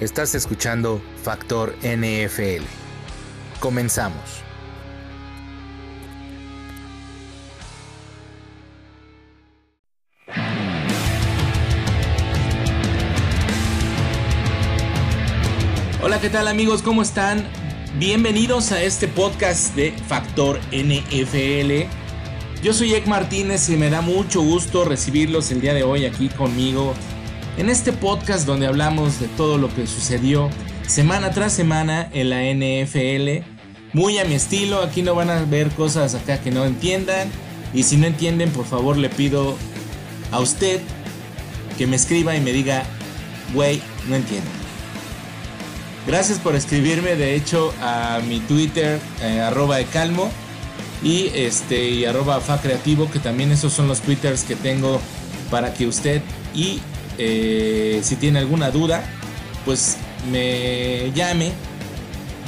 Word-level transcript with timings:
Estás 0.00 0.36
escuchando 0.36 1.02
Factor 1.24 1.74
NFL. 1.82 2.62
Comenzamos. 3.58 4.22
Hola, 16.00 16.20
¿qué 16.20 16.30
tal 16.30 16.46
amigos? 16.46 16.82
¿Cómo 16.82 17.02
están? 17.02 17.44
Bienvenidos 17.98 18.70
a 18.70 18.80
este 18.80 19.08
podcast 19.08 19.74
de 19.74 19.90
Factor 20.06 20.60
NFL. 20.70 21.90
Yo 22.62 22.72
soy 22.72 22.94
Ek 22.94 23.08
Martínez 23.08 23.68
y 23.68 23.76
me 23.76 23.90
da 23.90 24.00
mucho 24.00 24.42
gusto 24.42 24.84
recibirlos 24.84 25.50
el 25.50 25.60
día 25.60 25.74
de 25.74 25.82
hoy 25.82 26.06
aquí 26.06 26.28
conmigo 26.28 26.94
en 27.58 27.68
este 27.68 27.92
podcast 27.92 28.46
donde 28.46 28.68
hablamos 28.68 29.18
de 29.18 29.26
todo 29.26 29.58
lo 29.58 29.74
que 29.74 29.86
sucedió 29.88 30.48
semana 30.86 31.32
tras 31.32 31.52
semana 31.52 32.08
en 32.12 32.30
la 32.30 32.42
NFL. 32.44 33.44
Muy 33.92 34.18
a 34.18 34.24
mi 34.24 34.34
estilo, 34.34 34.82
aquí 34.82 35.02
no 35.02 35.16
van 35.16 35.28
a 35.28 35.42
ver 35.42 35.68
cosas 35.70 36.14
acá 36.14 36.40
que 36.40 36.52
no 36.52 36.64
entiendan. 36.64 37.30
Y 37.74 37.82
si 37.82 37.96
no 37.96 38.06
entienden, 38.06 38.50
por 38.50 38.64
favor 38.64 38.96
le 38.96 39.10
pido 39.10 39.56
a 40.30 40.38
usted 40.38 40.80
que 41.76 41.86
me 41.86 41.96
escriba 41.96 42.36
y 42.36 42.40
me 42.40 42.52
diga, 42.52 42.84
güey, 43.52 43.82
no 44.08 44.14
entiendo. 44.14 44.48
Gracias 46.06 46.38
por 46.38 46.54
escribirme, 46.54 47.16
de 47.16 47.34
hecho, 47.34 47.74
a 47.82 48.20
mi 48.26 48.38
Twitter, 48.40 49.00
eh, 49.20 49.40
arroba 49.40 49.76
de 49.76 49.84
calmo 49.84 50.30
y 51.02 51.30
este 51.34 51.90
y 51.90 52.04
arroba 52.04 52.40
fa 52.40 52.60
creativo, 52.60 53.10
que 53.10 53.18
también 53.18 53.50
esos 53.50 53.72
son 53.72 53.88
los 53.88 54.00
twitters 54.00 54.44
que 54.44 54.54
tengo 54.54 55.00
para 55.50 55.74
que 55.74 55.86
usted 55.86 56.22
y 56.54 56.80
eh, 57.18 58.00
si 58.02 58.16
tiene 58.16 58.38
alguna 58.38 58.70
duda, 58.70 59.02
pues 59.64 59.96
me 60.30 61.10
llame, 61.14 61.52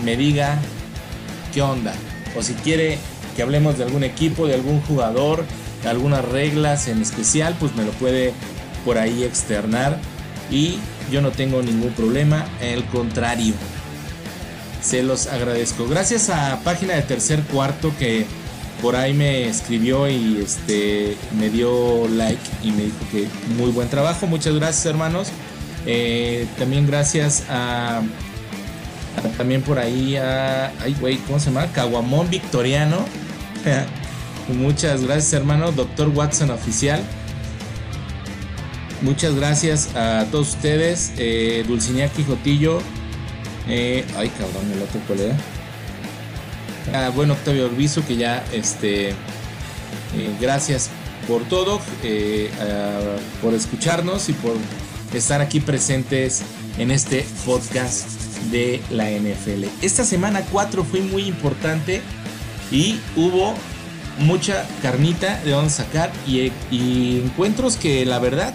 me 0.04 0.16
diga 0.16 0.58
qué 1.52 1.62
onda. 1.62 1.94
O 2.36 2.42
si 2.42 2.54
quiere 2.54 2.98
que 3.36 3.42
hablemos 3.42 3.78
de 3.78 3.84
algún 3.84 4.04
equipo, 4.04 4.46
de 4.46 4.54
algún 4.54 4.80
jugador, 4.82 5.44
de 5.82 5.88
algunas 5.88 6.24
reglas 6.24 6.88
en 6.88 7.02
especial, 7.02 7.56
pues 7.58 7.74
me 7.74 7.84
lo 7.84 7.90
puede 7.92 8.32
por 8.84 8.98
ahí 8.98 9.24
externar. 9.24 9.98
Y 10.50 10.78
yo 11.10 11.20
no 11.20 11.30
tengo 11.30 11.62
ningún 11.62 11.92
problema, 11.92 12.46
el 12.60 12.84
contrario. 12.86 13.54
Se 14.82 15.02
los 15.02 15.26
agradezco. 15.26 15.86
Gracias 15.86 16.30
a 16.30 16.60
página 16.64 16.94
de 16.94 17.02
tercer 17.02 17.40
cuarto 17.42 17.92
que 17.98 18.26
por 18.80 18.96
ahí 18.96 19.12
me 19.12 19.48
escribió 19.48 20.08
y 20.08 20.40
este 20.42 21.16
me 21.38 21.50
dio 21.50 22.08
like 22.08 22.40
y 22.62 22.72
me 22.72 22.84
dijo 22.84 22.98
que 23.12 23.28
muy 23.56 23.70
buen 23.70 23.88
trabajo. 23.88 24.26
Muchas 24.26 24.54
gracias, 24.54 24.86
hermanos. 24.86 25.28
Eh, 25.86 26.46
también 26.58 26.86
gracias 26.86 27.44
a, 27.48 28.02
también 29.36 29.62
por 29.62 29.78
ahí 29.78 30.16
a 30.16 30.72
ay 30.80 30.94
güey, 31.00 31.16
¿cómo 31.18 31.38
se 31.38 31.46
llama? 31.46 31.66
Caguamón 31.72 32.28
Victoriano. 32.30 32.98
Muchas 34.48 35.04
gracias, 35.04 35.32
hermano. 35.32 35.72
Doctor 35.72 36.08
Watson 36.08 36.50
oficial. 36.50 37.00
Muchas 39.02 39.34
gracias 39.34 39.94
a 39.94 40.26
todos 40.30 40.50
ustedes. 40.50 41.12
Eh, 41.16 41.64
Dulcinea 41.66 42.08
Quijotillo. 42.08 42.80
Eh, 43.68 44.04
ay, 44.16 44.28
cabrón, 44.30 44.70
el 44.72 44.82
otro 44.82 45.00
cuál 45.06 45.20
Ah, 46.92 47.10
bueno, 47.14 47.34
Octavio 47.34 47.66
Orbizo, 47.66 48.04
que 48.06 48.16
ya, 48.16 48.44
este, 48.52 49.10
eh, 49.10 49.14
gracias 50.40 50.90
por 51.28 51.42
todo, 51.44 51.80
eh, 52.02 52.50
por 53.42 53.54
escucharnos 53.54 54.28
y 54.28 54.32
por 54.32 54.54
estar 55.14 55.40
aquí 55.40 55.60
presentes 55.60 56.42
en 56.78 56.90
este 56.90 57.26
podcast 57.44 58.08
de 58.50 58.80
la 58.90 59.10
NFL. 59.10 59.66
Esta 59.82 60.04
semana 60.04 60.42
4 60.50 60.84
fue 60.84 61.00
muy 61.00 61.24
importante 61.24 62.00
y 62.70 62.98
hubo 63.16 63.54
mucha 64.18 64.66
carnita 64.82 65.40
de 65.44 65.52
donde 65.52 65.70
sacar 65.70 66.10
y 66.26 67.20
encuentros 67.24 67.76
que 67.76 68.04
la 68.04 68.18
verdad 68.18 68.54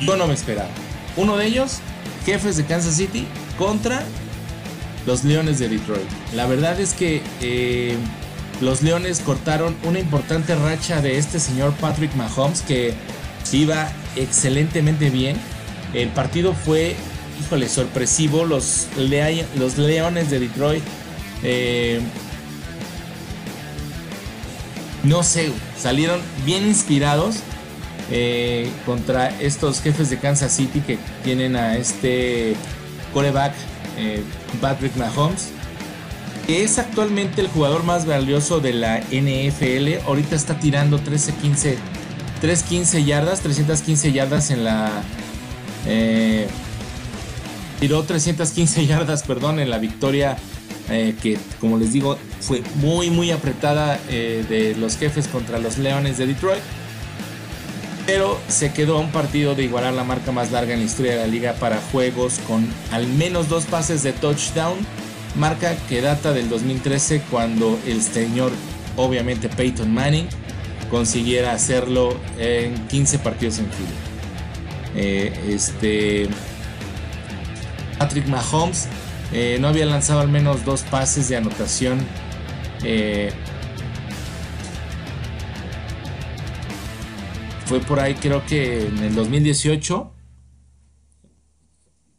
yo 0.00 0.16
no 0.16 0.26
me 0.26 0.34
esperaba. 0.34 0.68
Uno 1.16 1.36
de 1.36 1.46
ellos, 1.46 1.78
jefes 2.24 2.56
de 2.56 2.64
Kansas 2.64 2.96
City 2.96 3.26
contra 3.58 4.02
los 5.06 5.24
Leones 5.24 5.58
de 5.58 5.68
Detroit. 5.68 6.08
La 6.34 6.46
verdad 6.46 6.78
es 6.80 6.94
que 6.94 7.22
eh, 7.40 7.96
los 8.60 8.82
Leones 8.82 9.20
cortaron 9.20 9.76
una 9.84 9.98
importante 9.98 10.54
racha 10.54 11.00
de 11.00 11.18
este 11.18 11.40
señor 11.40 11.72
Patrick 11.74 12.14
Mahomes 12.14 12.62
que 12.62 12.94
iba 13.52 13.90
excelentemente 14.16 15.10
bien. 15.10 15.36
El 15.94 16.08
partido 16.08 16.54
fue, 16.54 16.94
híjole, 17.40 17.68
sorpresivo. 17.68 18.44
Los, 18.44 18.88
los 19.56 19.78
Leones 19.78 20.30
de 20.30 20.40
Detroit, 20.40 20.82
eh, 21.42 22.00
no 25.02 25.22
sé, 25.22 25.50
salieron 25.78 26.20
bien 26.44 26.66
inspirados. 26.66 27.36
Eh, 28.14 28.68
contra 28.84 29.30
estos 29.40 29.80
jefes 29.80 30.10
de 30.10 30.18
Kansas 30.18 30.52
City 30.52 30.80
que 30.80 30.98
tienen 31.24 31.56
a 31.56 31.76
este 31.78 32.54
coreback 33.14 33.54
Patrick 34.60 34.96
Mahomes, 34.96 35.50
que 36.46 36.64
es 36.64 36.78
actualmente 36.78 37.40
el 37.40 37.48
jugador 37.48 37.84
más 37.84 38.06
valioso 38.06 38.60
de 38.60 38.72
la 38.72 38.98
NFL. 38.98 40.06
Ahorita 40.06 40.36
está 40.36 40.58
tirando 40.58 40.98
13, 40.98 41.34
15, 41.34 41.78
315 42.40 43.04
yardas, 43.04 43.40
315 43.40 44.12
yardas 44.12 44.50
en 44.50 44.64
la... 44.64 45.02
Eh, 45.86 46.46
tiró 47.80 48.02
315 48.02 48.86
yardas, 48.86 49.22
perdón, 49.22 49.60
en 49.60 49.70
la 49.70 49.78
victoria 49.78 50.36
eh, 50.90 51.14
que, 51.22 51.38
como 51.60 51.78
les 51.78 51.92
digo, 51.92 52.18
fue 52.40 52.62
muy, 52.76 53.10
muy 53.10 53.30
apretada 53.30 53.98
de 54.08 54.76
los 54.78 54.96
jefes 54.96 55.28
contra 55.28 55.58
los 55.58 55.78
Leones 55.78 56.18
de 56.18 56.26
Detroit 56.26 56.62
pero 58.06 58.38
se 58.48 58.72
quedó 58.72 58.96
a 58.96 59.00
un 59.00 59.10
partido 59.10 59.54
de 59.54 59.64
igualar 59.64 59.94
la 59.94 60.04
marca 60.04 60.32
más 60.32 60.50
larga 60.50 60.74
en 60.74 60.80
la 60.80 60.86
historia 60.86 61.12
de 61.12 61.18
la 61.18 61.26
liga 61.26 61.54
para 61.54 61.80
juegos 61.92 62.40
con 62.46 62.66
al 62.90 63.06
menos 63.06 63.48
dos 63.48 63.64
pases 63.64 64.02
de 64.02 64.12
touchdown, 64.12 64.76
marca 65.36 65.76
que 65.88 66.00
data 66.00 66.32
del 66.32 66.48
2013 66.48 67.22
cuando 67.30 67.78
el 67.86 68.02
señor, 68.02 68.52
obviamente 68.96 69.48
Peyton 69.48 69.92
Manning, 69.92 70.28
consiguiera 70.90 71.52
hacerlo 71.52 72.16
en 72.38 72.74
15 72.88 73.18
partidos 73.20 73.58
en 73.58 73.66
fila. 73.66 73.90
Eh, 74.94 75.32
este 75.48 76.28
Patrick 77.98 78.26
Mahomes 78.26 78.88
eh, 79.32 79.56
no 79.60 79.68
había 79.68 79.86
lanzado 79.86 80.20
al 80.20 80.28
menos 80.28 80.64
dos 80.66 80.82
pases 80.82 81.28
de 81.30 81.36
anotación 81.36 81.98
eh, 82.84 83.32
fue 87.72 87.80
por 87.80 88.00
ahí 88.00 88.14
creo 88.16 88.44
que 88.44 88.86
en 88.86 88.98
el 88.98 89.14
2018 89.14 90.12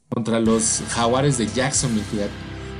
contra 0.09 0.39
los 0.39 0.81
Jaguares 0.89 1.37
de 1.37 1.45
Jacksonville. 1.45 2.27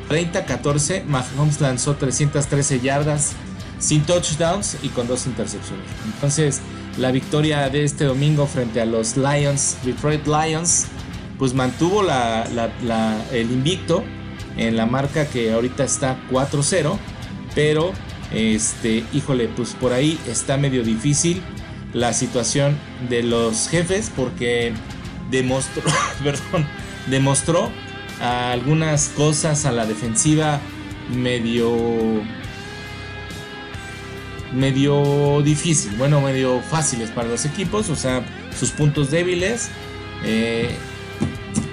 30-14, 0.09 1.03
Mahomes 1.05 1.61
lanzó 1.61 1.95
313 1.97 2.79
yardas 2.79 3.33
sin 3.77 4.01
touchdowns 4.01 4.77
y 4.81 4.89
con 4.89 5.07
dos 5.07 5.27
intercepciones. 5.27 5.85
Entonces, 6.15 6.61
la 6.97 7.11
victoria 7.11 7.69
de 7.69 7.83
este 7.83 8.05
domingo 8.05 8.47
frente 8.47 8.81
a 8.81 8.85
los 8.85 9.17
Lions, 9.17 9.77
Detroit 9.83 10.25
Lions, 10.25 10.87
pues 11.37 11.53
mantuvo 11.53 12.01
el 12.01 13.51
invicto 13.51 14.03
en 14.57 14.77
la 14.77 14.87
marca 14.87 15.27
que 15.27 15.53
ahorita 15.53 15.83
está 15.83 16.17
4-0, 16.31 16.97
pero 17.53 17.93
este, 18.31 19.05
híjole, 19.13 19.47
pues 19.49 19.75
por 19.75 19.93
ahí 19.93 20.19
está 20.27 20.57
medio 20.57 20.83
difícil 20.83 21.43
la 21.93 22.13
situación 22.13 22.77
de 23.09 23.23
los 23.23 23.69
jefes 23.69 24.11
porque 24.15 24.73
demostró, 25.29 25.83
perdón, 26.23 26.67
demostró 27.07 27.71
algunas 28.19 29.09
cosas 29.09 29.65
a 29.65 29.71
la 29.71 29.85
defensiva 29.85 30.59
medio 31.09 32.21
medio 34.53 35.41
difícil, 35.41 35.95
bueno, 35.97 36.21
medio 36.21 36.61
fáciles 36.61 37.09
para 37.09 37.27
los 37.27 37.43
equipos, 37.45 37.89
o 37.89 37.95
sea, 37.95 38.23
sus 38.57 38.69
puntos 38.69 39.09
débiles. 39.09 39.69
Eh, 40.23 40.75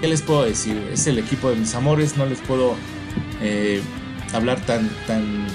¿Qué 0.00 0.08
les 0.08 0.22
puedo 0.22 0.44
decir? 0.44 0.82
Es 0.90 1.06
el 1.06 1.18
equipo 1.18 1.50
de 1.50 1.56
mis 1.56 1.74
amores, 1.74 2.16
no 2.16 2.24
les 2.24 2.40
puedo 2.40 2.74
eh, 3.42 3.82
hablar 4.32 4.60
tan, 4.62 4.88
tan 5.06 5.46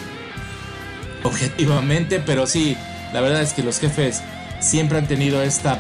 objetivamente, 1.24 2.20
pero 2.20 2.46
sí, 2.46 2.78
la 3.12 3.22
verdad 3.22 3.42
es 3.42 3.54
que 3.54 3.64
los 3.64 3.80
jefes 3.80 4.22
siempre 4.60 4.98
han 4.98 5.08
tenido 5.08 5.42
esta, 5.42 5.80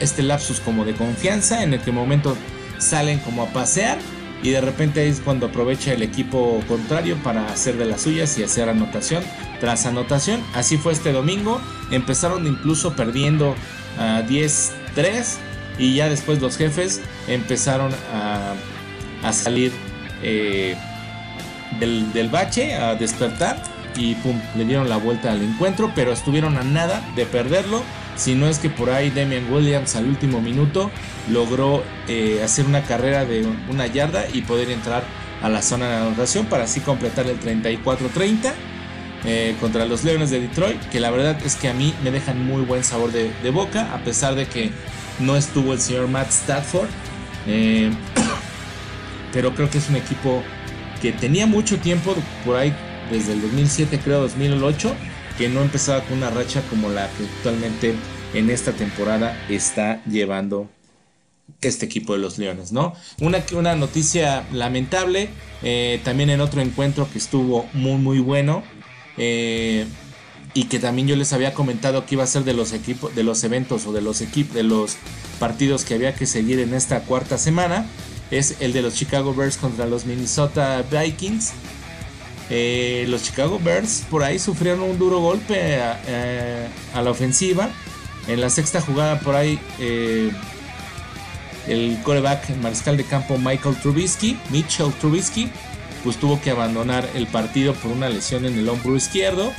este 0.00 0.22
lapsus 0.22 0.60
como 0.60 0.84
de 0.84 0.94
confianza 0.94 1.62
en 1.62 1.74
el 1.74 1.80
que 1.80 1.92
momento 1.92 2.36
salen 2.78 3.18
como 3.18 3.42
a 3.42 3.46
pasear 3.46 3.98
y 4.42 4.50
de 4.50 4.60
repente 4.60 5.08
es 5.08 5.20
cuando 5.20 5.46
aprovecha 5.46 5.92
el 5.92 6.02
equipo 6.02 6.62
contrario 6.68 7.16
para 7.24 7.46
hacer 7.46 7.76
de 7.76 7.86
las 7.86 8.02
suyas 8.02 8.38
y 8.38 8.44
hacer 8.44 8.68
anotación 8.68 9.24
tras 9.60 9.86
anotación. 9.86 10.40
Así 10.54 10.76
fue 10.76 10.92
este 10.92 11.12
domingo. 11.12 11.60
Empezaron 11.90 12.46
incluso 12.46 12.94
perdiendo 12.94 13.56
a 13.98 14.22
10-3 14.22 14.72
y 15.78 15.96
ya 15.96 16.08
después 16.08 16.40
los 16.40 16.56
jefes 16.56 17.00
empezaron 17.26 17.92
a, 18.12 18.54
a 19.24 19.32
salir 19.32 19.72
eh, 20.22 20.76
del, 21.80 22.12
del 22.12 22.28
bache, 22.28 22.74
a 22.74 22.94
despertar 22.94 23.60
y 23.96 24.14
pum, 24.16 24.40
le 24.56 24.64
dieron 24.64 24.88
la 24.88 24.96
vuelta 24.96 25.32
al 25.32 25.42
encuentro, 25.42 25.92
pero 25.94 26.12
estuvieron 26.12 26.56
a 26.56 26.62
nada 26.62 27.02
de 27.16 27.26
perderlo. 27.26 27.82
Si 28.18 28.34
no 28.34 28.48
es 28.48 28.58
que 28.58 28.68
por 28.68 28.90
ahí 28.90 29.10
Damian 29.10 29.50
Williams 29.50 29.94
al 29.94 30.06
último 30.06 30.40
minuto 30.40 30.90
logró 31.30 31.84
eh, 32.08 32.42
hacer 32.44 32.66
una 32.66 32.82
carrera 32.82 33.24
de 33.24 33.46
una 33.70 33.86
yarda 33.86 34.26
y 34.32 34.42
poder 34.42 34.70
entrar 34.70 35.04
a 35.40 35.48
la 35.48 35.62
zona 35.62 35.88
de 35.88 35.96
anotación 35.98 36.46
para 36.46 36.64
así 36.64 36.80
completar 36.80 37.26
el 37.26 37.40
34-30 37.40 38.52
eh, 39.24 39.56
contra 39.60 39.86
los 39.86 40.02
Leones 40.02 40.30
de 40.30 40.40
Detroit, 40.40 40.80
que 40.90 40.98
la 40.98 41.10
verdad 41.10 41.38
es 41.44 41.54
que 41.54 41.68
a 41.68 41.74
mí 41.74 41.94
me 42.02 42.10
dejan 42.10 42.44
muy 42.44 42.62
buen 42.62 42.82
sabor 42.82 43.12
de, 43.12 43.50
boca, 43.50 43.94
a 43.94 43.98
pesar 43.98 44.34
de 44.34 44.46
que 44.46 44.72
no 45.20 45.36
estuvo 45.36 45.72
el 45.72 45.80
señor 45.80 46.08
Matt 46.08 46.30
Stafford. 46.30 46.88
Eh, 47.46 47.90
pero 49.32 49.54
creo 49.54 49.70
que 49.70 49.78
es 49.78 49.88
un 49.88 49.96
equipo 49.96 50.42
que 51.00 51.12
tenía 51.12 51.46
mucho 51.46 51.78
tiempo 51.78 52.16
por 52.44 52.56
ahí 52.56 52.74
desde 53.12 53.34
el 53.34 53.42
2007, 53.42 54.00
creo 54.02 54.20
2008, 54.22 54.94
que 55.38 55.48
no 55.48 55.62
empezaba 55.62 56.04
con 56.04 56.18
una 56.18 56.30
racha 56.30 56.62
como 56.68 56.90
la 56.90 57.08
que 57.12 57.24
actualmente 57.24 57.94
en 58.34 58.50
esta 58.50 58.72
temporada 58.72 59.40
está 59.48 60.04
llevando 60.04 60.68
este 61.62 61.86
equipo 61.86 62.12
de 62.12 62.18
los 62.18 62.38
Leones, 62.38 62.72
¿no? 62.72 62.92
Una, 63.20 63.42
una 63.52 63.74
noticia 63.74 64.46
lamentable, 64.52 65.30
eh, 65.62 66.00
también 66.04 66.28
en 66.30 66.40
otro 66.40 66.60
encuentro 66.60 67.08
que 67.10 67.18
estuvo 67.18 67.66
muy, 67.72 67.96
muy 67.96 68.18
bueno. 68.18 68.62
Eh, 69.16 69.86
y 70.54 70.64
que 70.64 70.78
también 70.78 71.06
yo 71.06 71.14
les 71.14 71.32
había 71.32 71.54
comentado 71.54 72.04
que 72.06 72.14
iba 72.14 72.24
a 72.24 72.26
ser 72.26 72.42
de 72.42 72.54
los 72.54 72.72
equipos, 72.72 73.14
de 73.14 73.22
los 73.22 73.44
eventos 73.44 73.86
o 73.86 73.92
de 73.92 74.00
los 74.00 74.20
equipos, 74.20 74.54
de 74.54 74.62
los 74.62 74.96
partidos 75.38 75.84
que 75.84 75.94
había 75.94 76.14
que 76.14 76.26
seguir 76.26 76.58
en 76.58 76.74
esta 76.74 77.00
cuarta 77.02 77.38
semana. 77.38 77.86
Es 78.30 78.56
el 78.60 78.72
de 78.72 78.82
los 78.82 78.94
Chicago 78.94 79.34
Bears 79.34 79.56
contra 79.56 79.86
los 79.86 80.04
Minnesota 80.04 80.82
Vikings. 80.90 81.52
Eh, 82.50 83.04
los 83.08 83.24
Chicago 83.24 83.60
Bears 83.62 84.04
por 84.10 84.22
ahí 84.22 84.38
sufrieron 84.38 84.82
un 84.82 84.98
duro 84.98 85.18
golpe 85.20 85.80
a, 85.82 87.00
la 87.02 87.10
ofensiva. 87.10 87.68
En 88.26 88.40
la 88.40 88.50
sexta 88.50 88.80
jugada 88.80 89.20
por 89.20 89.34
ahí 89.34 89.58
eh, 89.78 90.30
el 91.66 91.98
coreback 92.02 92.56
mariscal 92.56 92.96
de 92.96 93.04
campo 93.04 93.38
Michael 93.38 93.76
Trubisky, 93.76 94.38
Mitchell 94.50 94.92
Trubisky, 95.00 95.50
pues 96.04 96.16
tuvo 96.16 96.40
que 96.40 96.50
abandonar 96.50 97.08
el 97.14 97.26
partido 97.26 97.74
por 97.74 97.92
una 97.92 98.08
lesión 98.08 98.44
en 98.44 98.58
el 98.58 98.68
hombro 98.68 98.96
izquierdo. 98.96 99.52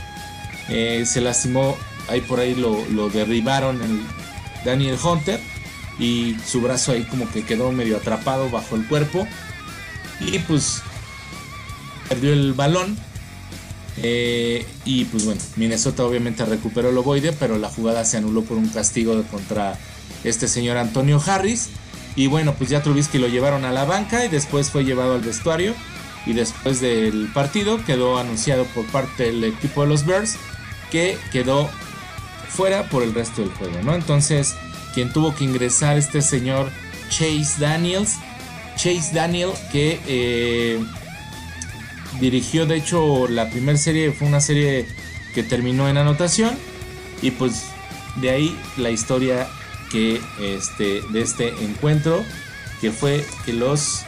Eh, 0.69 1.03
se 1.05 1.21
lastimó, 1.21 1.77
ahí 2.07 2.21
por 2.21 2.39
ahí 2.39 2.55
lo, 2.55 2.85
lo 2.89 3.09
derribaron 3.09 3.81
el 3.81 4.01
Daniel 4.63 4.97
Hunter 5.03 5.39
y 5.99 6.37
su 6.45 6.61
brazo 6.61 6.91
ahí 6.91 7.03
como 7.03 7.29
que 7.29 7.43
quedó 7.43 7.71
medio 7.71 7.97
atrapado 7.97 8.49
bajo 8.49 8.75
el 8.75 8.85
cuerpo. 8.87 9.27
Y 10.19 10.39
pues 10.39 10.81
perdió 12.09 12.33
el 12.33 12.53
balón. 12.53 12.97
Eh, 14.01 14.65
y 14.85 15.05
pues 15.05 15.25
bueno, 15.25 15.41
Minnesota 15.55 16.05
obviamente 16.05 16.45
recuperó 16.45 16.89
el 16.89 16.97
ovoide, 16.97 17.33
pero 17.33 17.57
la 17.57 17.69
jugada 17.69 18.05
se 18.05 18.17
anuló 18.17 18.43
por 18.43 18.57
un 18.57 18.69
castigo 18.69 19.21
contra 19.23 19.77
este 20.23 20.47
señor 20.47 20.77
Antonio 20.77 21.21
Harris. 21.25 21.69
Y 22.15 22.27
bueno, 22.27 22.55
pues 22.55 22.69
ya 22.69 22.81
Trubisky 22.81 23.17
lo 23.17 23.27
llevaron 23.27 23.65
a 23.65 23.71
la 23.71 23.85
banca 23.85 24.25
y 24.25 24.29
después 24.29 24.69
fue 24.69 24.83
llevado 24.83 25.15
al 25.15 25.21
vestuario. 25.21 25.73
Y 26.25 26.33
después 26.33 26.81
del 26.81 27.29
partido 27.33 27.83
quedó 27.85 28.17
anunciado 28.17 28.65
por 28.65 28.85
parte 28.87 29.23
del 29.23 29.43
equipo 29.43 29.83
de 29.83 29.87
los 29.87 30.05
Bears 30.05 30.35
que 30.91 31.17
quedó 31.31 31.69
fuera 32.49 32.89
por 32.89 33.03
el 33.03 33.13
resto 33.13 33.41
del 33.41 33.51
juego, 33.51 33.81
¿no? 33.83 33.95
Entonces, 33.95 34.55
quien 34.93 35.13
tuvo 35.13 35.33
que 35.33 35.45
ingresar 35.45 35.97
este 35.97 36.21
señor 36.21 36.69
Chase 37.09 37.55
Daniels. 37.59 38.15
Chase 38.75 39.11
Daniel 39.13 39.51
que 39.71 39.99
eh, 40.07 40.83
dirigió 42.19 42.65
de 42.65 42.75
hecho 42.75 43.27
la 43.27 43.49
primera 43.49 43.77
serie, 43.77 44.11
fue 44.11 44.27
una 44.27 44.41
serie 44.41 44.85
que 45.33 45.43
terminó 45.43 45.87
en 45.87 45.97
anotación 45.97 46.57
y 47.21 47.31
pues 47.31 47.65
de 48.17 48.29
ahí 48.29 48.59
la 48.77 48.89
historia 48.89 49.47
que 49.91 50.21
este 50.39 51.01
de 51.11 51.21
este 51.21 51.49
encuentro 51.63 52.23
que 52.81 52.91
fue 52.91 53.25
que 53.45 53.53
los 53.53 54.03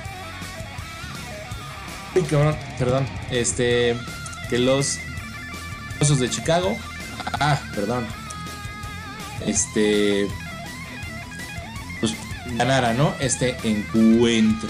perdón, 2.78 3.08
este 3.30 3.96
que 4.50 4.58
los 4.58 4.98
Osos 6.02 6.20
de 6.20 6.30
Chicago, 6.30 6.76
ah, 7.40 7.62
perdón, 7.76 8.06
este 9.46 10.28
pues 12.00 12.14
ganara, 12.58 12.94
¿no? 12.94 13.14
Este 13.20 13.56
encuentro 13.64 14.70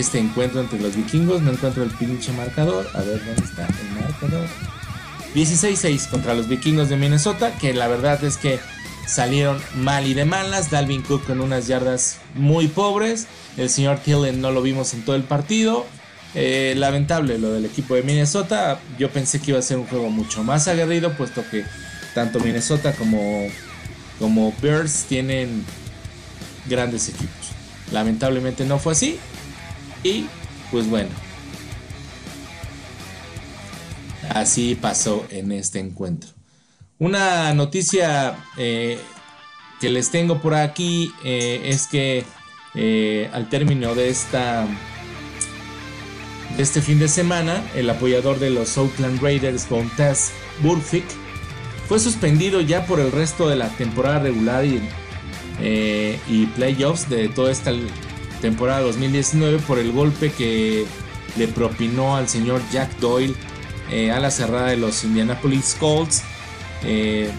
este 0.00 0.18
encuentro 0.18 0.60
entre 0.60 0.80
los 0.80 0.96
vikingos. 0.96 1.42
No 1.42 1.52
encuentro 1.52 1.82
el 1.82 1.90
pinche 1.90 2.32
marcador. 2.32 2.88
A 2.94 3.00
ver 3.00 3.24
dónde 3.24 3.42
está 3.44 3.66
el 3.66 4.02
marcador. 4.02 4.46
16-6 5.34 6.08
contra 6.08 6.34
los 6.34 6.48
vikingos 6.48 6.88
de 6.88 6.96
Minnesota. 6.96 7.52
Que 7.58 7.72
la 7.74 7.88
verdad 7.88 8.22
es 8.24 8.36
que 8.36 8.60
salieron 9.06 9.60
mal 9.76 10.06
y 10.06 10.14
de 10.14 10.24
malas. 10.24 10.70
Dalvin 10.70 11.02
Cook 11.02 11.26
con 11.26 11.40
unas 11.40 11.66
yardas 11.66 12.18
muy 12.34 12.68
pobres. 12.68 13.26
El 13.56 13.70
señor 13.70 13.98
Tillen 13.98 14.40
no 14.40 14.50
lo 14.50 14.62
vimos 14.62 14.94
en 14.94 15.04
todo 15.04 15.16
el 15.16 15.24
partido. 15.24 15.86
Eh, 16.34 16.74
lamentable 16.76 17.38
lo 17.38 17.52
del 17.52 17.64
equipo 17.64 17.94
de 17.94 18.02
Minnesota. 18.02 18.80
Yo 18.98 19.10
pensé 19.10 19.40
que 19.40 19.50
iba 19.50 19.58
a 19.58 19.62
ser 19.62 19.78
un 19.78 19.86
juego 19.86 20.10
mucho 20.10 20.44
más 20.44 20.68
aguerrido, 20.68 21.12
puesto 21.16 21.42
que 21.50 21.64
tanto 22.14 22.38
Minnesota 22.40 22.92
como, 22.92 23.48
como 24.18 24.54
Bears 24.62 25.04
tienen 25.08 25.64
grandes 26.66 27.08
equipos. 27.08 27.50
Lamentablemente 27.92 28.64
no 28.64 28.78
fue 28.78 28.92
así. 28.92 29.18
Y 30.02 30.26
pues 30.70 30.88
bueno, 30.88 31.10
así 34.30 34.74
pasó 34.74 35.26
en 35.30 35.52
este 35.52 35.78
encuentro. 35.78 36.30
Una 36.98 37.52
noticia 37.54 38.36
eh, 38.56 38.98
que 39.80 39.90
les 39.90 40.10
tengo 40.10 40.40
por 40.40 40.54
aquí 40.54 41.12
eh, 41.24 41.62
es 41.64 41.86
que 41.86 42.24
eh, 42.74 43.30
al 43.32 43.48
término 43.48 43.94
de 43.94 44.10
esta 44.10 44.66
de 46.56 46.62
este 46.62 46.82
fin 46.82 46.98
de 46.98 47.08
semana, 47.08 47.62
el 47.74 47.88
apoyador 47.88 48.38
de 48.38 48.50
los 48.50 48.76
Oakland 48.76 49.22
Raiders, 49.22 49.68
Bontaz 49.68 50.30
Burfict, 50.62 51.10
fue 51.88 51.98
suspendido 51.98 52.60
ya 52.60 52.84
por 52.86 53.00
el 53.00 53.12
resto 53.12 53.48
de 53.48 53.56
la 53.56 53.68
temporada 53.68 54.18
regular 54.18 54.64
y, 54.64 54.82
y 55.60 56.46
playoffs 56.56 57.08
de 57.08 57.28
toda 57.28 57.50
esta 57.50 57.72
temporada 58.40 58.80
2019 58.80 59.58
por 59.60 59.78
el 59.78 59.92
golpe 59.92 60.32
que 60.32 60.86
le 61.36 61.48
propinó 61.48 62.16
al 62.16 62.28
señor 62.28 62.60
Jack 62.72 62.98
Doyle 62.98 63.34
eh, 63.90 64.10
a 64.10 64.20
la 64.20 64.30
cerrada 64.30 64.68
de 64.68 64.76
los 64.76 65.04
Indianapolis 65.04 65.76
Colts. 65.78 66.22
Eh, 66.84 67.30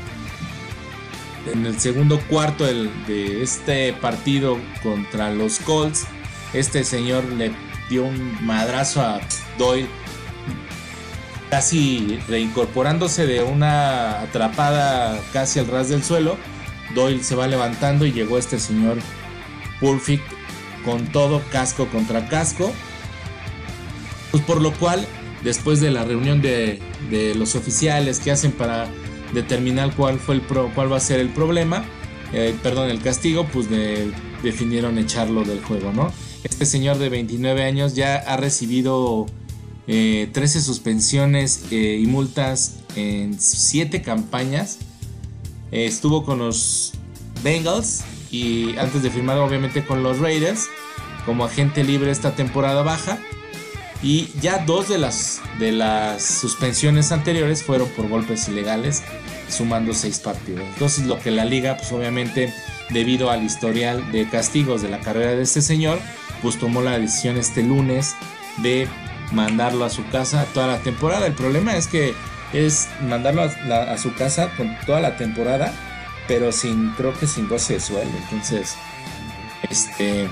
en 1.52 1.66
el 1.66 1.80
segundo 1.80 2.20
cuarto 2.30 2.66
de 2.66 3.42
este 3.42 3.94
partido 3.94 4.60
contra 4.84 5.32
los 5.32 5.60
Colts, 5.60 6.06
este 6.54 6.84
señor 6.84 7.24
le 7.26 7.52
dio 7.90 8.04
un 8.04 8.46
madrazo 8.46 9.02
a 9.02 9.20
Doyle, 9.58 9.90
casi 11.50 12.20
reincorporándose 12.28 13.26
de 13.26 13.42
una 13.42 14.22
atrapada 14.22 15.20
casi 15.34 15.60
al 15.60 15.68
ras 15.68 15.90
del 15.90 16.04
suelo. 16.04 16.38
Doyle 16.94 17.24
se 17.24 17.36
va 17.36 17.48
levantando 17.48 18.06
y 18.06 18.12
llegó 18.12 18.38
este 18.38 18.60
señor 18.60 18.98
Pulfic 19.80 20.22
con 20.84 21.08
todo 21.08 21.42
casco 21.52 21.88
contra 21.88 22.28
casco. 22.28 22.72
Pues 24.32 24.44
por 24.44 24.62
lo 24.62 24.74
cual, 24.74 25.06
después 25.44 25.82
de 25.82 25.92
la 25.92 26.04
reunión 26.06 26.42
de, 26.42 26.80
los 27.36 27.56
oficiales 27.56 28.20
que 28.20 28.32
hacen 28.32 28.52
para 28.52 28.88
determinar 29.34 29.94
cuál, 29.96 30.20
fue 30.20 30.36
el 30.36 30.42
cuál 30.42 30.92
va 30.92 30.98
a 30.98 31.02
ser 31.02 31.20
el 31.20 31.30
problema, 31.30 31.84
eh, 32.34 32.56
perdón, 32.64 32.90
el 32.90 33.02
castigo, 33.02 33.46
pues 33.52 33.68
definieron 34.42 34.98
echarlo 34.98 35.44
del 35.44 35.62
juego, 35.62 35.92
¿no? 35.92 36.12
Este 36.44 36.66
señor 36.66 36.98
de 36.98 37.10
29 37.10 37.64
años 37.64 37.94
ya 37.94 38.16
ha 38.16 38.38
recibido 38.38 39.28
13 39.86 40.30
eh, 40.42 40.62
suspensiones 40.62 41.66
eh, 41.72 42.00
y 42.02 42.06
multas 42.08 42.78
en 42.96 43.40
7 43.40 44.02
campañas. 44.02 44.80
estuvo 45.72 46.24
con 46.24 46.40
los 46.40 46.94
Bengals 47.44 48.04
y 48.32 48.78
antes 48.78 49.04
de 49.04 49.12
firmar 49.12 49.38
obviamente 49.38 49.84
con 49.86 50.04
los 50.04 50.20
Raiders 50.20 50.70
como 51.26 51.46
agente 51.46 51.84
libre 51.84 52.12
esta 52.12 52.34
temporada 52.34 52.82
baja. 52.82 53.20
Y 54.04 54.32
ya 54.42 54.60
dos 54.66 54.90
de 54.90 54.98
las 54.98 55.42
de 55.60 55.72
las 55.72 56.24
suspensiones 56.24 57.12
anteriores 57.12 57.64
fueron 57.64 57.88
por 57.90 58.08
golpes 58.08 58.48
ilegales 58.48 59.04
sumando 59.48 59.94
seis 59.94 60.20
partidos. 60.20 60.64
Entonces 60.74 61.06
lo 61.06 61.20
que 61.20 61.30
la 61.30 61.46
liga 61.46 61.78
pues 61.78 61.92
obviamente 61.92 62.52
debido 62.90 63.30
al 63.30 63.44
historial 63.44 64.12
de 64.12 64.28
castigos 64.28 64.82
de 64.82 64.90
la 64.90 65.00
carrera 65.02 65.32
de 65.32 65.44
este 65.44 65.62
señor 65.62 66.00
pues 66.42 66.58
tomó 66.58 66.82
la 66.82 66.98
decisión 66.98 67.38
este 67.38 67.62
lunes 67.62 68.16
de 68.58 68.88
mandarlo 69.32 69.86
a 69.86 69.92
su 69.92 70.08
casa 70.08 70.48
toda 70.52 70.66
la 70.66 70.80
temporada. 70.80 71.28
El 71.28 71.34
problema 71.34 71.76
es 71.78 71.86
que 71.88 72.16
es 72.54 72.90
mandarlo 73.08 73.44
a 73.44 73.98
su 74.00 74.16
casa 74.16 74.50
con 74.58 74.76
toda 74.88 75.00
la 75.00 75.16
temporada 75.16 75.74
pero 76.32 76.54
sin, 76.54 76.92
creo 76.92 77.14
que 77.20 77.28
sin 77.28 77.50
goce 77.50 77.74
de 77.74 77.80
sueldo. 77.82 78.18
Entonces, 78.18 78.78
este, 79.70 80.30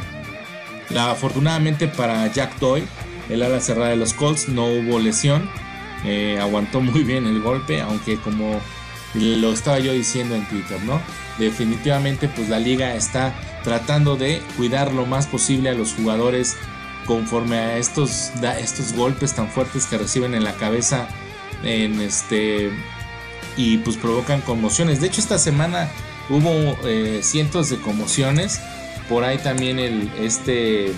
La, 0.89 1.11
afortunadamente 1.11 1.89
para 1.89 2.25
Jack 2.31 2.57
Doyle, 2.57 2.87
el 3.27 3.43
ala 3.43 3.59
cerrada 3.59 3.89
de 3.89 3.97
los 3.97 4.13
Colts, 4.13 4.47
no 4.47 4.67
hubo 4.67 4.97
lesión. 4.97 5.49
Eh, 6.05 6.39
aguantó 6.39 6.79
muy 6.79 7.03
bien 7.03 7.27
el 7.27 7.41
golpe, 7.41 7.81
aunque 7.81 8.15
como 8.15 8.61
lo 9.13 9.51
estaba 9.51 9.79
yo 9.79 9.91
diciendo 9.91 10.35
en 10.35 10.47
Twitter, 10.47 10.81
¿no? 10.83 11.01
Definitivamente 11.37 12.29
pues 12.29 12.47
la 12.47 12.59
liga 12.59 12.95
está 12.95 13.33
tratando 13.65 14.15
de 14.15 14.41
cuidar 14.55 14.93
lo 14.93 15.05
más 15.05 15.27
posible 15.27 15.69
a 15.69 15.73
los 15.73 15.93
jugadores 15.95 16.55
conforme 17.07 17.57
a 17.57 17.77
estos, 17.77 18.31
estos 18.57 18.93
golpes 18.93 19.33
tan 19.33 19.49
fuertes 19.49 19.85
que 19.85 19.97
reciben 19.97 20.33
en 20.33 20.45
la 20.45 20.53
cabeza 20.53 21.09
en 21.61 21.99
este 21.99 22.71
y 23.57 23.77
pues 23.79 23.97
provocan 23.97 24.41
conmociones. 24.41 25.01
De 25.01 25.07
hecho 25.07 25.21
esta 25.21 25.37
semana 25.37 25.89
hubo 26.29 26.49
eh, 26.83 27.21
cientos 27.23 27.69
de 27.69 27.79
conmociones. 27.79 28.59
Por 29.07 29.23
ahí 29.23 29.37
también 29.39 29.79
el 29.79 30.11
este 30.19 30.93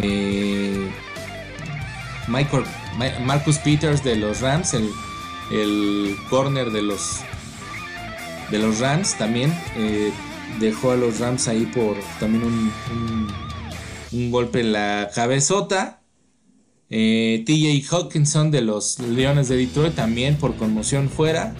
eh, 0.00 0.90
Michael, 2.28 2.64
Marcus 3.22 3.58
Peters 3.58 4.02
de 4.02 4.16
los 4.16 4.40
Rams, 4.40 4.74
el, 4.74 4.90
el 5.50 6.16
corner 6.28 6.70
de 6.70 6.82
los 6.82 7.20
de 8.50 8.58
los 8.58 8.80
Rams 8.80 9.16
también 9.16 9.54
eh, 9.76 10.12
dejó 10.58 10.92
a 10.92 10.96
los 10.96 11.20
Rams 11.20 11.46
ahí 11.48 11.66
por 11.66 11.96
también 12.18 12.44
un, 12.44 13.32
un, 14.12 14.30
golpe 14.30 14.60
en 14.60 14.72
la 14.72 15.10
cabezota. 15.14 15.99
Eh, 16.90 17.44
TJ 17.46 17.86
Hawkinson 17.88 18.50
de 18.50 18.62
los 18.62 18.98
Leones 18.98 19.48
de 19.48 19.56
Detroit 19.56 19.94
también 19.94 20.36
por 20.36 20.56
conmoción 20.56 21.08
fuera. 21.08 21.54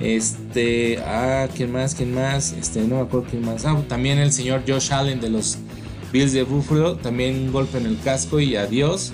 Este, 0.00 0.98
ah, 1.04 1.48
¿quién 1.54 1.72
más? 1.72 1.94
¿Quién 1.94 2.14
más? 2.14 2.52
Este, 2.52 2.82
no 2.82 2.96
me 2.96 3.02
acuerdo 3.02 3.26
quién 3.30 3.44
más. 3.44 3.64
Ah, 3.64 3.82
también 3.88 4.18
el 4.18 4.32
señor 4.32 4.62
Josh 4.66 4.92
Allen 4.92 5.20
de 5.20 5.30
los 5.30 5.58
Bills 6.12 6.32
de 6.32 6.44
Buffalo, 6.44 6.96
también 6.96 7.36
un 7.46 7.52
golpe 7.52 7.78
en 7.78 7.86
el 7.86 7.98
casco 8.00 8.38
y 8.38 8.54
adiós. 8.54 9.12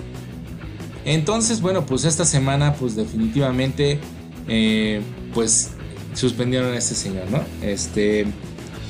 Entonces, 1.05 1.61
bueno, 1.61 1.85
pues 1.85 2.05
esta 2.05 2.25
semana, 2.25 2.75
pues 2.75 2.95
definitivamente, 2.95 3.99
eh, 4.47 5.01
pues 5.33 5.71
suspendieron 6.13 6.73
a 6.73 6.77
este 6.77 6.93
señor, 6.93 7.29
¿no? 7.31 7.43
Este, 7.63 8.27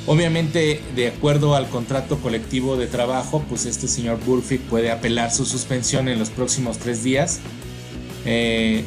obviamente, 0.07 0.81
de 0.95 1.07
acuerdo 1.07 1.55
al 1.55 1.69
contrato 1.69 2.17
colectivo 2.17 2.77
de 2.77 2.87
trabajo, 2.87 3.43
pues 3.47 3.65
este 3.65 3.87
señor 3.87 4.19
Burfick 4.25 4.61
puede 4.61 4.91
apelar 4.91 5.31
su 5.31 5.45
suspensión 5.45 6.07
en 6.07 6.19
los 6.19 6.29
próximos 6.29 6.77
tres 6.77 7.03
días, 7.03 7.39
eh, 8.25 8.83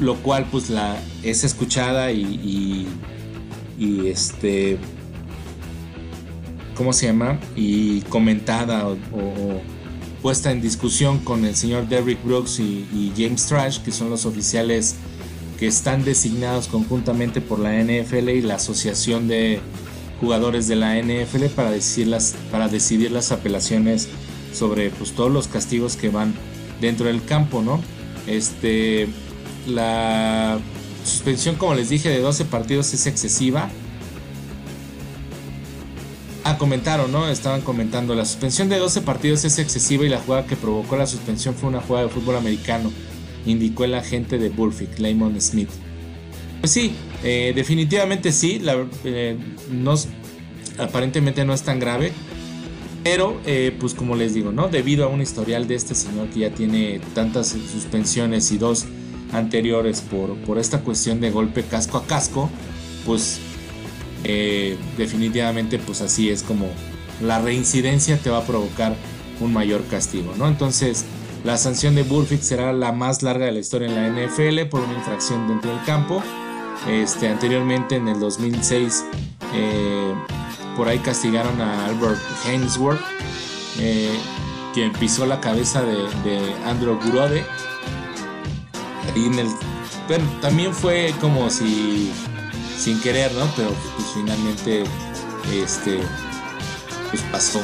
lo 0.00 0.16
cual, 0.16 0.46
pues, 0.50 0.70
la 0.70 0.96
es 1.22 1.44
escuchada 1.44 2.12
y, 2.12 2.88
y, 3.78 4.06
este, 4.08 4.78
¿cómo 6.74 6.92
se 6.92 7.06
llama? 7.06 7.38
Y 7.54 8.00
comentada 8.02 8.86
o, 8.88 8.96
puesta 10.22 10.50
en 10.50 10.62
discusión 10.62 11.18
con 11.18 11.44
el 11.44 11.54
señor 11.54 11.86
Derrick 11.86 12.24
Brooks 12.24 12.58
y, 12.58 12.86
y 12.92 13.12
James 13.14 13.46
Trash, 13.46 13.80
que 13.80 13.92
son 13.92 14.08
los 14.08 14.24
oficiales 14.24 14.96
que 15.58 15.66
están 15.66 16.02
designados 16.02 16.66
conjuntamente 16.66 17.40
por 17.40 17.58
la 17.58 17.74
NFL 17.74 18.30
y 18.30 18.40
la 18.40 18.54
Asociación 18.54 19.28
de 19.28 19.60
Jugadores 20.20 20.68
de 20.68 20.76
la 20.76 20.96
NFL 20.96 21.46
para 21.54 21.70
decidir 21.70 22.08
las, 22.08 22.34
para 22.50 22.68
decidir 22.68 23.10
las 23.10 23.32
apelaciones 23.32 24.08
sobre 24.52 24.90
pues, 24.90 25.12
todos 25.12 25.30
los 25.30 25.48
castigos 25.48 25.96
que 25.96 26.08
van 26.08 26.34
dentro 26.80 27.06
del 27.06 27.24
campo, 27.24 27.62
¿no? 27.62 27.80
Este, 28.26 29.08
la 29.66 30.58
suspensión, 31.04 31.56
como 31.56 31.74
les 31.74 31.88
dije, 31.88 32.08
de 32.08 32.20
12 32.20 32.44
partidos 32.46 32.92
es 32.94 33.06
excesiva. 33.06 33.68
Ah, 36.44 36.58
comentaron, 36.58 37.10
¿no? 37.10 37.28
Estaban 37.28 37.62
comentando, 37.62 38.14
la 38.14 38.24
suspensión 38.24 38.68
de 38.68 38.78
12 38.78 39.00
partidos 39.00 39.44
es 39.44 39.58
excesiva 39.58 40.04
y 40.04 40.08
la 40.08 40.20
jugada 40.20 40.46
que 40.46 40.56
provocó 40.56 40.96
la 40.96 41.06
suspensión 41.06 41.54
fue 41.54 41.70
una 41.70 41.80
jugada 41.80 42.06
de 42.06 42.12
fútbol 42.12 42.36
americano 42.36 42.90
indicó 43.46 43.84
el 43.84 43.94
agente 43.94 44.38
de 44.38 44.48
Burfick, 44.48 44.98
Lamon 44.98 45.40
Smith. 45.40 45.70
Pues 46.64 46.72
sí, 46.72 46.94
eh, 47.22 47.52
definitivamente 47.54 48.32
sí, 48.32 48.62
eh, 49.04 49.36
aparentemente 50.78 51.44
no 51.44 51.52
es 51.52 51.62
tan 51.62 51.78
grave, 51.78 52.10
pero 53.02 53.38
eh, 53.44 53.76
pues 53.78 53.92
como 53.92 54.16
les 54.16 54.32
digo, 54.32 54.50
¿no? 54.50 54.68
Debido 54.68 55.04
a 55.04 55.08
un 55.08 55.20
historial 55.20 55.68
de 55.68 55.74
este 55.74 55.94
señor 55.94 56.28
que 56.28 56.40
ya 56.40 56.54
tiene 56.54 57.02
tantas 57.14 57.48
suspensiones 57.48 58.50
y 58.50 58.56
dos 58.56 58.86
anteriores 59.34 60.00
por, 60.00 60.36
por 60.38 60.58
esta 60.58 60.80
cuestión 60.80 61.20
de 61.20 61.30
golpe 61.30 61.64
casco 61.64 61.98
a 61.98 62.06
casco, 62.06 62.48
pues 63.04 63.40
definitivamente 64.96 65.78
pues 65.78 66.00
así 66.00 66.30
es 66.30 66.42
como 66.42 66.66
la 67.20 67.42
reincidencia 67.42 68.16
te 68.16 68.30
va 68.30 68.38
a 68.38 68.46
provocar 68.46 68.96
un 69.38 69.52
mayor 69.52 69.84
castigo, 69.84 70.32
¿no? 70.38 70.48
Entonces, 70.48 71.04
la 71.44 71.58
sanción 71.58 71.94
de 71.94 72.04
Burfict 72.04 72.42
será 72.42 72.72
la 72.72 72.90
más 72.90 73.22
larga 73.22 73.44
de 73.44 73.52
la 73.52 73.58
historia 73.58 73.86
en 73.86 74.16
la 74.16 74.26
NFL 74.26 74.66
por 74.70 74.80
una 74.80 74.94
infracción 74.94 75.46
dentro 75.46 75.70
del 75.70 75.84
campo. 75.84 76.22
Este, 76.88 77.28
anteriormente, 77.28 77.96
en 77.96 78.08
el 78.08 78.20
2006, 78.20 79.04
eh, 79.54 80.14
por 80.76 80.88
ahí 80.88 80.98
castigaron 80.98 81.60
a 81.60 81.86
Albert 81.86 82.20
Hainsworth, 82.44 83.00
eh, 83.78 84.18
quien 84.72 84.92
pisó 84.92 85.24
la 85.26 85.40
cabeza 85.40 85.82
de, 85.82 86.54
Andrew 86.66 86.98
Gurode. 87.02 87.44
Y 89.14 89.26
en 89.26 89.38
el, 89.38 89.48
pero 90.08 90.24
también 90.40 90.74
fue 90.74 91.14
como 91.20 91.48
si 91.50 92.12
sin 92.78 93.00
querer, 93.00 93.32
¿no? 93.34 93.46
Pero 93.56 93.70
pues, 93.70 94.08
finalmente 94.14 94.84
este, 95.52 96.00
pues 97.10 97.22
pasó 97.30 97.60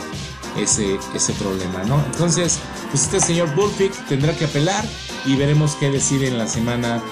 ese, 0.56 0.98
ese 1.14 1.32
problema, 1.34 1.82
¿no? 1.84 2.02
Entonces, 2.06 2.58
pues 2.90 3.02
este 3.04 3.20
señor 3.20 3.54
Bullpick 3.54 3.92
tendrá 4.06 4.32
que 4.34 4.44
apelar 4.44 4.84
y 5.26 5.36
veremos 5.36 5.74
qué 5.74 5.90
decide 5.90 6.28
en 6.28 6.38
la 6.38 6.46
semana 6.46 7.02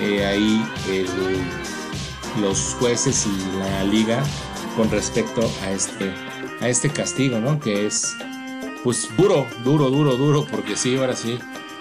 eh, 0.00 0.26
ahí 0.26 0.64
los 2.40 2.76
jueces 2.78 3.26
y 3.26 3.58
la 3.58 3.84
liga 3.84 4.22
con 4.76 4.90
respecto 4.90 5.40
a 5.64 5.70
este, 5.70 6.12
a 6.60 6.68
este 6.68 6.90
castigo, 6.90 7.40
¿no? 7.40 7.58
Que 7.58 7.86
es 7.86 8.14
pues 8.84 9.08
duro, 9.16 9.46
duro, 9.64 9.90
duro, 9.90 10.16
duro, 10.16 10.46
porque 10.48 10.76
sí, 10.76 10.96
ahora 10.96 11.16
sí, 11.16 11.38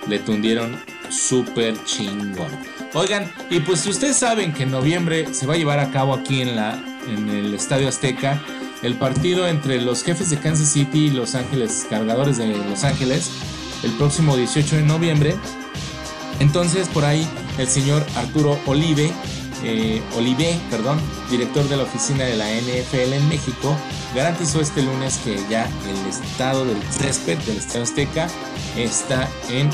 le 0.07 0.19
tundieron 0.19 0.75
súper 1.09 1.75
chingón. 1.85 2.51
Oigan, 2.93 3.31
y 3.49 3.59
pues 3.59 3.81
si 3.81 3.89
ustedes 3.89 4.17
saben 4.17 4.53
que 4.53 4.63
en 4.63 4.71
noviembre 4.71 5.33
se 5.33 5.45
va 5.45 5.53
a 5.53 5.57
llevar 5.57 5.79
a 5.79 5.91
cabo 5.91 6.13
aquí 6.13 6.41
en, 6.41 6.55
la, 6.55 6.83
en 7.07 7.29
el 7.29 7.53
Estadio 7.53 7.87
Azteca 7.87 8.41
el 8.83 8.95
partido 8.95 9.47
entre 9.47 9.81
los 9.81 10.03
jefes 10.03 10.29
de 10.29 10.37
Kansas 10.37 10.69
City 10.69 11.07
y 11.07 11.09
Los 11.09 11.35
Ángeles, 11.35 11.87
cargadores 11.89 12.37
de 12.37 12.47
Los 12.47 12.83
Ángeles, 12.83 13.31
el 13.83 13.91
próximo 13.93 14.35
18 14.35 14.77
de 14.77 14.83
noviembre. 14.83 15.35
Entonces 16.39 16.87
por 16.89 17.05
ahí 17.05 17.27
el 17.57 17.67
señor 17.67 18.05
Arturo 18.15 18.59
Olive, 18.65 19.11
eh, 19.63 20.01
Olive, 20.15 20.59
perdón, 20.69 20.99
director 21.31 21.67
de 21.67 21.77
la 21.77 21.83
oficina 21.83 22.25
de 22.25 22.37
la 22.37 22.49
NFL 22.51 23.13
en 23.13 23.27
México, 23.27 23.75
garantizó 24.15 24.61
este 24.61 24.83
lunes 24.83 25.19
que 25.23 25.39
ya 25.49 25.67
el 25.87 26.07
estado 26.07 26.65
del 26.65 26.81
césped 26.91 27.37
del 27.39 27.57
Estadio 27.57 27.83
Azteca 27.83 28.27
está 28.77 29.27
en 29.49 29.69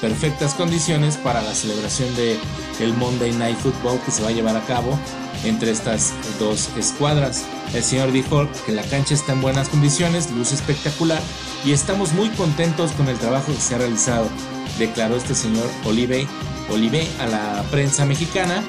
perfectas 0.00 0.54
condiciones 0.54 1.16
para 1.16 1.42
la 1.42 1.54
celebración 1.54 2.14
de 2.16 2.38
el 2.80 2.94
Monday 2.94 3.32
Night 3.32 3.58
Football 3.58 4.00
que 4.04 4.10
se 4.10 4.22
va 4.22 4.30
a 4.30 4.32
llevar 4.32 4.56
a 4.56 4.64
cabo 4.64 4.98
entre 5.44 5.70
estas 5.70 6.12
dos 6.38 6.70
escuadras. 6.78 7.44
El 7.74 7.82
señor 7.82 8.12
dijo 8.12 8.48
que 8.64 8.72
la 8.72 8.82
cancha 8.82 9.14
está 9.14 9.32
en 9.32 9.42
buenas 9.42 9.68
condiciones, 9.68 10.30
luz 10.30 10.52
espectacular 10.52 11.20
y 11.64 11.72
estamos 11.72 12.12
muy 12.12 12.30
contentos 12.30 12.92
con 12.92 13.08
el 13.08 13.18
trabajo 13.18 13.52
que 13.52 13.60
se 13.60 13.74
ha 13.74 13.78
realizado, 13.78 14.28
declaró 14.78 15.16
este 15.16 15.34
señor 15.34 15.66
Olive, 15.84 16.26
Olive 16.70 17.06
a 17.20 17.26
la 17.26 17.64
prensa 17.70 18.04
mexicana. 18.04 18.62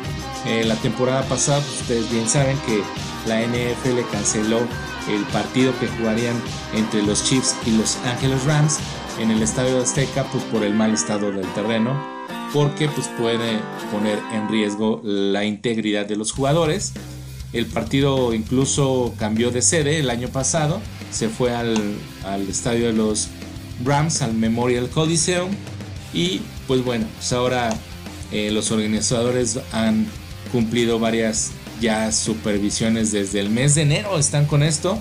Eh, 0.45 0.63
la 0.65 0.75
temporada 0.75 1.23
pasada, 1.23 1.59
pues, 1.59 1.81
ustedes 1.81 2.11
bien 2.11 2.27
saben 2.27 2.57
que 2.65 2.81
la 3.27 3.41
NFL 3.41 3.99
canceló 4.11 4.59
el 5.09 5.23
partido 5.33 5.77
que 5.79 5.87
jugarían 5.87 6.35
entre 6.73 7.03
los 7.03 7.23
Chiefs 7.23 7.55
y 7.65 7.71
los 7.71 7.97
Ángeles 8.05 8.43
Rams 8.45 8.79
en 9.19 9.31
el 9.31 9.41
Estadio 9.41 9.81
Azteca 9.81 10.25
pues, 10.31 10.43
por 10.45 10.63
el 10.63 10.73
mal 10.73 10.93
estado 10.93 11.31
del 11.31 11.47
terreno, 11.53 11.97
porque 12.53 12.87
pues, 12.89 13.07
puede 13.17 13.59
poner 13.91 14.19
en 14.33 14.47
riesgo 14.49 15.01
la 15.03 15.43
integridad 15.43 16.05
de 16.05 16.15
los 16.15 16.31
jugadores. 16.31 16.93
El 17.53 17.65
partido 17.65 18.33
incluso 18.33 19.13
cambió 19.17 19.51
de 19.51 19.61
sede 19.61 19.99
el 19.99 20.09
año 20.09 20.27
pasado, 20.27 20.81
se 21.11 21.29
fue 21.29 21.55
al, 21.55 21.95
estadio 22.49 22.87
de 22.87 22.93
los 22.93 23.29
Rams, 23.85 24.21
al 24.21 24.33
Memorial 24.33 24.89
Coliseum, 24.89 25.49
y 26.13 26.41
pues 26.67 26.83
bueno, 26.83 27.05
pues 27.15 27.33
ahora 27.33 27.69
eh, 28.31 28.51
los 28.51 28.71
organizadores 28.71 29.59
han 29.71 30.07
cumplido 30.51 30.99
varias 30.99 31.51
ya 31.79 32.11
supervisiones 32.11 33.11
desde 33.11 33.39
el 33.39 33.49
mes 33.49 33.75
de 33.75 33.83
enero, 33.83 34.17
están 34.17 34.45
con 34.45 34.63
esto, 34.63 34.99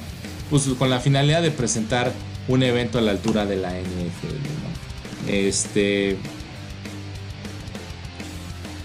pues 0.50 0.64
con 0.78 0.90
la 0.90 1.00
finalidad 1.00 1.42
de 1.42 1.50
presentar 1.50 2.12
un 2.48 2.62
evento 2.62 2.98
a 2.98 3.00
la 3.00 3.12
altura 3.12 3.46
de 3.46 3.56
la 3.56 3.70
NFL. 3.70 5.28
Este, 5.28 6.16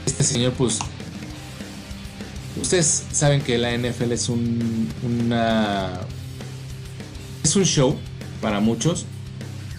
este 0.05 0.23
señor, 0.23 0.53
pues, 0.53 0.79
ustedes 2.59 3.05
saben 3.11 3.41
que 3.41 3.57
la 3.57 3.77
NFL 3.77 4.11
es 4.11 4.29
un, 4.29 4.89
una, 5.03 5.99
es 7.43 7.55
un 7.55 7.65
show, 7.65 7.97
para 8.41 8.59
muchos, 8.59 9.05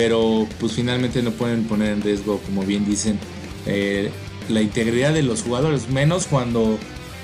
pero 0.03 0.49
pues 0.59 0.73
finalmente 0.73 1.23
no 1.23 1.31
pueden 1.31 1.63
poner 1.63 1.93
en 1.93 2.03
riesgo, 2.03 2.41
como 2.41 2.63
bien 2.63 2.85
dicen, 2.85 3.21
eh, 3.67 4.11
la 4.49 4.61
integridad 4.61 5.15
de 5.15 5.23
los 5.23 5.45
jugadores, 5.45 5.91
menos 5.91 6.27
cuando, 6.27 6.77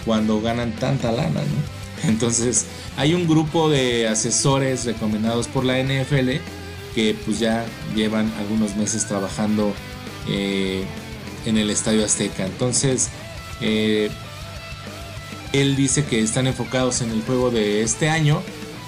cuando 0.04 0.40
ganan 0.40 0.70
tanta 0.76 1.10
lana, 1.10 1.40
¿no? 1.40 2.08
Entonces 2.08 2.66
hay 2.96 3.14
un 3.14 3.26
grupo 3.26 3.68
de 3.68 4.06
asesores 4.06 4.84
recomendados 4.84 5.48
por 5.48 5.64
la 5.64 5.80
NFL 5.80 6.38
que 6.94 7.16
pues 7.24 7.40
ya 7.40 7.66
llevan 7.96 8.32
algunos 8.38 8.76
meses 8.76 9.08
trabajando 9.08 9.72
eh, 10.28 10.84
en 11.46 11.58
el 11.58 11.70
Estadio 11.70 12.04
Azteca. 12.04 12.46
Entonces, 12.46 13.08
eh, 13.60 14.08
él 15.52 15.74
dice 15.74 16.04
que 16.04 16.20
están 16.20 16.46
enfocados 16.46 17.00
en 17.00 17.10
el 17.10 17.22
juego 17.22 17.50
de 17.50 17.82
este 17.82 18.08
año. 18.08 18.40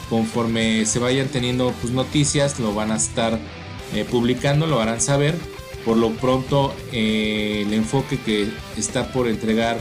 Conforme 0.09 0.87
se 0.87 1.01
vayan 1.01 1.27
teniendo 1.27 1.75
pues, 1.81 1.93
noticias, 1.93 2.61
lo 2.61 2.73
van 2.73 2.93
a 2.93 2.97
estar 2.97 3.37
eh, 3.95 4.05
publicando, 4.05 4.67
lo 4.67 4.81
harán 4.81 5.01
saber. 5.01 5.35
Por 5.85 5.97
lo 5.97 6.11
pronto, 6.11 6.75
el 6.93 7.73
enfoque 7.73 8.19
que 8.19 8.49
está 8.77 9.13
por 9.13 9.29
entregar, 9.29 9.79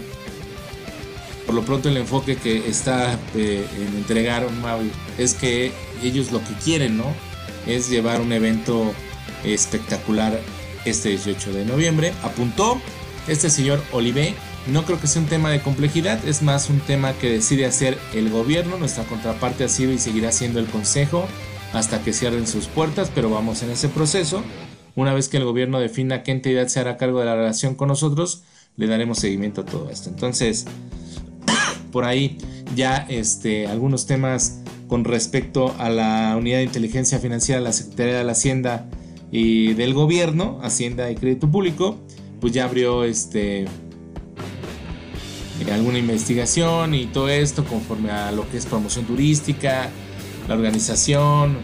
por 1.46 1.56
lo 1.56 1.64
pronto 1.64 1.90
el 1.90 1.98
enfoque 1.98 2.38
que 2.38 2.70
está 2.70 3.20
en 3.36 3.96
entregar 3.98 4.48
es 5.18 5.34
que 5.34 5.74
ellos 6.02 6.32
lo 6.32 6.40
que 6.40 6.54
quieren, 6.64 6.98
¿no? 6.98 7.14
Es 7.68 7.90
llevar 7.90 8.22
un 8.22 8.32
evento 8.32 8.94
espectacular 9.44 10.40
este 10.86 11.10
18 11.10 11.52
de 11.52 11.66
noviembre. 11.66 12.14
Apuntó 12.24 12.80
este 13.28 13.50
señor 13.50 13.84
Olivé. 13.92 14.36
No 14.68 14.86
creo 14.86 15.00
que 15.00 15.08
sea 15.08 15.22
un 15.22 15.28
tema 15.28 15.50
de 15.50 15.62
complejidad, 15.62 16.24
es 16.28 16.42
más 16.42 16.70
un 16.70 16.80
tema 16.80 17.14
que 17.14 17.30
decide 17.30 17.66
hacer 17.66 17.98
el 18.14 18.30
gobierno. 18.30 18.78
Nuestra 18.78 19.04
contraparte 19.04 19.64
ha 19.64 19.70
sido 19.70 19.92
y 19.92 19.98
seguirá 19.98 20.32
siendo 20.32 20.60
el 20.60 20.68
Consejo 20.68 21.28
hasta 21.74 22.02
que 22.04 22.14
cierren 22.14 22.48
sus 22.48 22.68
puertas, 22.68 23.12
pero 23.14 23.30
vamos 23.30 23.64
en 23.64 23.72
ese 23.72 23.90
proceso. 23.90 24.44
Una 24.96 25.14
vez 25.14 25.30
que 25.30 25.38
el 25.38 25.46
gobierno 25.46 25.80
defina 25.80 26.24
qué 26.24 26.32
entidad 26.32 26.68
se 26.68 26.80
hará 26.80 26.98
cargo 26.98 27.20
de 27.20 27.26
la 27.26 27.36
relación 27.36 27.76
con 27.76 27.88
nosotros, 27.88 28.44
le 28.76 28.88
daremos 28.88 29.20
seguimiento 29.20 29.62
a 29.62 29.66
todo 29.66 29.90
esto. 29.90 30.10
Entonces, 30.10 30.66
por 31.92 32.06
ahí 32.06 32.38
ya 32.76 33.06
este, 33.10 33.68
algunos 33.68 34.06
temas 34.06 34.60
con 34.88 35.04
respecto 35.04 35.76
a 35.78 35.90
la 35.90 36.36
unidad 36.38 36.58
de 36.58 36.64
inteligencia 36.64 37.20
financiera, 37.20 37.62
la 37.62 37.72
Secretaría 37.72 38.18
de 38.18 38.24
la 38.24 38.32
Hacienda 38.32 38.90
y 39.32 39.74
del 39.74 39.94
gobierno, 39.94 40.60
Hacienda 40.64 41.12
y 41.12 41.16
Crédito 41.16 41.50
Público, 41.50 41.98
pues 42.42 42.54
ya 42.54 42.66
abrió 42.66 43.04
este 43.04 43.68
alguna 45.72 46.00
investigación 46.00 46.96
y 46.96 47.06
todo 47.06 47.30
esto 47.30 47.64
conforme 47.64 48.10
a 48.10 48.32
lo 48.32 48.50
que 48.50 48.58
es 48.58 48.66
promoción 48.66 49.06
turística, 49.06 49.90
la 50.50 50.56
organización 50.56 51.60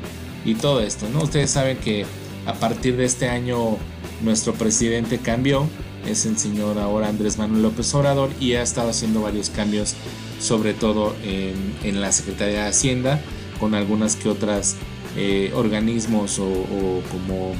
y 0.45 0.53
todo 0.53 0.79
esto, 0.79 1.07
¿no? 1.11 1.23
Ustedes 1.23 1.49
saben 1.49 1.77
que 1.77 2.05
a 2.45 2.53
partir 2.53 2.95
de 2.95 3.05
este 3.05 3.27
año 3.27 3.77
nuestro 4.21 4.53
presidente 4.53 5.17
cambió, 5.17 5.67
es 6.05 6.27
el 6.27 6.37
señor 6.37 6.77
ahora 6.77 7.09
Andrés 7.09 7.39
Manuel 7.39 7.63
López 7.63 7.91
Obrador 7.95 8.29
y 8.39 8.53
ha 8.53 8.61
estado 8.61 8.91
haciendo 8.91 9.23
varios 9.23 9.49
cambios, 9.49 9.95
sobre 10.39 10.75
todo 10.75 11.15
en, 11.23 11.55
en 11.83 11.99
la 11.99 12.11
Secretaría 12.11 12.61
de 12.61 12.69
Hacienda, 12.69 13.19
con 13.59 13.73
algunas 13.73 14.15
que 14.15 14.29
otras 14.29 14.75
eh, 15.17 15.51
organismos 15.55 16.37
o, 16.37 17.01
como 17.11 17.53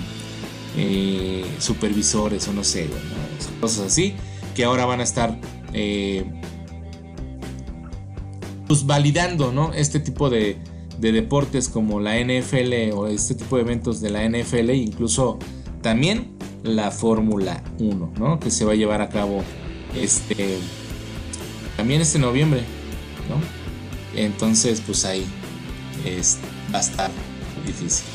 eh, 0.77 1.43
supervisores 1.57 2.47
o 2.47 2.53
no 2.53 2.63
sé, 2.63 2.87
cosas 3.59 3.87
así, 3.87 4.13
que 4.53 4.63
ahora 4.63 4.85
van 4.85 4.99
a 4.99 5.03
estar 5.03 5.39
eh, 5.73 6.23
pues 8.67 8.85
validando 8.85 9.51
¿no? 9.51 9.73
este 9.73 9.99
tipo 9.99 10.29
de, 10.29 10.57
deportes 10.99 11.69
como 11.69 11.99
la 11.99 12.19
NFL 12.19 12.93
o 12.93 13.07
este 13.07 13.35
tipo 13.35 13.57
de 13.57 13.63
eventos 13.63 14.01
de 14.01 14.09
la 14.09 14.27
NFL, 14.27 14.71
incluso 14.71 15.39
también 15.81 16.35
la 16.63 16.91
Fórmula 16.91 17.63
1, 17.79 18.13
¿no? 18.17 18.39
que 18.39 18.49
se 18.51 18.65
va 18.65 18.71
a 18.71 18.75
llevar 18.75 19.01
a 19.01 19.09
cabo 19.09 19.43
este 19.95 20.57
también 21.77 22.01
este 22.01 22.19
noviembre, 22.19 22.61
¿no? 23.29 24.19
Entonces, 24.19 24.81
pues 24.85 25.05
ahí 25.05 25.25
es, 26.05 26.37
va 26.73 26.79
a 26.79 26.81
estar 26.81 27.11
difícil. 27.65 28.05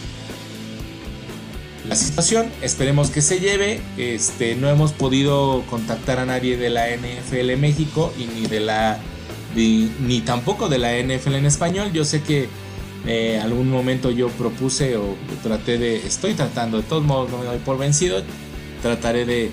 La 1.88 1.96
situación, 1.96 2.50
esperemos 2.62 3.10
que 3.10 3.22
se 3.22 3.40
lleve. 3.40 3.80
Este, 3.96 4.54
no 4.54 4.68
hemos 4.68 4.92
podido 4.92 5.62
contactar 5.68 6.18
a 6.18 6.26
nadie 6.26 6.56
de 6.56 6.70
la 6.70 6.86
NFL 6.88 7.56
México 7.56 8.12
y 8.18 8.26
ni 8.26 8.46
de 8.46 8.60
la 8.60 9.00
ni, 9.54 10.20
tampoco 10.20 10.68
de 10.68 10.78
la 10.78 10.92
NFL 10.92 11.34
en 11.34 11.46
español. 11.46 11.92
Yo 11.92 12.04
sé 12.04 12.22
que 12.22 12.48
eh, 13.06 13.40
algún 13.42 13.70
momento 13.70 14.10
yo 14.10 14.28
propuse 14.28 14.96
o 14.96 15.16
traté 15.42 15.78
de, 15.78 15.96
estoy 15.96 16.34
tratando, 16.34 16.78
de 16.78 16.82
todos 16.82 17.02
modos 17.02 17.30
no 17.30 17.38
me 17.38 17.44
doy 17.44 17.58
por 17.58 17.78
vencido, 17.78 18.22
trataré 18.82 19.24
de, 19.24 19.50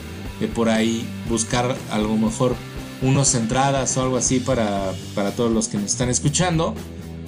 por 0.54 0.70
ahí 0.70 1.06
buscar 1.30 1.76
a 1.90 1.98
lo 1.98 2.16
mejor 2.16 2.56
unos 3.02 3.36
entradas 3.36 3.96
o 3.98 4.04
algo 4.04 4.18
así 4.18 4.40
para, 4.40 4.92
para 5.16 5.32
todos 5.32 5.52
los 5.52 5.68
que 5.68 5.78
nos 5.78 5.92
están 5.92 6.10
escuchando. 6.10 6.74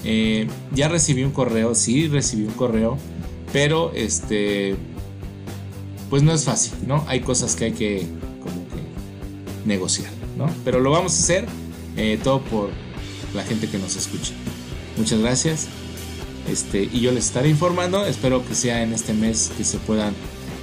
Eh, 0.04 0.48
ya 0.74 0.88
recibí 0.88 1.24
un 1.24 1.32
correo, 1.32 1.76
sí, 1.76 2.08
recibí 2.08 2.44
un 2.44 2.54
correo, 2.54 2.98
pero 3.52 3.92
este, 3.94 4.76
pues 6.10 6.24
no 6.24 6.34
es 6.34 6.46
fácil, 6.46 6.74
¿no? 6.88 7.04
Hay 7.08 7.22
cosas 7.22 7.56
que 7.56 7.66
hay 7.66 7.72
que, 7.74 8.08
como 8.42 8.68
que, 8.70 9.68
negociar, 9.68 10.12
¿no? 10.38 10.50
Pero 10.64 10.80
lo 10.80 10.92
vamos 10.92 11.14
a 11.14 11.20
hacer 11.20 11.46
eh, 11.98 12.20
todo 12.24 12.42
por 12.42 12.70
la 13.34 13.44
gente 13.44 13.68
que 13.68 13.78
nos 13.78 13.96
escucha. 13.96 14.34
Muchas 14.98 15.20
gracias. 15.20 15.68
Este, 16.50 16.90
y 16.92 17.02
yo 17.02 17.12
les 17.12 17.26
estaré 17.26 17.50
informando. 17.50 18.06
Espero 18.06 18.46
que 18.46 18.56
sea 18.56 18.84
en 18.84 18.94
este 18.94 19.14
mes 19.14 19.52
que 19.58 19.64
se 19.64 19.78
puedan 19.78 20.14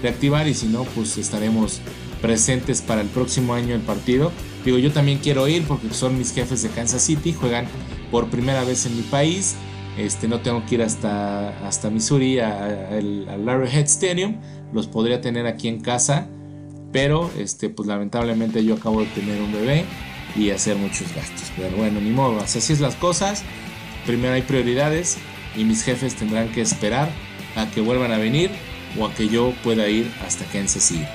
reactivar 0.03 0.47
y 0.49 0.55
si 0.55 0.67
no, 0.67 0.85
pues 0.85 1.17
estaremos 1.19 1.81
presentes 2.21 2.83
para 2.83 3.01
el 3.01 3.09
próximo 3.09 3.55
año 3.55 3.75
el 3.75 3.83
partido. 3.83 4.33
Digo, 4.65 4.79
yo 4.79 4.93
también 4.93 5.19
quiero 5.19 5.47
ir 5.49 5.65
porque 5.65 5.93
son 5.93 6.19
mis 6.19 6.35
jefes 6.35 6.63
de 6.63 6.71
Kansas 6.71 7.03
City, 7.03 7.33
juegan 7.33 7.67
por 8.11 8.29
primera 8.29 8.65
vez 8.65 8.87
en 8.87 8.97
mi 8.97 9.03
país. 9.03 9.55
Este, 9.97 10.29
no 10.29 10.41
tengo 10.41 10.65
que 10.67 10.75
ir 10.75 10.83
hasta, 10.83 11.67
hasta 11.67 11.89
Missouri 11.89 12.39
al 12.39 13.47
Larry 13.47 13.69
Head 13.69 13.85
Stadium. 13.85 14.37
Los 14.73 14.87
podría 14.87 15.21
tener 15.21 15.47
aquí 15.47 15.69
en 15.69 15.81
casa. 15.81 16.29
Pero 16.93 17.31
este, 17.39 17.69
pues 17.69 17.89
lamentablemente 17.89 18.65
yo 18.65 18.75
acabo 18.75 19.01
de 19.01 19.07
tener 19.07 19.41
un 19.43 19.53
bebé 19.53 19.85
y 20.35 20.51
hacer 20.51 20.77
muchos 20.77 21.15
gastos. 21.15 21.53
Pero 21.57 21.77
bueno, 21.77 22.01
ni 22.01 22.11
modo, 22.11 22.41
así 22.41 22.59
es 22.59 22.81
las 22.81 22.95
cosas. 22.95 23.43
Primero 24.07 24.35
hay 24.35 24.43
prioridades 24.43 25.19
y 25.57 25.65
mis 25.65 25.83
jefes 25.83 26.15
tendrán 26.15 26.49
que 26.49 26.61
esperar 26.61 27.09
a 27.55 27.71
que 27.71 27.81
vuelvan 27.81 28.13
a 28.13 28.19
venir 28.19 28.51
o 28.99 29.07
a 29.07 29.15
que 29.15 29.29
yo 29.29 29.53
pueda 29.63 29.89
ir 29.89 30.11
hasta 30.27 30.45
Kansas 30.47 30.83
City. 30.83 31.07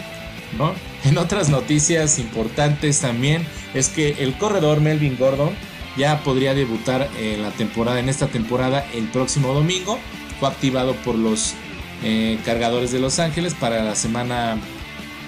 ¿no? 0.57 0.73
En 1.03 1.17
otras 1.17 1.49
noticias 1.49 2.19
importantes 2.19 2.99
también 2.99 3.45
es 3.73 3.89
que 3.89 4.17
el 4.19 4.37
corredor 4.37 4.81
Melvin 4.81 5.17
Gordon 5.17 5.49
ya 5.97 6.23
podría 6.23 6.53
debutar 6.53 7.09
en 7.19 7.41
la 7.41 7.49
temporada, 7.51 7.99
en 7.99 8.07
esta 8.07 8.27
temporada 8.27 8.85
el 8.93 9.05
próximo 9.05 9.53
domingo. 9.53 9.97
Fue 10.39 10.47
activado 10.47 10.93
por 10.97 11.15
los 11.15 11.55
eh, 12.03 12.39
cargadores 12.45 12.91
de 12.91 12.99
Los 12.99 13.19
Ángeles 13.19 13.53
para 13.53 13.83
la 13.83 13.95
semana 13.95 14.57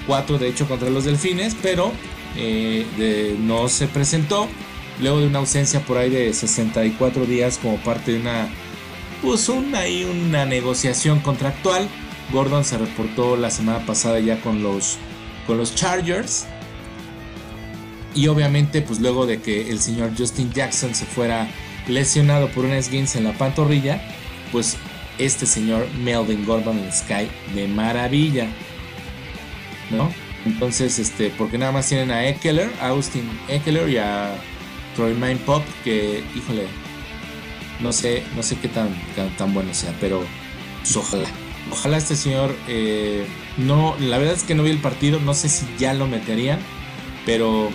4, 0.08 0.38
de 0.38 0.48
hecho, 0.48 0.68
contra 0.68 0.90
los 0.90 1.06
Delfines, 1.06 1.56
pero 1.62 1.92
eh, 2.38 3.36
no 3.40 3.68
se 3.68 3.88
presentó. 3.88 4.48
Luego 5.02 5.20
de 5.20 5.28
una 5.28 5.40
ausencia 5.40 5.80
por 5.82 5.98
ahí 5.98 6.10
de 6.10 6.34
64 6.34 7.26
días 7.26 7.58
como 7.62 7.78
parte 7.78 8.14
de 8.14 8.20
una, 8.20 8.48
pues 9.24 9.50
una, 9.50 9.82
una 10.12 10.46
negociación 10.46 11.20
contractual. 11.22 11.88
Gordon 12.32 12.64
se 12.64 12.78
reportó 12.78 13.36
la 13.36 13.50
semana 13.50 13.86
pasada 13.86 14.20
ya 14.20 14.40
con 14.42 14.62
los, 14.62 14.98
con 15.48 15.58
los 15.58 15.74
Chargers 15.74 16.46
y 18.16 18.28
obviamente, 18.28 18.82
pues 18.82 19.00
luego 19.00 19.26
de 19.26 19.42
que 19.42 19.70
el 19.70 19.80
señor 19.80 20.12
Justin 20.18 20.52
Jackson 20.52 20.94
se 20.94 21.06
fuera 21.06 21.48
lesionado 21.88 22.48
por 22.50 22.66
un 22.66 22.74
esguince 22.74 23.18
en 23.18 23.24
la 23.24 23.34
pantorrilla, 23.34 24.02
pues 24.52 24.78
este 25.18 25.46
señor 25.46 25.88
Melvin 26.04 26.46
Gordon 26.46 26.78
en 26.78 26.92
Sky 26.92 27.28
de 27.56 27.68
maravilla. 27.68 28.48
¿No? 29.90 30.12
Entonces, 30.46 31.00
este, 31.00 31.32
porque 31.38 31.58
nada 31.58 31.72
más 31.72 31.88
tienen 31.88 32.12
a 32.12 32.28
Eckler, 32.28 32.70
a 32.82 32.90
Austin 32.90 33.28
Eckler 33.48 33.90
y 33.90 33.98
a 33.98 34.36
Troy 34.96 35.14
Pop, 35.46 35.64
que, 35.84 36.24
híjole, 36.36 36.68
no 37.84 37.92
sé, 37.92 38.24
no 38.36 38.42
sé 38.42 38.58
qué 38.58 38.70
tan, 38.70 38.90
tan, 39.38 39.54
bueno 39.54 39.74
sea, 39.74 39.94
pero 40.00 40.24
pues, 40.82 40.96
ojalá. 40.96 41.30
Ojalá 41.72 41.98
este 41.98 42.16
señor, 42.16 42.56
eh, 42.68 43.26
no, 43.58 43.96
la 44.00 44.18
verdad 44.18 44.36
es 44.36 44.44
que 44.44 44.56
no 44.56 44.64
vi 44.64 44.72
el 44.72 44.80
partido, 44.80 45.20
no 45.20 45.34
sé 45.34 45.50
si 45.50 45.66
ya 45.78 45.94
lo 45.94 46.08
meterían, 46.08 46.60
pero 47.26 47.70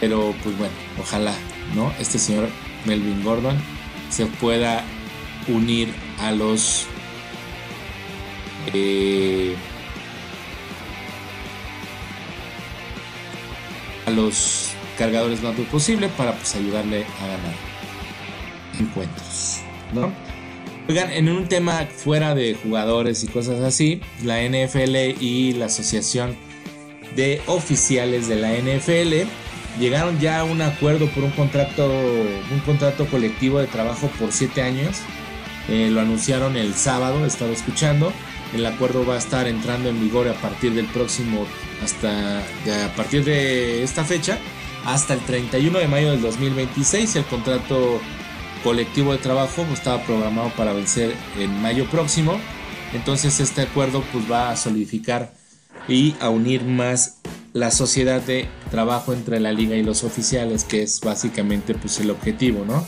pero 0.00 0.34
pues 0.42 0.56
bueno, 0.56 0.74
ojalá, 1.00 1.34
¿no? 1.74 1.92
Este 1.98 2.18
señor 2.18 2.48
Melvin 2.84 3.24
Gordon 3.24 3.56
se 4.10 4.26
pueda 4.26 4.84
unir 5.48 5.92
a 6.20 6.30
los 6.30 6.86
eh, 8.72 9.56
a 14.06 14.10
los 14.10 14.70
cargadores 14.98 15.42
lo 15.42 15.50
antes 15.50 15.66
posible 15.68 16.08
para 16.10 16.32
pues 16.32 16.54
ayudarle 16.56 17.04
a 17.22 17.26
ganar 17.26 17.54
encuentros, 18.78 19.60
¿no? 19.94 20.12
Oigan, 20.88 21.12
en 21.12 21.28
un 21.28 21.46
tema 21.48 21.86
fuera 21.94 22.34
de 22.34 22.54
jugadores 22.54 23.22
y 23.22 23.28
cosas 23.28 23.60
así, 23.60 24.00
la 24.24 24.42
NFL 24.42 25.20
y 25.20 25.52
la 25.52 25.66
Asociación 25.66 26.34
de 27.14 27.42
Oficiales 27.46 28.26
de 28.28 28.36
la 28.36 28.52
NFL 28.52 29.28
llegaron 29.78 30.18
ya 30.18 30.40
a 30.40 30.44
un 30.44 30.62
acuerdo 30.62 31.06
por 31.08 31.24
un 31.24 31.30
contrato, 31.30 31.86
un 31.86 32.60
contrato 32.60 33.06
colectivo 33.06 33.60
de 33.60 33.66
trabajo 33.66 34.08
por 34.18 34.32
7 34.32 34.62
años. 34.62 34.98
Eh, 35.68 35.90
lo 35.90 36.00
anunciaron 36.00 36.56
el 36.56 36.74
sábado, 36.74 37.24
he 37.24 37.28
estado 37.28 37.52
escuchando. 37.52 38.12
El 38.54 38.64
acuerdo 38.64 39.04
va 39.04 39.16
a 39.16 39.18
estar 39.18 39.46
entrando 39.46 39.90
en 39.90 40.00
vigor 40.00 40.26
a 40.26 40.34
partir 40.34 40.72
del 40.72 40.86
próximo, 40.86 41.46
hasta 41.84 42.38
a 42.38 42.94
partir 42.96 43.24
de 43.24 43.82
esta 43.82 44.04
fecha, 44.04 44.38
hasta 44.84 45.14
el 45.14 45.20
31 45.20 45.78
de 45.78 45.88
mayo 45.88 46.10
del 46.10 46.22
2026. 46.22 47.16
El 47.16 47.24
contrato 47.24 48.00
colectivo 48.62 49.12
de 49.12 49.18
trabajo 49.18 49.66
estaba 49.72 50.02
programado 50.02 50.50
para 50.56 50.72
vencer 50.72 51.14
en 51.38 51.60
mayo 51.62 51.86
próximo. 51.90 52.38
Entonces 52.92 53.40
este 53.40 53.62
acuerdo 53.62 54.02
pues 54.12 54.30
va 54.30 54.50
a 54.50 54.56
solidificar 54.56 55.32
y 55.88 56.14
a 56.20 56.28
unir 56.28 56.64
más 56.64 57.18
la 57.52 57.70
sociedad 57.70 58.20
de 58.20 58.46
trabajo 58.70 59.12
entre 59.12 59.40
la 59.40 59.52
liga 59.52 59.76
y 59.76 59.82
los 59.82 60.04
oficiales, 60.04 60.64
que 60.64 60.82
es 60.82 61.00
básicamente 61.00 61.74
pues 61.74 61.98
el 62.00 62.10
objetivo, 62.10 62.64
¿no? 62.64 62.86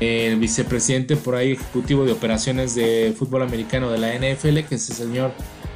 El 0.00 0.38
vicepresidente 0.38 1.16
por 1.16 1.34
ahí 1.34 1.52
ejecutivo 1.52 2.04
de 2.04 2.12
operaciones 2.12 2.74
de 2.74 3.14
fútbol 3.18 3.42
americano 3.42 3.90
de 3.90 3.98
la 3.98 4.14
NFL, 4.14 4.60
que 4.68 4.76
es 4.76 4.88
el 4.90 4.96
señor 4.96 5.32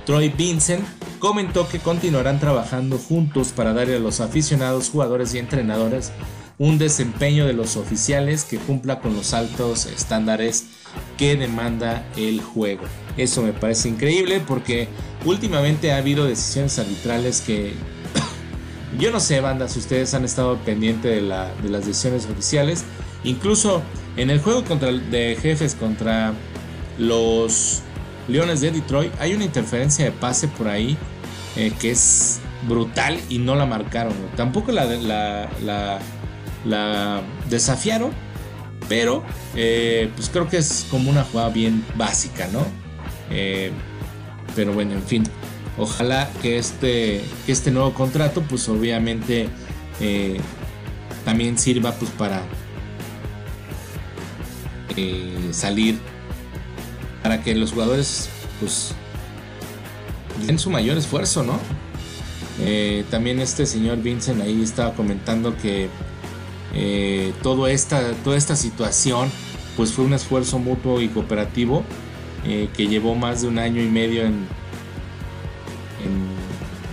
Troy 0.06 0.28
Vincent, 0.30 0.84
comentó 1.24 1.66
que 1.66 1.78
continuarán 1.78 2.38
trabajando 2.38 2.98
juntos 2.98 3.52
para 3.52 3.72
darle 3.72 3.96
a 3.96 3.98
los 3.98 4.20
aficionados, 4.20 4.90
jugadores 4.90 5.32
y 5.32 5.38
entrenadores 5.38 6.12
un 6.58 6.76
desempeño 6.76 7.46
de 7.46 7.54
los 7.54 7.78
oficiales 7.78 8.44
que 8.44 8.58
cumpla 8.58 9.00
con 9.00 9.16
los 9.16 9.32
altos 9.32 9.86
estándares 9.86 10.66
que 11.16 11.34
demanda 11.34 12.06
el 12.18 12.42
juego. 12.42 12.82
Eso 13.16 13.40
me 13.40 13.54
parece 13.54 13.88
increíble 13.88 14.42
porque 14.46 14.86
últimamente 15.24 15.92
ha 15.92 15.96
habido 15.96 16.26
decisiones 16.26 16.78
arbitrales 16.78 17.40
que 17.40 17.72
yo 19.00 19.10
no 19.10 19.18
sé, 19.18 19.40
bandas, 19.40 19.78
ustedes 19.78 20.12
han 20.12 20.26
estado 20.26 20.58
pendientes 20.58 21.10
de, 21.10 21.22
las 21.22 21.86
decisiones 21.86 22.26
oficiales. 22.26 22.84
Incluso 23.24 23.80
en 24.18 24.28
el 24.28 24.40
juego 24.40 24.62
contra, 24.62 24.92
de 24.92 25.38
jefes 25.40 25.74
contra 25.74 26.34
los 26.98 27.80
Leones 28.28 28.60
de 28.60 28.72
Detroit 28.72 29.10
hay 29.20 29.32
una 29.32 29.44
interferencia 29.44 30.04
de 30.04 30.10
pase 30.12 30.48
por 30.48 30.68
ahí 30.68 30.98
eh, 31.56 31.72
que 31.80 31.92
es 31.92 32.40
brutal 32.68 33.20
y 33.28 33.38
no 33.38 33.54
la 33.54 33.64
marcaron. 33.64 34.12
Tampoco 34.36 34.72
la, 34.72 36.00
desafiaron, 37.48 38.10
pero 38.88 39.22
eh, 39.54 40.10
pues 40.16 40.28
creo 40.30 40.48
que 40.48 40.56
es 40.56 40.86
como 40.90 41.10
una 41.10 41.22
jugada 41.22 41.50
bien 41.50 41.84
básica, 41.94 42.48
¿no? 42.48 42.66
Eh, 43.30 43.70
pero 44.56 44.72
bueno, 44.72 44.94
en 44.94 45.02
fin, 45.02 45.22
ojalá 45.78 46.28
que 46.42 46.58
este, 46.58 47.22
que 47.46 47.52
este 47.52 47.70
nuevo 47.70 47.94
contrato, 47.94 48.42
pues 48.42 48.68
obviamente 48.68 49.48
también 51.24 51.56
sirva 51.56 51.92
pues 51.92 52.10
para 52.12 52.42
salir, 55.52 55.98
para 57.22 57.42
que 57.42 57.54
los 57.54 57.72
jugadores 57.72 58.28
pues 58.58 58.94
den 60.46 60.58
su 60.58 60.70
mayor 60.70 60.98
esfuerzo, 60.98 61.42
¿no? 61.42 61.58
también 63.10 63.40
este 63.40 63.66
señor 63.66 63.98
Vincent 64.00 64.40
ahí 64.40 64.62
estaba 64.62 64.94
comentando 64.94 65.56
que 65.56 65.88
eh, 66.76 67.32
todo 67.42 67.68
esta, 67.68 68.12
toda 68.24 68.36
esta 68.36 68.56
situación 68.56 69.30
pues 69.76 69.92
fue 69.92 70.04
un 70.04 70.12
esfuerzo 70.12 70.58
mutuo 70.58 71.00
y 71.00 71.08
cooperativo 71.08 71.84
eh, 72.44 72.68
que 72.76 72.88
llevó 72.88 73.14
más 73.14 73.42
de 73.42 73.48
un 73.48 73.58
año 73.58 73.80
y 73.80 73.88
medio 73.88 74.24
en, 74.24 74.46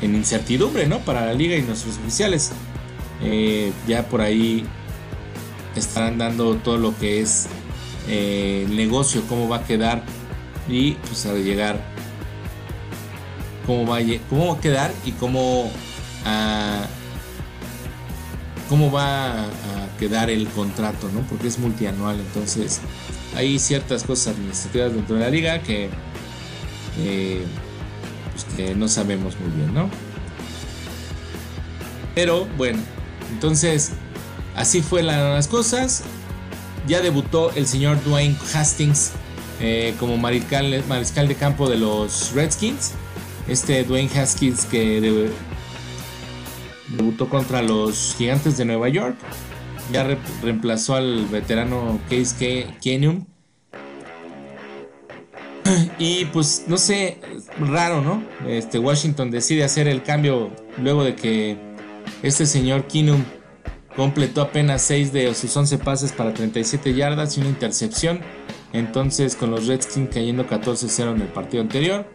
en, 0.02 0.16
incertidumbre 0.16 0.88
¿no? 0.88 1.00
para 1.00 1.26
la 1.26 1.34
liga 1.34 1.56
y 1.56 1.64
nuestros 1.64 1.98
oficiales. 1.98 2.52
Eh, 3.24 3.72
ya 3.88 4.08
por 4.08 4.22
ahí 4.22 4.66
estarán 5.76 6.18
dando 6.18 6.56
todo 6.56 6.78
lo 6.78 6.98
que 6.98 7.22
es 7.22 7.48
el 8.08 8.76
negocio, 8.76 9.24
cómo 9.28 9.48
va 9.48 9.58
a 9.58 9.64
quedar 9.64 10.04
y 10.68 10.94
pues 10.94 11.26
a 11.26 11.34
llegar 11.34 11.80
cómo 13.66 13.86
va 13.86 13.98
a, 13.98 14.62
quedar 14.62 14.92
y 15.06 15.12
cómo 15.12 15.72
a, 16.26 16.86
cómo 18.70 18.92
va 18.92 19.44
a 19.44 19.98
quedar 20.00 20.30
el 20.30 20.48
contrato, 20.48 21.10
¿no? 21.14 21.22
Porque 21.22 21.48
es 21.48 21.60
multianual, 21.60 22.20
entonces 22.20 22.82
hay 23.36 23.60
ciertas 23.60 24.04
cosas 24.04 24.36
administrativas 24.36 24.94
dentro 24.94 25.16
de 25.16 25.22
la 25.22 25.30
liga 25.30 25.62
que, 25.62 25.90
pues 28.32 28.46
que 28.56 28.76
no 28.76 28.88
sabemos 28.88 29.40
muy 29.40 29.52
bien, 29.52 29.74
¿no? 29.74 29.90
Pero 32.16 32.46
bueno, 32.58 32.80
entonces 33.32 33.92
así 34.56 34.82
fue 34.82 35.04
las 35.04 35.48
cosas. 35.48 36.04
Ya 36.88 37.00
debutó 37.02 37.52
el 37.56 37.68
señor 37.68 38.04
Dwayne 38.04 38.36
Hastings 38.54 39.12
eh, 39.60 39.94
como 40.00 40.18
mariscal, 40.18 40.84
mariscal 40.88 41.28
de 41.28 41.36
campo 41.36 41.70
de 41.70 41.78
los 41.78 42.32
Redskins. 42.34 42.94
Este 43.48 43.84
Dwayne 43.84 44.10
Haskins 44.18 44.66
que 44.66 45.30
Debutó 46.98 47.30
contra 47.30 47.62
los 47.62 48.16
Gigantes 48.18 48.58
de 48.58 48.66
Nueva 48.66 48.90
York. 48.90 49.16
Ya 49.92 50.04
reemplazó 50.42 50.96
al 50.96 51.26
veterano 51.28 52.00
Case 52.10 52.68
Keenum. 52.82 53.26
Y 55.98 56.26
pues 56.26 56.66
no 56.68 56.78
sé, 56.78 57.20
raro, 57.60 58.02
¿no? 58.02 58.24
Este 58.48 58.80
Washington 58.80 59.32
decide 59.32 59.64
hacer 59.64 59.88
el 59.88 60.04
cambio 60.04 60.52
luego 60.78 61.04
de 61.04 61.16
que 61.16 61.58
este 62.24 62.46
señor 62.46 62.88
Keenum 62.88 63.24
completó 63.96 64.42
apenas 64.42 64.82
6 64.84 65.14
de 65.14 65.34
sus 65.36 65.56
11 65.56 65.78
pases 65.78 66.12
para 66.12 66.34
37 66.34 66.94
yardas 66.94 67.38
y 67.38 67.42
una 67.42 67.50
intercepción. 67.50 68.22
Entonces 68.74 69.36
con 69.36 69.52
los 69.52 69.68
Redskins 69.68 70.10
cayendo 70.12 70.48
14-0 70.48 71.16
en 71.16 71.22
el 71.22 71.28
partido 71.28 71.62
anterior. 71.62 72.06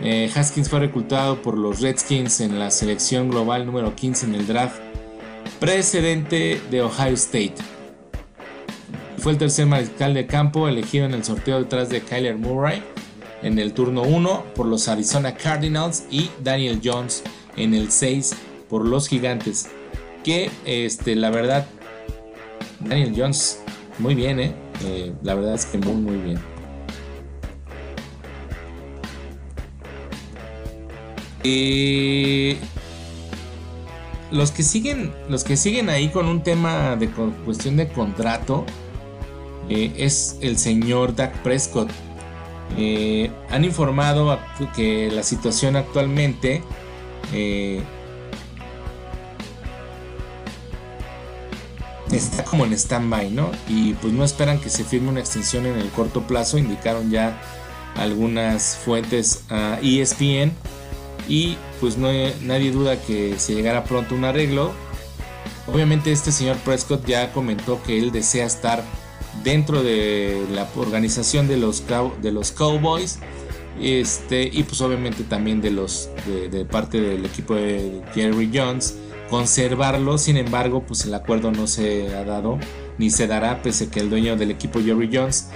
Eh, 0.00 0.30
Haskins 0.34 0.68
fue 0.68 0.80
reclutado 0.80 1.40
por 1.40 1.56
los 1.56 1.80
Redskins 1.80 2.40
en 2.40 2.58
la 2.58 2.70
selección 2.70 3.30
global 3.30 3.64
número 3.64 3.94
15 3.94 4.26
en 4.26 4.34
el 4.34 4.46
draft 4.46 4.80
precedente 5.60 6.60
de 6.70 6.82
Ohio 6.82 7.14
State. 7.14 7.54
Fue 9.18 9.32
el 9.32 9.38
tercer 9.38 9.66
mariscal 9.66 10.12
de 10.12 10.26
campo 10.26 10.68
elegido 10.68 11.06
en 11.06 11.14
el 11.14 11.24
sorteo 11.24 11.58
detrás 11.58 11.88
de 11.88 12.02
Kyler 12.02 12.36
Murray 12.36 12.82
en 13.42 13.58
el 13.58 13.72
turno 13.72 14.02
1 14.02 14.44
por 14.54 14.66
los 14.66 14.88
Arizona 14.88 15.34
Cardinals 15.34 16.04
y 16.10 16.30
Daniel 16.42 16.80
Jones 16.82 17.22
en 17.56 17.74
el 17.74 17.90
6 17.90 18.34
por 18.68 18.84
los 18.84 19.08
Gigantes. 19.08 19.68
Que 20.24 20.50
este, 20.64 21.14
la 21.14 21.30
verdad, 21.30 21.66
Daniel 22.80 23.12
Jones, 23.16 23.62
muy 23.98 24.14
bien, 24.14 24.40
¿eh? 24.40 24.54
eh 24.84 25.12
la 25.22 25.34
verdad 25.34 25.54
es 25.54 25.66
que 25.66 25.78
muy, 25.78 25.94
muy 25.94 26.16
bien. 26.16 26.53
Eh, 31.46 32.56
los 34.30 34.50
que 34.50 34.62
siguen, 34.62 35.12
los 35.28 35.44
que 35.44 35.58
siguen 35.58 35.90
ahí 35.90 36.08
con 36.08 36.26
un 36.26 36.42
tema 36.42 36.96
de 36.96 37.10
cuestión 37.44 37.76
de 37.76 37.86
contrato 37.88 38.64
eh, 39.68 39.92
es 39.96 40.38
el 40.40 40.56
señor 40.56 41.14
Dak 41.14 41.42
Prescott. 41.42 41.90
Eh, 42.78 43.30
han 43.50 43.64
informado 43.64 44.38
que 44.74 45.10
la 45.10 45.22
situación 45.22 45.76
actualmente 45.76 46.62
está 52.10 52.44
como 52.44 52.64
en 52.64 52.72
stand-by, 52.72 53.30
¿no? 53.30 53.50
Y 53.68 53.92
pues 53.94 54.14
no 54.14 54.24
esperan 54.24 54.60
que 54.60 54.70
se 54.70 54.82
firme 54.82 55.10
una 55.10 55.20
extensión 55.20 55.66
en 55.66 55.78
el 55.78 55.88
corto 55.90 56.22
plazo, 56.22 56.56
indicaron 56.56 57.10
ya 57.10 57.38
algunas 57.96 58.76
fuentes 58.82 59.44
a 59.50 59.78
ESPN 59.82 60.52
y 61.28 61.56
pues 61.80 61.96
no, 61.96 62.08
nadie 62.42 62.70
duda 62.70 63.00
que 63.00 63.38
se 63.38 63.54
llegara 63.54 63.84
pronto 63.84 64.14
un 64.14 64.24
arreglo. 64.24 64.72
Obviamente 65.66 66.12
este 66.12 66.32
señor 66.32 66.56
Prescott 66.58 67.06
ya 67.06 67.32
comentó 67.32 67.82
que 67.82 67.98
él 67.98 68.12
desea 68.12 68.46
estar 68.46 68.84
dentro 69.42 69.82
de 69.82 70.44
la 70.52 70.68
organización 70.76 71.48
de 71.48 71.56
los, 71.56 71.84
de 72.20 72.32
los 72.32 72.52
Cowboys 72.52 73.18
este, 73.80 74.48
y 74.52 74.62
pues 74.62 74.80
obviamente 74.82 75.24
también 75.24 75.60
de, 75.60 75.70
los, 75.70 76.10
de, 76.26 76.64
parte 76.64 77.00
del 77.00 77.24
equipo 77.24 77.54
de 77.54 78.02
Jerry 78.14 78.50
Jones 78.52 78.96
conservarlo, 79.30 80.16
sin 80.18 80.36
embargo 80.36 80.84
pues 80.86 81.04
el 81.06 81.14
acuerdo 81.14 81.50
no 81.50 81.66
se 81.66 82.14
ha 82.14 82.24
dado 82.24 82.58
ni 82.98 83.10
se 83.10 83.26
dará 83.26 83.62
pese 83.62 83.88
que 83.88 83.98
el 83.98 84.10
dueño 84.10 84.36
del 84.36 84.52
equipo 84.52 84.80
Jerry 84.80 85.10
Jones 85.12 85.48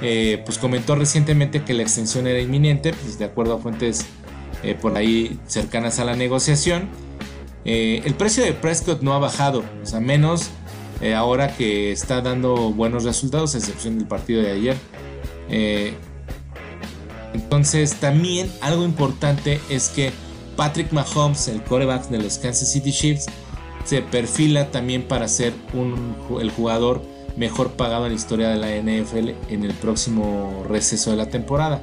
eh, 0.00 0.42
pues 0.44 0.58
comentó 0.58 0.96
recientemente 0.96 1.62
que 1.62 1.74
la 1.74 1.82
extensión 1.82 2.26
era 2.26 2.40
inminente, 2.40 2.92
pues 2.92 3.20
de 3.20 3.26
acuerdo 3.26 3.54
a 3.54 3.58
fuentes 3.58 4.04
eh, 4.62 4.74
por 4.74 4.96
ahí 4.96 5.38
cercanas 5.46 5.98
a 5.98 6.04
la 6.04 6.16
negociación. 6.16 6.88
Eh, 7.64 8.02
el 8.04 8.14
precio 8.14 8.44
de 8.44 8.52
Prescott 8.52 9.02
no 9.02 9.14
ha 9.14 9.18
bajado, 9.18 9.62
o 9.82 9.86
sea, 9.86 10.00
menos 10.00 10.50
eh, 11.00 11.14
ahora 11.14 11.56
que 11.56 11.92
está 11.92 12.20
dando 12.20 12.72
buenos 12.72 13.04
resultados, 13.04 13.54
a 13.54 13.58
excepción 13.58 13.98
del 13.98 14.06
partido 14.06 14.42
de 14.42 14.52
ayer. 14.52 14.76
Entonces 17.34 17.94
también 17.96 18.50
algo 18.60 18.84
importante 18.84 19.60
es 19.68 19.88
que 19.88 20.12
Patrick 20.56 20.92
Mahomes, 20.92 21.48
el 21.48 21.62
coreback 21.62 22.08
de 22.08 22.18
los 22.18 22.38
Kansas 22.38 22.70
City 22.70 22.92
Chiefs, 22.92 23.26
se 23.84 24.02
perfila 24.02 24.70
también 24.70 25.02
para 25.02 25.28
ser 25.28 25.52
el 26.40 26.50
jugador 26.50 27.02
mejor 27.36 27.72
pagado 27.72 28.06
en 28.06 28.12
la 28.12 28.16
historia 28.16 28.48
de 28.50 28.56
la 28.56 28.68
NFL 28.68 29.30
en 29.48 29.64
el 29.64 29.74
próximo 29.74 30.64
receso 30.68 31.10
de 31.10 31.16
la 31.16 31.26
temporada. 31.26 31.80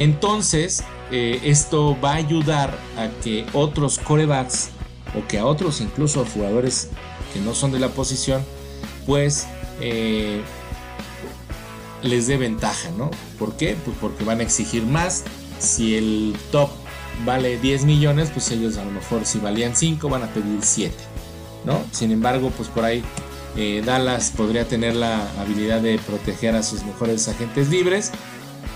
Entonces, 0.00 0.82
eh, 1.12 1.40
esto 1.44 1.96
va 2.00 2.12
a 2.12 2.16
ayudar 2.16 2.76
a 2.96 3.08
que 3.22 3.46
otros 3.52 3.98
corebacks 3.98 4.70
o 5.16 5.26
que 5.28 5.38
a 5.38 5.44
otros 5.44 5.80
incluso 5.80 6.24
jugadores 6.24 6.88
que 7.34 7.40
no 7.40 7.54
son 7.54 7.70
de 7.70 7.78
la 7.78 7.88
posición, 7.88 8.42
pues 9.06 9.46
eh, 9.80 10.40
les 12.02 12.26
dé 12.26 12.38
ventaja, 12.38 12.90
¿no? 12.96 13.10
¿Por 13.38 13.56
qué? 13.56 13.76
Pues 13.84 13.96
porque 14.00 14.24
van 14.24 14.40
a 14.40 14.42
exigir 14.42 14.84
más. 14.86 15.24
Si 15.58 15.94
el 15.96 16.34
top 16.50 16.70
vale 17.26 17.58
10 17.58 17.84
millones, 17.84 18.30
pues 18.30 18.50
ellos 18.50 18.78
a 18.78 18.84
lo 18.84 18.90
mejor 18.90 19.26
si 19.26 19.38
valían 19.38 19.76
5 19.76 20.08
van 20.08 20.22
a 20.22 20.32
pedir 20.32 20.60
7, 20.62 20.94
¿no? 21.66 21.78
Sin 21.92 22.10
embargo, 22.10 22.50
pues 22.56 22.70
por 22.70 22.84
ahí 22.84 23.04
eh, 23.56 23.82
Dallas 23.84 24.32
podría 24.34 24.66
tener 24.66 24.94
la 24.94 25.28
habilidad 25.38 25.82
de 25.82 25.98
proteger 25.98 26.54
a 26.54 26.62
sus 26.62 26.84
mejores 26.84 27.28
agentes 27.28 27.68
libres. 27.68 28.12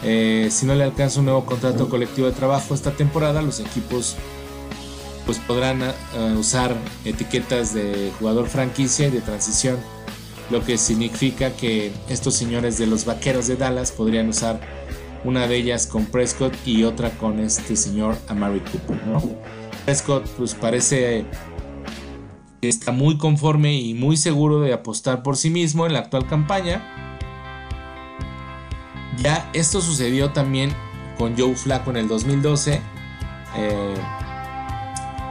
Eh, 0.05 0.49
si 0.51 0.67
no 0.67 0.75
le 0.75 0.85
alcanza 0.85 1.21
un 1.21 1.27
nuevo 1.27 1.47
contrato 1.47 1.89
colectivo 1.89 2.27
de 2.27 2.35
trabajo 2.35 2.75
esta 2.75 2.91
temporada, 2.93 3.41
los 3.41 3.61
equipos 3.61 4.17
pues 5.25 5.39
podrán 5.39 5.83
eh, 5.83 5.93
usar 6.39 6.77
etiquetas 7.07 7.73
de 7.73 8.13
jugador 8.19 8.47
franquicia 8.47 9.09
y 9.09 9.11
de 9.11 9.23
transición, 9.23 9.79
lo 10.51 10.63
que 10.63 10.77
significa 10.77 11.53
que 11.53 11.93
estos 12.11 12.35
señores 12.35 12.77
de 12.77 12.87
los 12.87 13.07
Vaqueros 13.07 13.47
de 13.47 13.57
Dallas 13.57 13.93
podrían 13.93 14.29
usar 14.29 14.61
una 15.25 15.47
de 15.47 15.57
ellas 15.57 15.87
con 15.87 16.05
Prescott 16.05 16.55
y 16.67 16.85
otra 16.85 17.09
con 17.11 17.41
este 17.41 17.75
señor 17.77 18.17
Amari 18.29 18.61
Cooper, 18.61 19.01
Prescott 19.87 20.27
pues 20.37 20.55
parece 20.55 21.25
que 22.61 22.69
está 22.69 22.93
muy 22.93 23.17
conforme 23.17 23.79
y 23.79 23.95
muy 23.95 24.19
seguro 24.19 24.61
de 24.61 24.75
apostar 24.75 25.23
por 25.23 25.39
sí 25.39 25.49
mismo 25.49 25.87
en 25.87 25.95
la 25.95 26.01
actual 26.01 26.27
campaña. 26.27 27.04
Ya 29.25 29.51
esto 29.55 29.81
sucedió 29.81 30.33
también 30.33 30.71
con 31.17 31.37
Joe 31.37 31.57
Flacco 31.57 31.91
en 31.91 31.97
el 31.97 32.09
2012. 32.09 32.81
Eh, 33.57 33.95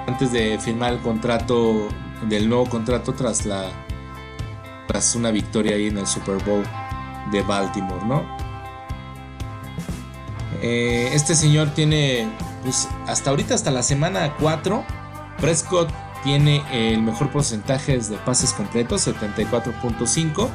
antes 0.08 0.32
de 0.32 0.58
firmar 0.58 0.94
el 0.94 1.00
contrato 1.00 1.88
del 2.28 2.50
nuevo 2.50 2.66
contrato 2.66 3.14
tras 3.14 3.46
la 3.46 3.72
tras 4.88 5.16
una 5.16 5.32
victoria 5.32 5.76
ahí 5.76 5.88
en 5.88 6.00
el 6.00 6.08
Super 6.08 6.44
Bowl 6.44 6.66
de 7.32 7.42
Baltimore, 7.44 8.04
¿no? 8.06 8.24
Eh, 10.62 11.10
este 11.14 11.36
señor 11.36 11.70
tiene, 11.70 12.28
pues 12.64 12.88
hasta 13.08 13.30
ahorita, 13.30 13.54
hasta 13.54 13.72
la 13.72 13.84
semana 13.84 14.36
4, 14.40 14.84
Prescott 15.40 15.90
tiene 16.24 16.64
el 16.72 17.02
mejor 17.02 17.32
porcentaje 17.32 17.98
de 17.98 18.18
pases 18.18 18.54
completos, 18.54 19.08
74.5, 19.08 20.50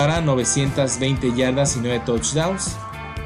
para 0.00 0.22
920 0.22 1.34
yardas 1.36 1.76
y 1.76 1.80
9 1.80 2.00
touchdowns. 2.06 2.74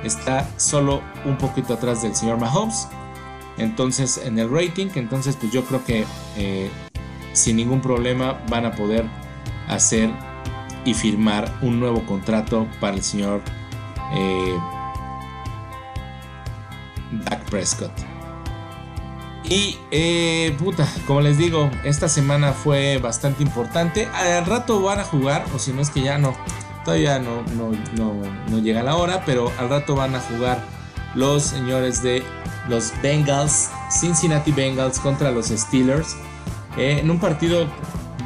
Está 0.02 0.50
solo 0.56 1.02
un 1.24 1.38
poquito 1.38 1.74
atrás 1.74 2.02
del 2.02 2.16
señor 2.16 2.40
Mahomes. 2.40 2.88
Entonces, 3.58 4.18
en 4.18 4.40
el 4.40 4.50
rating, 4.50 4.88
entonces, 4.96 5.37
pues 5.37 5.52
yo 5.52 5.64
creo 5.64 5.84
que 5.84 6.04
eh, 6.37 6.68
sin 7.32 7.58
ningún 7.58 7.80
problema 7.80 8.42
van 8.50 8.66
a 8.66 8.72
poder 8.72 9.08
hacer 9.68 10.10
y 10.84 10.94
firmar 10.94 11.48
un 11.62 11.78
nuevo 11.78 12.04
contrato 12.06 12.66
para 12.80 12.96
el 12.96 13.04
señor 13.04 13.40
eh, 14.12 14.58
Dak 17.24 17.48
Prescott. 17.48 17.92
Y 19.44 19.78
eh, 19.92 20.56
puta, 20.58 20.88
como 21.06 21.20
les 21.20 21.38
digo, 21.38 21.70
esta 21.84 22.08
semana 22.08 22.52
fue 22.52 22.98
bastante 22.98 23.44
importante. 23.44 24.06
Al 24.06 24.46
rato 24.46 24.82
van 24.82 25.00
a 25.00 25.04
jugar, 25.04 25.44
o 25.54 25.58
si 25.58 25.72
no 25.72 25.82
es 25.82 25.90
que 25.90 26.00
ya 26.00 26.16
no, 26.16 26.34
todavía 26.84 27.18
no, 27.18 27.42
no, 27.96 28.58
llega 28.58 28.82
la 28.82 28.96
hora, 28.96 29.22
pero 29.24 29.50
al 29.58 29.68
rato 29.68 29.94
van 29.94 30.14
a 30.14 30.20
jugar 30.20 30.58
los 31.14 31.42
señores 31.42 32.02
de 32.02 32.22
los 32.68 32.92
Bengals, 33.02 33.70
Cincinnati 33.90 34.52
Bengals 34.52 34.98
contra 34.98 35.30
los 35.30 35.46
Steelers, 35.48 36.16
eh, 36.76 36.98
en 37.00 37.10
un 37.10 37.18
partido 37.18 37.66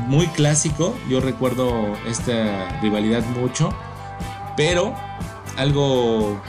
muy 0.07 0.27
clásico. 0.29 0.95
Yo 1.09 1.21
recuerdo 1.21 1.97
esta 2.07 2.81
rivalidad 2.81 3.25
mucho, 3.41 3.71
pero 4.57 4.95
algo 5.57 6.41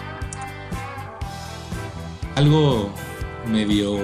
algo 2.36 2.90
medio 3.48 3.98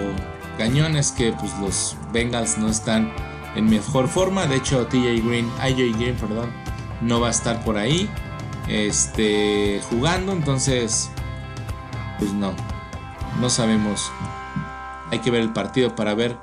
cañón 0.57 0.97
es 0.97 1.11
que 1.11 1.31
pues, 1.31 1.51
los 1.59 1.97
Bengals 2.11 2.57
no 2.57 2.69
están 2.69 3.13
en 3.55 3.69
mejor 3.69 4.07
forma. 4.07 4.45
De 4.45 4.57
hecho, 4.57 4.87
TJ 4.87 5.25
Green, 5.25 5.49
IJ 5.65 5.97
Green, 5.97 6.15
perdón, 6.15 6.64
no 7.05 7.21
va 7.21 7.27
a 7.27 7.31
estar 7.31 7.63
por 7.63 7.77
ahí 7.77 8.09
este, 8.67 9.79
jugando. 9.89 10.31
Entonces, 10.31 11.09
pues 12.19 12.33
no, 12.33 12.53
no 13.39 13.49
sabemos. 13.49 14.11
Hay 15.11 15.19
que 15.19 15.31
ver 15.31 15.41
el 15.41 15.53
partido 15.53 15.95
para 15.95 16.15
ver 16.15 16.35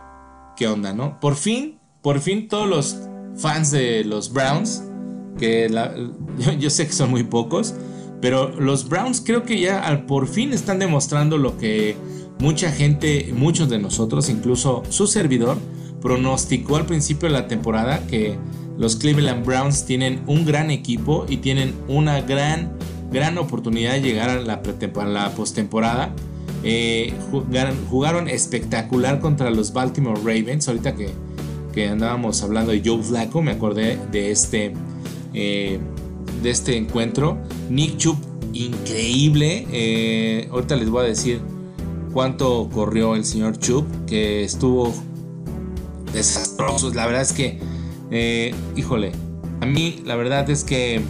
qué 0.57 0.69
onda, 0.69 0.93
¿no? 0.93 1.19
Por 1.21 1.35
fin, 1.35 1.79
por 2.01 2.21
fin 2.21 2.49
todos 2.49 2.69
los 2.69 2.97
fans 3.37 3.71
de 3.71 4.05
los 4.05 4.33
Browns, 4.33 4.85
que 5.39 5.69
yo 6.59 6.71
sé 6.71 6.87
que 6.87 6.93
son 6.93 7.11
muy 7.11 7.25
pocos, 7.25 7.75
pero 8.21 8.49
los 8.49 8.89
Browns 8.89 9.21
creo 9.21 9.43
que 9.43 9.61
ya 9.61 9.81
al 9.81 10.07
por 10.07 10.29
fin 10.29 10.53
están 10.53 10.79
demostrando 10.79 11.39
lo 11.39 11.59
que 11.59 11.97
mucha 12.39 12.71
gente, 12.71 13.33
muchos 13.37 13.69
de 13.69 13.79
nosotros, 13.79 14.29
incluso 14.29 14.83
su 14.89 15.07
servidor, 15.07 15.57
pronosticó 16.01 16.77
al 16.77 16.87
principio 16.87 17.29
de 17.29 17.35
la 17.35 17.49
temporada 17.49 18.07
que 18.07 18.37
los 18.79 18.97
Cleveland 18.97 19.45
Browns 19.45 19.85
tienen 19.85 20.23
un 20.27 20.45
gran 20.45 20.71
equipo 20.71 21.27
y 21.29 21.39
tienen 21.39 21.75
una 21.89 22.21
gran, 22.23 22.73
gran 23.11 23.39
oportunidad 23.39 23.93
de 23.93 24.03
llegar 24.03 24.31
a 24.31 24.41
la, 24.41 24.63
la 25.07 25.31
postemporada. 25.35 26.15
Eh, 26.65 27.13
jugaron, 27.91 28.29
espectacular 28.29 29.21
contra 29.21 29.51
los 29.51 29.73
Baltimore 29.73 30.21
Ravens. 30.21 30.69
Ahorita 30.69 30.95
que, 30.95 31.11
que, 31.73 31.89
andábamos 31.89 32.43
hablando 32.43 32.73
de 32.73 32.83
Joe 32.85 33.03
Flacco, 33.03 33.43
me 33.43 33.51
acordé 33.51 33.99
de 34.13 34.31
este 34.31 34.73
eh, 35.35 35.81
de 36.43 36.51
este 36.51 36.77
encuentro. 36.77 37.39
Nick 37.71 37.97
Chubb, 37.97 38.17
increíble. 38.53 39.67
Eh, 39.73 40.49
ahorita 40.51 40.77
les 40.77 40.91
voy 40.91 41.05
a 41.05 41.09
decir 41.09 41.41
cuánto 42.13 42.69
corrió 42.73 43.15
el 43.15 43.25
señor 43.25 43.59
Chubb, 43.59 43.85
que 44.07 44.45
estuvo 44.45 44.93
desastroso. 46.13 46.93
La 46.93 47.07
verdad 47.07 47.23
es 47.23 47.33
que, 47.33 47.59
eh, 48.13 48.55
híjole, 48.77 49.11
a 49.61 49.67
mí 49.67 50.03
la 50.05 50.17
verdad 50.17 50.49
es 50.51 50.65
que... 50.65 51.01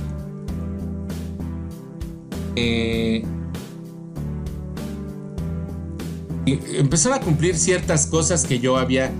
Eh, 2.56 3.24
empezaron 6.46 7.18
a 7.18 7.20
cumplir 7.20 7.56
ciertas 7.56 8.06
cosas 8.06 8.44
que 8.44 8.58
yo 8.58 8.76
había 8.76 9.10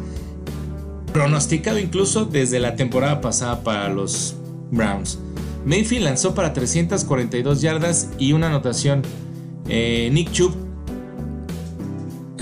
pronosticado 1.13 1.79
incluso 1.79 2.25
desde 2.25 2.59
la 2.59 2.77
temporada 2.77 3.21
pasada 3.21 3.63
para 3.63 3.89
los 3.89 4.37
Browns. 4.71 5.19
Mayfield 5.65 6.05
lanzó 6.05 6.35
para 6.35 6.53
342 6.53 7.61
yardas 7.61 8.11
y 8.19 8.33
una 8.33 8.49
anotación. 8.49 9.03
Eh, 9.69 10.11
Nick 10.13 10.33
Chubb 10.33 10.55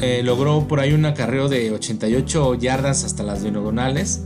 eh, 0.00 0.22
logró 0.24 0.66
por 0.66 0.80
ahí 0.80 0.92
un 0.92 1.04
acarreo 1.04 1.48
de 1.48 1.70
88 1.70 2.54
yardas 2.54 3.04
hasta 3.04 3.22
las 3.22 3.42
diagonales. 3.42 4.24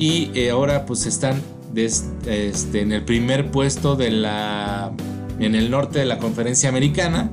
Y 0.00 0.30
eh, 0.32 0.48
ahora 0.48 0.86
pues 0.86 1.04
están 1.04 1.42
este, 1.74 2.80
en 2.80 2.90
el 2.90 3.04
primer 3.04 3.50
puesto 3.50 3.96
de 3.96 4.10
la, 4.10 4.92
en 5.38 5.54
el 5.54 5.70
norte 5.70 5.98
de 5.98 6.06
la 6.06 6.18
conferencia 6.18 6.70
americana. 6.70 7.30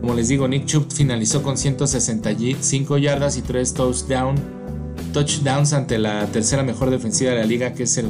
Como 0.00 0.14
les 0.14 0.28
digo, 0.28 0.46
Nick 0.46 0.66
Chubb 0.66 0.92
finalizó 0.92 1.42
con 1.42 1.58
165 1.58 2.96
yardas 2.98 3.36
y 3.36 3.42
3 3.42 3.74
touchdowns 5.12 5.72
ante 5.72 5.98
la 5.98 6.26
tercera 6.26 6.62
mejor 6.62 6.90
defensiva 6.90 7.32
de 7.32 7.38
la 7.38 7.44
liga, 7.44 7.74
que 7.74 7.82
es 7.82 7.98
el 7.98 8.06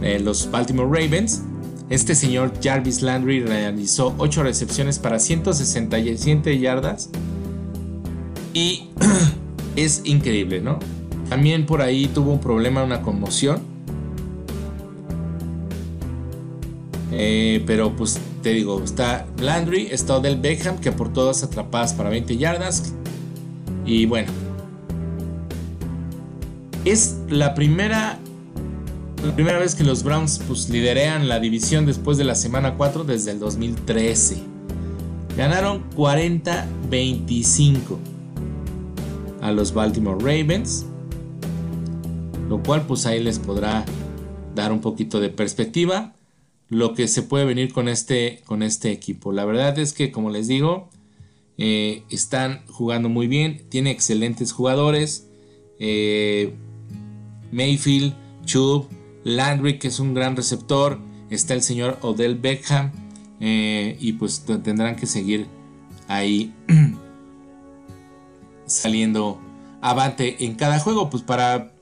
eh, 0.00 0.18
los 0.18 0.50
Baltimore 0.50 0.88
Ravens. 0.88 1.42
Este 1.90 2.14
señor 2.14 2.54
Jarvis 2.62 3.02
Landry 3.02 3.40
realizó 3.40 4.14
8 4.16 4.42
recepciones 4.42 4.98
para 4.98 5.18
167 5.18 6.58
yardas. 6.58 7.10
Y 8.54 8.88
es 9.76 10.00
increíble, 10.06 10.62
¿no? 10.62 10.78
También 11.28 11.66
por 11.66 11.82
ahí 11.82 12.06
tuvo 12.08 12.32
un 12.32 12.40
problema, 12.40 12.84
una 12.84 13.02
conmoción. 13.02 13.60
Eh, 17.12 17.62
pero 17.66 17.96
pues 17.96 18.18
te 18.42 18.52
digo, 18.52 18.82
está 18.82 19.26
Landry, 19.40 19.88
está 19.90 20.16
Odell 20.16 20.38
Beckham 20.38 20.78
que 20.78 20.92
por 20.92 21.12
todas 21.12 21.42
atrapadas 21.42 21.94
para 21.94 22.10
20 22.10 22.36
yardas. 22.36 22.92
Y 23.84 24.06
bueno, 24.06 24.30
es 26.84 27.16
la 27.28 27.54
primera 27.54 28.18
la 29.24 29.34
primera 29.34 29.58
vez 29.58 29.74
que 29.74 29.82
los 29.82 30.04
Browns 30.04 30.40
pues 30.46 30.68
liderean 30.68 31.26
la 31.28 31.40
división 31.40 31.86
después 31.86 32.16
de 32.18 32.24
la 32.24 32.34
semana 32.36 32.74
4 32.76 33.02
desde 33.04 33.32
el 33.32 33.40
2013. 33.40 34.36
Ganaron 35.36 35.82
40-25 35.96 37.76
a 39.42 39.50
los 39.50 39.74
Baltimore 39.74 40.18
Ravens, 40.18 40.86
cual 42.62 42.86
pues 42.86 43.06
ahí 43.06 43.22
les 43.22 43.38
podrá 43.38 43.84
dar 44.54 44.72
un 44.72 44.80
poquito 44.80 45.20
de 45.20 45.28
perspectiva 45.28 46.14
lo 46.68 46.94
que 46.94 47.08
se 47.08 47.22
puede 47.22 47.44
venir 47.44 47.72
con 47.72 47.88
este, 47.88 48.42
con 48.44 48.62
este 48.62 48.90
equipo. 48.90 49.32
La 49.32 49.44
verdad 49.44 49.78
es 49.78 49.92
que 49.92 50.10
como 50.10 50.30
les 50.30 50.48
digo, 50.48 50.90
eh, 51.58 52.02
están 52.10 52.66
jugando 52.66 53.08
muy 53.08 53.28
bien, 53.28 53.62
tiene 53.68 53.90
excelentes 53.90 54.52
jugadores. 54.52 55.28
Eh, 55.78 56.54
Mayfield, 57.52 58.14
Chubb, 58.44 58.88
Landry, 59.24 59.78
que 59.78 59.88
es 59.88 60.00
un 60.00 60.14
gran 60.14 60.36
receptor. 60.36 60.98
Está 61.30 61.54
el 61.54 61.62
señor 61.62 61.98
Odell 62.02 62.36
Beckham. 62.36 62.92
Eh, 63.40 63.96
y 64.00 64.14
pues 64.14 64.44
tendrán 64.62 64.96
que 64.96 65.06
seguir 65.06 65.46
ahí 66.08 66.54
saliendo 68.66 69.38
avante 69.80 70.44
en 70.44 70.54
cada 70.54 70.78
juego. 70.78 71.10
Pues 71.10 71.22
para. 71.22 71.72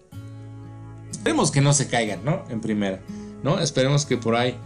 Esperemos 1.24 1.50
que 1.50 1.62
no 1.62 1.72
se 1.72 1.88
caigan, 1.88 2.22
¿no? 2.22 2.44
En 2.50 2.60
primera. 2.60 3.00
¿No? 3.42 3.58
Esperemos 3.58 4.04
que 4.04 4.18
por 4.18 4.37
ahí 4.37 4.58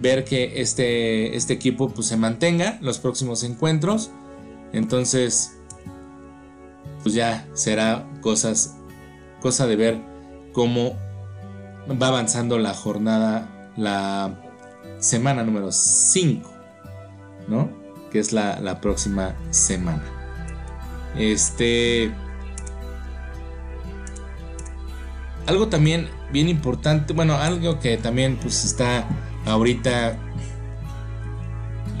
ver 0.00 0.24
que 0.24 0.60
este, 0.60 1.36
este 1.36 1.52
equipo 1.52 1.90
pues, 1.90 2.08
se 2.08 2.16
mantenga 2.16 2.76
los 2.80 2.98
próximos 2.98 3.44
encuentros. 3.44 4.10
Entonces, 4.72 5.52
pues 7.04 7.14
ya 7.14 7.46
será 7.54 8.04
cosas, 8.20 8.74
cosa 9.40 9.68
de 9.68 9.76
ver 9.76 10.00
cómo 10.52 10.96
va 11.88 12.08
avanzando 12.08 12.58
la 12.58 12.74
jornada, 12.74 13.70
la 13.76 14.40
semana 14.98 15.44
número 15.44 15.70
5, 15.70 16.52
¿no? 17.46 17.70
Que 18.10 18.18
es 18.18 18.32
la, 18.32 18.58
la 18.58 18.80
próxima 18.80 19.36
semana. 19.50 20.02
Este. 21.16 22.12
Algo 25.52 25.68
también 25.68 26.08
bien 26.32 26.48
importante, 26.48 27.12
bueno, 27.12 27.34
algo 27.34 27.78
que 27.78 27.98
también 27.98 28.38
pues 28.40 28.64
está 28.64 29.06
ahorita 29.44 30.18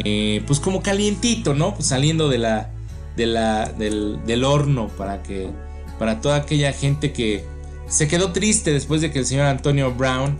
eh, 0.06 0.42
pues 0.46 0.58
como 0.58 0.82
calientito, 0.82 1.52
¿no? 1.52 1.74
Pues 1.74 1.88
saliendo 1.88 2.30
de 2.30 2.38
la, 2.38 2.70
de 3.14 3.26
la, 3.26 3.66
del, 3.66 4.42
horno 4.42 4.88
para 4.88 5.22
que, 5.22 5.50
para 5.98 6.22
toda 6.22 6.36
aquella 6.36 6.72
gente 6.72 7.12
que 7.12 7.44
se 7.88 8.08
quedó 8.08 8.32
triste 8.32 8.72
después 8.72 9.02
de 9.02 9.10
que 9.10 9.18
el 9.18 9.26
señor 9.26 9.44
Antonio 9.44 9.92
Brown, 9.92 10.38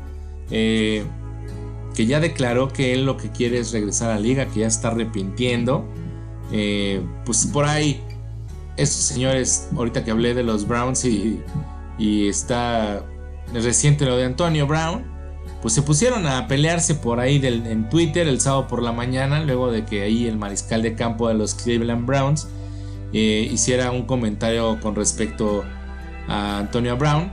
eh, 0.51 1.05
que 1.94 2.07
ya 2.07 2.18
declaró 2.18 2.72
que 2.72 2.94
él 2.94 3.05
lo 3.05 3.18
que 3.18 3.29
quiere 3.29 3.59
es 3.59 3.72
regresar 3.72 4.11
a 4.11 4.14
la 4.14 4.20
liga, 4.20 4.46
que 4.46 4.61
ya 4.61 4.68
está 4.68 4.88
arrepintiendo, 4.88 5.85
eh, 6.51 7.03
pues 7.27 7.44
por 7.44 7.66
ahí, 7.66 8.01
estos 8.79 9.03
señores, 9.03 9.68
ahorita 9.77 10.03
que 10.03 10.12
hablé 10.12 10.33
de 10.33 10.44
los 10.44 10.66
Browns 10.66 11.05
y, 11.05 11.42
y 12.03 12.27
está 12.27 13.05
reciente 13.55 14.05
lo 14.07 14.17
de 14.17 14.25
Antonio 14.25 14.67
Brown, 14.67 15.05
pues 15.61 15.73
se 15.73 15.83
pusieron 15.83 16.27
a 16.27 16.49
pelearse 16.49 16.97
por 16.97 17.21
ahí 17.21 17.41
en 17.45 17.88
Twitter 17.88 18.27
el 18.27 18.41
sábado 18.41 18.67
por 18.67 18.83
la 18.83 18.91
mañana, 18.91 19.45
luego 19.45 19.71
de 19.71 19.85
que 19.85 20.03
ahí 20.03 20.27
el 20.27 20.37
mariscal 20.37 20.83
de 20.83 20.97
campo 20.97 21.29
de 21.29 21.35
los 21.35 21.55
Cleveland 21.55 22.05
Browns 22.05 22.49
eh, 23.12 23.49
hiciera 23.53 23.93
un 23.93 24.03
comentario 24.03 24.81
con 24.81 24.97
respecto 24.97 25.62
a 26.27 26.59
Antonio 26.59 26.97
Brown. 26.97 27.31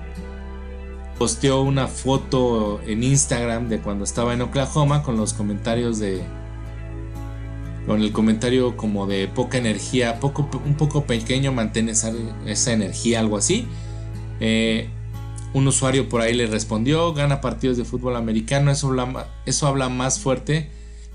Posteó 1.18 1.64
una 1.64 1.88
foto 1.88 2.80
en 2.86 3.04
Instagram 3.04 3.70
de 3.70 3.80
cuando 3.80 4.04
estaba 4.04 4.36
en 4.36 4.44
Oklahoma 4.44 5.02
con 5.02 5.18
los 5.18 5.34
comentarios 5.34 5.98
de... 5.98 6.22
Con 7.88 8.04
el 8.04 8.12
comentario 8.12 8.78
como 8.78 9.08
de 9.08 9.28
poca 9.28 9.58
energía, 9.58 10.20
poco, 10.20 10.48
un 10.64 10.76
poco 10.76 11.06
pequeño, 11.06 11.52
mantén 11.52 11.90
esa, 11.90 12.12
esa 12.46 12.72
energía, 12.72 13.20
algo 13.20 13.36
así. 13.36 13.68
Eh, 14.40 14.90
un 15.54 15.68
usuario 15.68 16.10
por 16.10 16.22
ahí 16.22 16.34
le 16.34 16.48
respondió, 16.48 17.14
gana 17.14 17.42
partidos 17.42 17.78
de 17.78 17.86
fútbol 17.86 18.16
americano, 18.16 18.72
eso 18.72 19.68
habla, 19.68 19.90
más 19.90 20.20
fuerte 20.20 20.70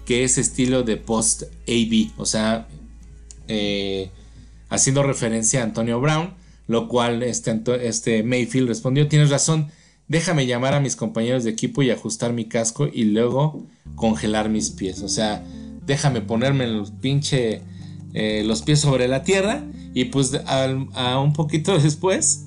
que 0.05 0.25
ese 0.25 0.41
estilo 0.41 0.83
de 0.83 0.97
post 0.97 1.45
AB, 1.69 2.11
o 2.19 2.27
sea, 2.27 2.67
eh, 3.49 4.11
haciendo 4.69 5.03
referencia 5.03 5.61
a 5.61 5.65
Antonio 5.65 6.01
Brown, 6.01 6.35
lo 6.67 6.89
cual 6.89 7.23
este, 7.23 7.61
este 7.87 8.23
Mayfield 8.23 8.69
respondió, 8.69 9.07
tienes 9.07 9.31
razón, 9.31 9.69
déjame 10.09 10.47
llamar 10.47 10.75
a 10.75 10.81
mis 10.81 10.97
compañeros 10.97 11.45
de 11.45 11.51
equipo 11.51 11.83
y 11.83 11.91
ajustar 11.91 12.33
mi 12.33 12.47
casco 12.47 12.89
y 12.93 13.05
luego 13.05 13.65
congelar 13.95 14.49
mis 14.49 14.71
pies, 14.71 15.01
o 15.03 15.09
sea, 15.09 15.45
déjame 15.87 16.23
ponerme 16.23 16.67
los 16.67 16.91
pinche 16.91 17.63
eh, 18.15 18.43
los 18.45 18.63
pies 18.63 18.81
sobre 18.81 19.09
la 19.09 19.23
tierra 19.23 19.65
y 19.93 20.07
pues 20.07 20.33
a 20.47 21.19
un 21.19 21.33
poquito 21.33 21.79
después 21.83 22.47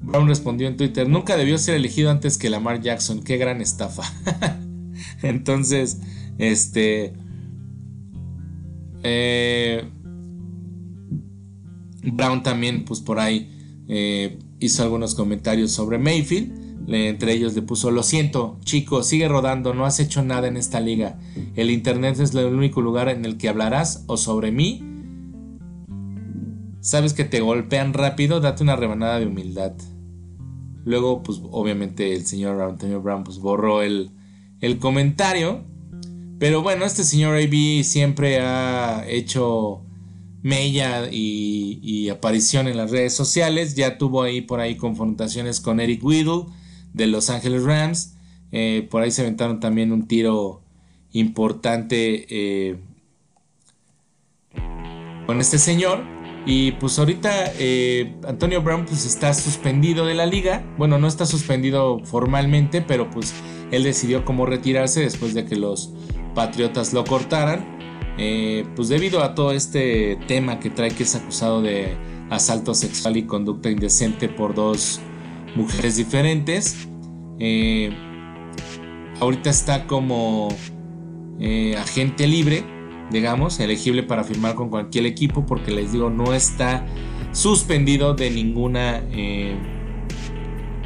Brown 0.00 0.28
respondió 0.28 0.68
en 0.68 0.76
Twitter, 0.76 1.08
nunca 1.08 1.36
debió 1.36 1.58
ser 1.58 1.74
elegido 1.74 2.10
antes 2.10 2.38
que 2.38 2.50
Lamar 2.50 2.80
Jackson, 2.80 3.22
qué 3.22 3.36
gran 3.36 3.60
estafa. 3.60 4.02
Entonces, 5.22 5.98
este... 6.38 7.14
Eh, 9.02 9.84
Brown 12.02 12.42
también, 12.42 12.84
pues 12.84 13.00
por 13.00 13.18
ahí, 13.18 13.84
eh, 13.88 14.38
hizo 14.60 14.82
algunos 14.82 15.14
comentarios 15.14 15.72
sobre 15.72 15.98
Mayfield. 15.98 16.68
entre 16.90 17.32
ellos 17.32 17.54
le 17.54 17.62
puso, 17.62 17.90
lo 17.90 18.02
siento, 18.02 18.58
chico, 18.64 19.02
sigue 19.02 19.28
rodando, 19.28 19.74
no 19.74 19.84
has 19.84 20.00
hecho 20.00 20.22
nada 20.22 20.48
en 20.48 20.56
esta 20.56 20.80
liga. 20.80 21.18
El 21.54 21.70
Internet 21.70 22.18
es 22.18 22.34
el 22.34 22.54
único 22.54 22.80
lugar 22.80 23.08
en 23.08 23.24
el 23.24 23.36
que 23.36 23.48
hablarás 23.48 24.04
o 24.06 24.16
sobre 24.16 24.52
mí. 24.52 24.87
Sabes 26.88 27.12
que 27.12 27.26
te 27.26 27.40
golpean 27.40 27.92
rápido, 27.92 28.40
date 28.40 28.62
una 28.62 28.74
rebanada 28.74 29.20
de 29.20 29.26
humildad. 29.26 29.74
Luego, 30.86 31.22
pues 31.22 31.38
obviamente 31.50 32.14
el 32.14 32.24
señor 32.24 32.62
Antonio 32.62 33.02
Brown 33.02 33.24
pues, 33.24 33.40
borró 33.40 33.82
el, 33.82 34.10
comentario. 34.80 35.66
Pero 36.38 36.62
bueno, 36.62 36.86
este 36.86 37.04
señor 37.04 37.36
AB 37.36 37.84
siempre 37.84 38.40
ha 38.40 39.04
hecho 39.06 39.82
mella 40.42 41.10
y, 41.12 42.08
aparición 42.08 42.68
en 42.68 42.78
las 42.78 42.90
redes 42.90 43.12
sociales. 43.12 43.74
Ya 43.74 43.98
tuvo 43.98 44.22
ahí 44.22 44.40
por 44.40 44.60
ahí 44.60 44.74
confrontaciones 44.78 45.60
con 45.60 45.80
Eric 45.80 46.02
Weedle 46.02 46.46
de 46.94 47.06
Los 47.06 47.28
Ángeles 47.28 47.64
Rams. 47.64 48.14
Eh, 48.50 48.88
por 48.90 49.02
ahí 49.02 49.10
se 49.10 49.20
aventaron 49.20 49.60
también 49.60 49.92
un 49.92 50.08
tiro 50.08 50.62
importante 51.12 52.26
eh, 52.30 52.78
con 55.26 55.38
este 55.38 55.58
señor. 55.58 56.17
Y 56.50 56.72
pues 56.72 56.98
ahorita 56.98 57.52
eh, 57.58 58.16
Antonio 58.26 58.62
Brown 58.62 58.86
pues 58.86 59.04
está 59.04 59.34
suspendido 59.34 60.06
de 60.06 60.14
la 60.14 60.24
liga. 60.24 60.64
Bueno, 60.78 60.98
no 60.98 61.06
está 61.06 61.26
suspendido 61.26 62.00
formalmente, 62.06 62.80
pero 62.80 63.10
pues 63.10 63.34
él 63.70 63.82
decidió 63.82 64.24
cómo 64.24 64.46
retirarse 64.46 65.00
después 65.00 65.34
de 65.34 65.44
que 65.44 65.56
los 65.56 65.92
Patriotas 66.34 66.94
lo 66.94 67.04
cortaran. 67.04 67.76
Eh, 68.16 68.64
pues 68.74 68.88
debido 68.88 69.22
a 69.22 69.34
todo 69.34 69.52
este 69.52 70.18
tema 70.26 70.58
que 70.58 70.70
trae 70.70 70.90
que 70.90 71.02
es 71.02 71.14
acusado 71.14 71.60
de 71.60 71.98
asalto 72.30 72.72
sexual 72.72 73.18
y 73.18 73.24
conducta 73.24 73.68
indecente 73.68 74.30
por 74.30 74.54
dos 74.54 75.00
mujeres 75.54 75.98
diferentes. 75.98 76.88
Eh, 77.38 77.90
ahorita 79.20 79.50
está 79.50 79.86
como 79.86 80.48
agente 81.76 82.26
libre 82.26 82.77
digamos, 83.10 83.60
elegible 83.60 84.02
para 84.02 84.24
firmar 84.24 84.54
con 84.54 84.68
cualquier 84.68 85.06
equipo, 85.06 85.46
porque 85.46 85.70
les 85.70 85.92
digo, 85.92 86.10
no 86.10 86.34
está 86.34 86.86
suspendido 87.32 88.14
de 88.14 88.30
ninguna. 88.30 89.02
Eh, 89.12 89.56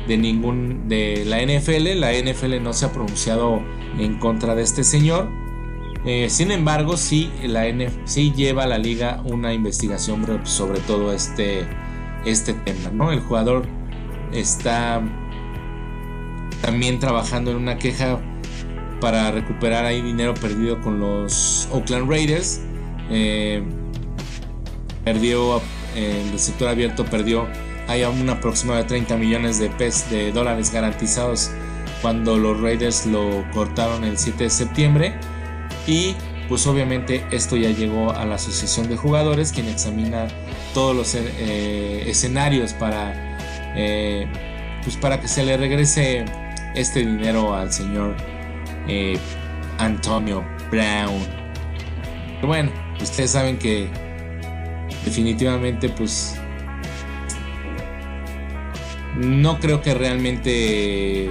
de 0.06 0.16
ningún. 0.16 0.88
de 0.88 1.24
la 1.26 1.40
NFL. 1.40 1.98
La 1.98 2.12
NFL 2.12 2.62
no 2.62 2.72
se 2.72 2.86
ha 2.86 2.92
pronunciado 2.92 3.62
en 3.98 4.18
contra 4.18 4.54
de 4.54 4.62
este 4.62 4.84
señor. 4.84 5.28
Eh, 6.04 6.28
sin 6.30 6.50
embargo, 6.50 6.96
sí, 6.96 7.30
la 7.44 7.64
sí 8.04 8.32
lleva 8.34 8.64
a 8.64 8.66
la 8.66 8.78
liga 8.78 9.22
una 9.24 9.54
investigación 9.54 10.26
sobre 10.44 10.80
todo 10.80 11.12
este, 11.12 11.64
este 12.24 12.54
tema. 12.54 12.90
¿no? 12.92 13.12
El 13.12 13.20
jugador 13.20 13.66
está 14.32 15.00
también 16.60 16.98
trabajando 16.98 17.52
en 17.52 17.58
una 17.58 17.78
queja 17.78 18.20
para 19.02 19.32
recuperar 19.32 19.84
ahí 19.84 20.00
dinero 20.00 20.32
perdido 20.32 20.80
con 20.80 21.00
los 21.00 21.68
Oakland 21.72 22.08
Raiders. 22.08 22.60
Eh, 23.10 23.60
perdió 25.04 25.60
en 25.96 26.28
el 26.28 26.38
sector 26.38 26.68
abierto, 26.68 27.04
perdió 27.04 27.48
hay 27.88 28.04
un 28.04 28.30
aproximado 28.30 28.78
de 28.78 28.84
30 28.84 29.16
millones 29.16 29.58
de, 29.58 29.68
de 30.08 30.30
dólares 30.30 30.72
garantizados 30.72 31.50
cuando 32.00 32.38
los 32.38 32.60
Raiders 32.60 33.04
lo 33.06 33.44
cortaron 33.52 34.04
el 34.04 34.16
7 34.18 34.44
de 34.44 34.50
septiembre. 34.50 35.14
Y 35.88 36.14
pues 36.48 36.64
obviamente 36.68 37.26
esto 37.32 37.56
ya 37.56 37.70
llegó 37.70 38.12
a 38.12 38.24
la 38.24 38.36
Asociación 38.36 38.88
de 38.88 38.96
Jugadores, 38.96 39.52
quien 39.52 39.66
examina 39.68 40.28
todos 40.74 40.94
los 40.94 41.14
eh, 41.16 42.04
escenarios 42.06 42.72
para, 42.72 43.36
eh, 43.74 44.28
pues 44.84 44.96
para 44.96 45.20
que 45.20 45.26
se 45.26 45.42
le 45.42 45.56
regrese 45.56 46.24
este 46.76 47.00
dinero 47.00 47.52
al 47.54 47.72
señor 47.72 48.14
eh, 48.88 49.18
Antonio 49.78 50.44
Brown. 50.70 51.26
bueno, 52.42 52.70
ustedes 53.00 53.30
saben 53.30 53.58
que 53.58 53.88
definitivamente 55.04 55.88
pues 55.88 56.36
no 59.16 59.58
creo 59.58 59.82
que 59.82 59.94
realmente 59.94 61.30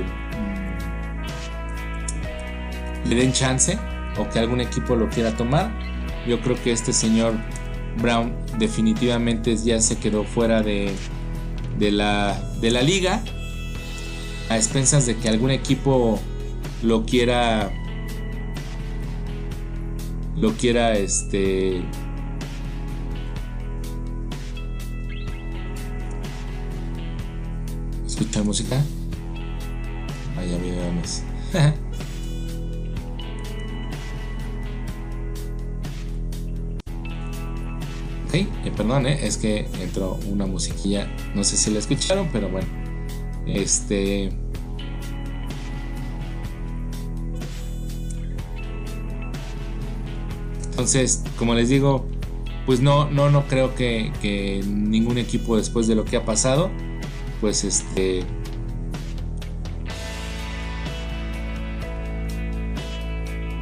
mm, 3.05 3.09
le 3.09 3.15
den 3.15 3.33
chance 3.33 3.77
o 4.17 4.29
que 4.29 4.39
algún 4.39 4.61
equipo 4.61 4.95
lo 4.95 5.09
quiera 5.09 5.35
tomar. 5.35 5.71
Yo 6.27 6.39
creo 6.41 6.55
que 6.61 6.71
este 6.71 6.93
señor 6.93 7.33
Brown 7.99 8.33
definitivamente 8.57 9.55
ya 9.57 9.79
se 9.81 9.97
quedó 9.97 10.23
fuera 10.23 10.61
de, 10.61 10.91
de, 11.79 11.91
la, 11.91 12.39
de 12.61 12.71
la 12.71 12.81
liga 12.83 13.21
a 14.49 14.57
expensas 14.57 15.05
de 15.05 15.17
que 15.17 15.29
algún 15.29 15.51
equipo 15.51 16.19
lo 16.81 17.05
quiera 17.05 17.71
lo 20.35 20.53
quiera 20.53 20.93
este 20.93 21.83
escuchar 28.05 28.43
música. 28.43 28.83
Vaya 30.35 30.57
veamos 30.57 31.23
ok 38.27 38.33
eh, 38.33 38.47
perdón 38.75 39.05
eh, 39.07 39.19
es 39.25 39.37
que 39.37 39.67
entró 39.81 40.19
una 40.29 40.45
musiquilla. 40.45 41.07
No 41.35 41.43
sé 41.43 41.57
si 41.57 41.71
la 41.71 41.79
escucharon 41.79 42.29
pero 42.31 42.49
bueno 42.49 42.67
este 43.45 44.31
Entonces, 50.81 51.21
como 51.37 51.53
les 51.53 51.69
digo, 51.69 52.07
pues 52.65 52.79
no, 52.79 53.07
no, 53.07 53.29
no 53.29 53.45
creo 53.45 53.75
que, 53.75 54.63
ningún 54.65 55.19
equipo 55.19 55.55
después 55.55 55.85
de 55.85 55.93
lo 55.93 56.05
que 56.05 56.17
ha 56.17 56.25
pasado, 56.25 56.71
pues 57.39 57.63
este... 57.63 58.23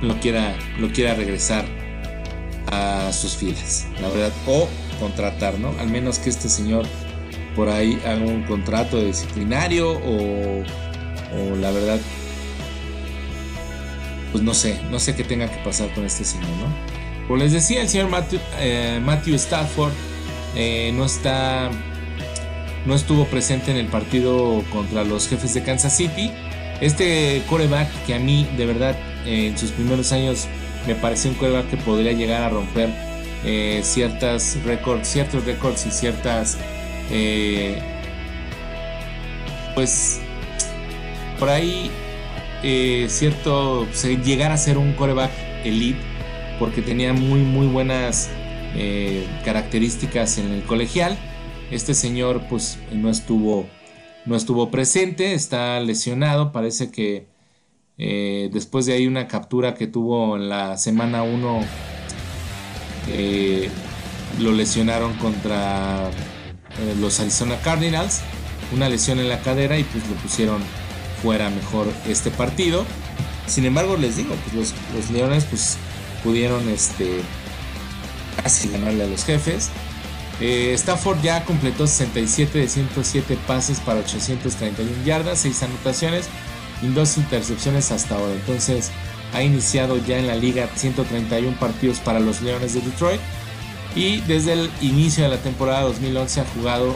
Lo 0.02 0.18
quiera, 0.22 0.56
lo 0.80 0.94
quiera 0.94 1.14
regresar 1.14 1.66
a 2.72 3.12
sus 3.12 3.36
filas, 3.36 3.86
la 4.00 4.08
verdad, 4.08 4.32
o 4.48 4.70
contratar, 5.02 5.60
¿no? 5.60 5.74
Al 5.78 5.90
menos 5.90 6.20
que 6.20 6.30
este 6.30 6.48
señor 6.48 6.86
por 7.54 7.68
ahí 7.68 8.02
haga 8.06 8.22
un 8.22 8.44
contrato 8.44 9.04
disciplinario 9.04 9.92
o, 9.92 10.64
o 11.36 11.56
la 11.58 11.72
verdad, 11.72 12.00
pues 14.32 14.42
no 14.42 14.54
sé, 14.54 14.80
no 14.90 15.00
sé 15.00 15.18
qué 15.18 15.26
tenga 15.26 15.52
que 15.52 15.62
pasar 15.66 15.94
con 15.94 16.06
este 16.06 16.24
señor, 16.24 16.48
¿no? 16.48 16.99
Como 17.30 17.44
les 17.44 17.52
decía, 17.52 17.84
el 17.84 17.90
señor 17.90 18.10
Matthew, 18.10 18.40
eh, 18.58 19.00
Stafford 19.36 19.92
eh, 20.56 20.92
no 20.96 21.06
está. 21.06 21.70
No 22.88 22.96
estuvo 22.96 23.26
presente 23.26 23.70
en 23.70 23.78
el 23.78 23.86
partido 23.86 24.64
contra 24.72 25.04
los 25.04 25.28
jefes 25.28 25.54
de 25.54 25.62
Kansas 25.62 25.96
City. 25.96 26.32
Este 26.82 27.44
coreback 27.48 27.88
que 28.08 28.16
a 28.16 28.20
mí, 28.20 28.50
de 28.58 28.66
verdad, 28.66 28.98
en 29.28 29.56
sus 29.60 29.70
primeros 29.70 30.12
años 30.12 30.48
me 30.88 30.96
pareció 30.96 31.30
un 31.30 31.38
coreback 31.38 31.70
que 31.70 31.78
podría 31.78 32.14
llegar 32.14 32.42
a 32.42 32.50
romper 32.50 32.90
eh, 33.46 33.82
ciertas 33.84 34.58
récords, 34.66 35.08
ciertos 35.08 35.46
récords 35.46 35.86
y 35.86 35.92
ciertas. 35.92 36.58
pues. 39.76 40.20
Por 41.38 41.50
ahí. 41.50 41.92
cierto. 43.08 43.88
llegar 44.26 44.52
a 44.52 44.58
ser 44.58 44.80
un 44.80 44.94
coreback 44.94 45.30
elite 45.64 46.09
porque 46.60 46.82
tenía 46.82 47.14
muy 47.14 47.42
muy 47.42 47.68
buenas 47.68 48.30
eh, 48.76 49.26
características 49.44 50.38
en 50.38 50.52
el 50.52 50.64
colegial. 50.64 51.18
Este 51.72 51.94
señor 51.94 52.44
pues 52.50 52.78
no 52.92 53.10
estuvo, 53.10 53.66
no 54.26 54.36
estuvo 54.36 54.70
presente, 54.70 55.34
está 55.34 55.80
lesionado, 55.80 56.52
parece 56.52 56.92
que 56.92 57.26
eh, 57.98 58.50
después 58.54 58.86
de 58.86 58.94
ahí 58.94 59.08
una 59.08 59.28
captura 59.28 59.74
que 59.74 59.88
tuvo 59.88 60.36
en 60.36 60.50
la 60.50 60.78
semana 60.78 61.24
1 61.24 61.62
eh, 63.10 63.70
lo 64.40 64.52
lesionaron 64.52 65.14
contra 65.16 66.10
los 67.02 67.20
Arizona 67.20 67.58
Cardinals, 67.62 68.22
una 68.74 68.88
lesión 68.88 69.20
en 69.20 69.28
la 69.30 69.40
cadera 69.42 69.78
y 69.78 69.84
pues 69.84 70.08
lo 70.08 70.16
pusieron 70.18 70.62
fuera 71.22 71.50
mejor 71.50 71.88
este 72.08 72.32
partido. 72.32 72.86
Sin 73.48 73.66
embargo, 73.66 73.98
les 73.98 74.16
digo, 74.16 74.36
pues 74.44 74.56
los, 74.56 74.74
los 74.96 75.12
Leones 75.12 75.46
pues 75.46 75.78
pudieron 76.24 76.68
este, 76.70 77.22
casi 78.42 78.70
ganarle 78.70 79.04
a 79.04 79.08
los 79.08 79.26
jefes. 79.26 79.70
Eh, 80.42 80.74
Stafford 80.74 81.22
ya 81.22 81.44
completó 81.44 81.86
67 81.86 82.60
de 82.60 82.68
107 82.68 83.38
pases 83.46 83.80
para 83.80 84.00
831 84.00 85.04
yardas, 85.04 85.40
6 85.40 85.64
anotaciones 85.64 86.28
y 86.82 86.88
2 86.88 87.18
intercepciones 87.18 87.92
hasta 87.92 88.16
ahora. 88.16 88.34
Entonces 88.34 88.92
ha 89.34 89.44
iniciado 89.44 89.98
ya 89.98 90.18
en 90.18 90.28
la 90.28 90.36
liga 90.36 90.70
131 90.76 91.58
partidos 91.60 92.00
para 92.00 92.20
los 92.20 92.42
Leones 92.42 92.74
de 92.74 92.82
Detroit. 92.82 93.22
Y 93.96 94.22
desde 94.22 94.54
el 94.54 94.72
inicio 94.82 95.24
de 95.24 95.30
la 95.30 95.38
temporada 95.38 95.82
2011 95.82 96.42
ha 96.42 96.46
jugado, 96.46 96.96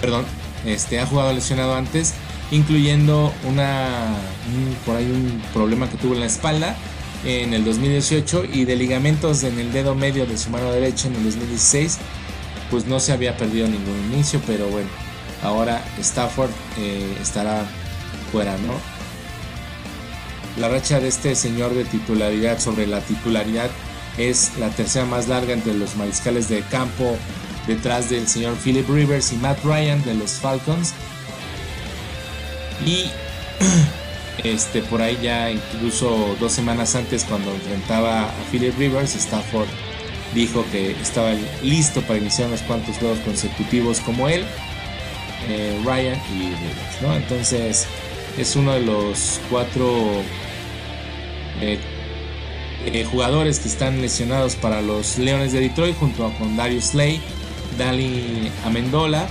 perdón, 0.00 0.24
este, 0.64 1.00
ha 1.00 1.06
jugado 1.06 1.32
lesionado 1.32 1.74
antes, 1.74 2.14
incluyendo 2.50 3.32
una, 3.48 4.16
por 4.84 4.96
ahí 4.96 5.04
un 5.04 5.40
problema 5.52 5.88
que 5.88 5.96
tuvo 5.96 6.14
en 6.14 6.20
la 6.20 6.26
espalda 6.26 6.76
en 7.24 7.52
el 7.52 7.64
2018 7.64 8.44
y 8.52 8.64
de 8.64 8.76
ligamentos 8.76 9.42
en 9.44 9.58
el 9.58 9.72
dedo 9.72 9.94
medio 9.94 10.26
de 10.26 10.38
su 10.38 10.50
mano 10.50 10.72
derecha 10.72 11.08
en 11.08 11.16
el 11.16 11.24
2016, 11.24 11.98
pues 12.70 12.86
no 12.86 13.00
se 13.00 13.12
había 13.12 13.36
perdido 13.36 13.68
ningún 13.68 14.12
inicio, 14.12 14.40
pero 14.46 14.68
bueno, 14.68 14.88
ahora 15.42 15.84
Stafford 15.98 16.50
eh, 16.78 17.16
estará 17.20 17.66
fuera, 18.32 18.56
¿no? 18.58 18.74
La 20.60 20.68
racha 20.68 21.00
de 21.00 21.08
este 21.08 21.34
señor 21.34 21.74
de 21.74 21.84
titularidad 21.84 22.58
sobre 22.58 22.86
la 22.86 23.00
titularidad 23.00 23.70
es 24.18 24.52
la 24.58 24.68
tercera 24.70 25.04
más 25.04 25.28
larga 25.28 25.52
entre 25.52 25.74
los 25.74 25.96
mariscales 25.96 26.48
de 26.48 26.62
campo 26.62 27.16
detrás 27.66 28.10
del 28.10 28.26
señor 28.26 28.56
Philip 28.56 28.88
Rivers 28.88 29.32
y 29.32 29.36
Matt 29.36 29.64
Ryan 29.64 30.02
de 30.04 30.14
los 30.14 30.32
Falcons. 30.32 30.92
Y 32.84 33.10
Este, 34.44 34.80
por 34.82 35.02
ahí 35.02 35.18
ya 35.22 35.50
incluso 35.50 36.36
dos 36.40 36.52
semanas 36.52 36.94
antes 36.94 37.24
cuando 37.24 37.52
enfrentaba 37.52 38.24
a 38.24 38.32
Philip 38.50 38.76
Rivers, 38.78 39.14
Stafford 39.14 39.68
dijo 40.34 40.64
que 40.72 40.92
estaba 40.92 41.32
listo 41.62 42.00
para 42.02 42.18
iniciar 42.18 42.48
unos 42.48 42.62
cuantos 42.62 42.96
juegos 42.96 43.18
consecutivos 43.20 44.00
como 44.00 44.28
él, 44.28 44.44
eh, 45.48 45.78
Ryan 45.84 46.18
y 46.34 46.42
Rivers. 46.44 47.22
Entonces 47.22 47.86
es 48.38 48.56
uno 48.56 48.72
de 48.72 48.80
los 48.80 49.40
cuatro 49.50 50.22
eh, 51.60 51.78
eh, 52.86 53.04
jugadores 53.04 53.58
que 53.58 53.68
están 53.68 54.00
lesionados 54.00 54.56
para 54.56 54.80
los 54.80 55.18
Leones 55.18 55.52
de 55.52 55.60
Detroit 55.60 55.96
junto 55.98 56.32
con 56.38 56.56
Darius 56.56 56.86
Slay, 56.86 57.20
Dali 57.76 58.50
Amendola 58.64 59.28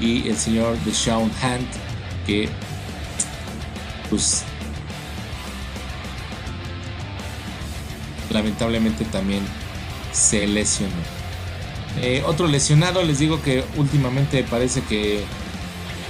y 0.00 0.28
el 0.28 0.36
señor 0.36 0.76
Deshaun 0.84 1.30
Hunt 1.42 1.68
que 2.26 2.48
lamentablemente 8.30 9.04
también 9.04 9.42
se 10.12 10.46
lesionó. 10.46 10.92
Eh, 12.02 12.22
otro 12.26 12.48
lesionado, 12.48 13.02
les 13.02 13.20
digo 13.20 13.40
que 13.40 13.64
últimamente 13.76 14.42
parece 14.42 14.82
que, 14.82 15.24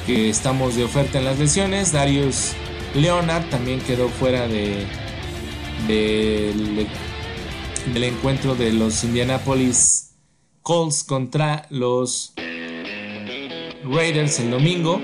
que, 0.07 0.31
estamos 0.31 0.77
de 0.77 0.85
oferta 0.85 1.19
en 1.19 1.27
las 1.27 1.39
lesiones. 1.39 1.93
Darius 1.93 2.53
Leonard 2.95 3.49
también 3.51 3.81
quedó 3.81 4.09
fuera 4.09 4.49
de, 4.49 4.87
de, 5.87 6.87
del 7.93 8.05
encuentro 8.05 8.55
de 8.55 8.73
los 8.73 9.05
Indianapolis 9.05 10.13
Colts 10.63 11.05
contra 11.05 11.67
los 11.69 12.33
Raiders 13.85 14.41
el 14.41 14.51
domingo. 14.51 15.03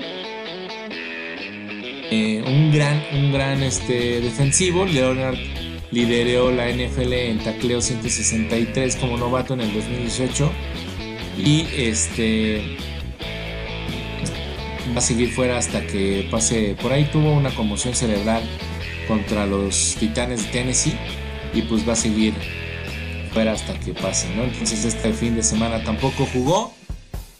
Eh, 2.13 2.43
un 2.45 2.73
gran, 2.73 3.01
un 3.13 3.31
gran 3.31 3.63
este, 3.63 4.19
defensivo. 4.19 4.83
Leonard 4.83 5.37
lideró 5.91 6.51
la 6.51 6.69
NFL 6.69 7.13
en 7.13 7.39
tacleo 7.39 7.81
163 7.81 8.97
como 8.97 9.15
novato 9.15 9.53
en 9.53 9.61
el 9.61 9.73
2018. 9.73 10.51
Y 11.37 11.65
este 11.73 12.77
va 14.93 14.97
a 14.97 15.01
seguir 15.01 15.31
fuera 15.31 15.57
hasta 15.57 15.87
que 15.87 16.27
pase. 16.29 16.75
Por 16.81 16.91
ahí 16.91 17.05
tuvo 17.05 17.31
una 17.31 17.55
conmoción 17.55 17.95
cerebral 17.95 18.43
contra 19.07 19.45
los 19.45 19.95
Titanes 19.97 20.43
de 20.43 20.49
Tennessee. 20.49 20.97
Y 21.53 21.61
pues 21.61 21.87
va 21.87 21.93
a 21.93 21.95
seguir 21.95 22.33
fuera 23.31 23.53
hasta 23.53 23.79
que 23.79 23.93
pase. 23.93 24.27
Entonces 24.33 24.83
este 24.83 25.13
fin 25.13 25.35
de 25.35 25.43
semana 25.43 25.81
tampoco 25.85 26.25
jugó. 26.25 26.73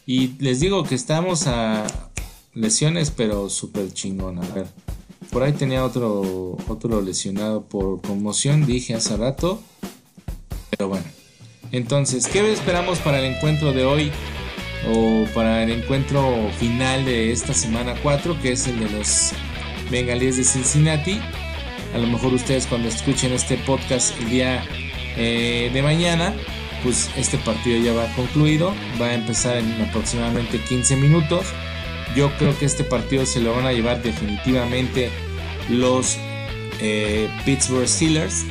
Y 0.05 0.30
les 0.39 0.61
digo 0.61 0.84
que 0.84 0.95
estamos 0.95 1.45
a 1.47 2.11
lesiones, 2.53 3.11
pero 3.11 3.49
súper 3.49 3.91
chingón. 3.93 4.39
A 4.39 4.47
ver, 4.53 4.67
por 5.31 5.43
ahí 5.43 5.53
tenía 5.53 5.85
otro, 5.85 6.57
otro 6.67 7.01
lesionado 7.01 7.63
por 7.63 8.01
conmoción, 8.01 8.65
dije 8.65 8.93
hace 8.93 9.17
rato. 9.17 9.61
Pero 10.69 10.89
bueno. 10.89 11.05
Entonces, 11.71 12.27
¿qué 12.27 12.51
esperamos 12.51 12.99
para 12.99 13.19
el 13.19 13.33
encuentro 13.33 13.71
de 13.71 13.85
hoy? 13.85 14.11
O 14.93 15.25
para 15.33 15.63
el 15.63 15.71
encuentro 15.71 16.49
final 16.57 17.05
de 17.05 17.31
esta 17.31 17.53
semana 17.53 17.95
4, 18.01 18.41
que 18.41 18.53
es 18.53 18.67
el 18.67 18.79
de 18.79 18.89
los 18.89 19.31
Bengalíes 19.89 20.37
de 20.37 20.43
Cincinnati. 20.43 21.19
A 21.93 21.97
lo 21.97 22.07
mejor 22.07 22.33
ustedes 22.33 22.67
cuando 22.67 22.87
escuchen 22.87 23.31
este 23.31 23.57
podcast 23.57 24.17
el 24.19 24.29
día 24.29 24.63
eh, 25.17 25.69
de 25.73 25.81
mañana, 25.81 26.33
pues 26.83 27.09
este 27.15 27.37
partido 27.37 27.81
ya 27.81 27.93
va 27.93 28.13
concluido. 28.15 28.73
Va 28.99 29.07
a 29.07 29.13
empezar 29.13 29.57
en 29.57 29.81
aproximadamente 29.81 30.59
15 30.59 30.95
minutos. 30.97 31.45
Yo 32.16 32.32
creo 32.38 32.57
que 32.57 32.66
este 32.66 32.84
partido 32.84 33.26
se 33.26 33.39
lo 33.39 33.55
van 33.55 33.66
a 33.66 33.72
llevar 33.72 34.01
definitivamente 34.03 35.09
los 35.70 36.18
eh, 36.80 37.30
Pittsburgh 37.45 37.88
Steelers, 37.88 38.43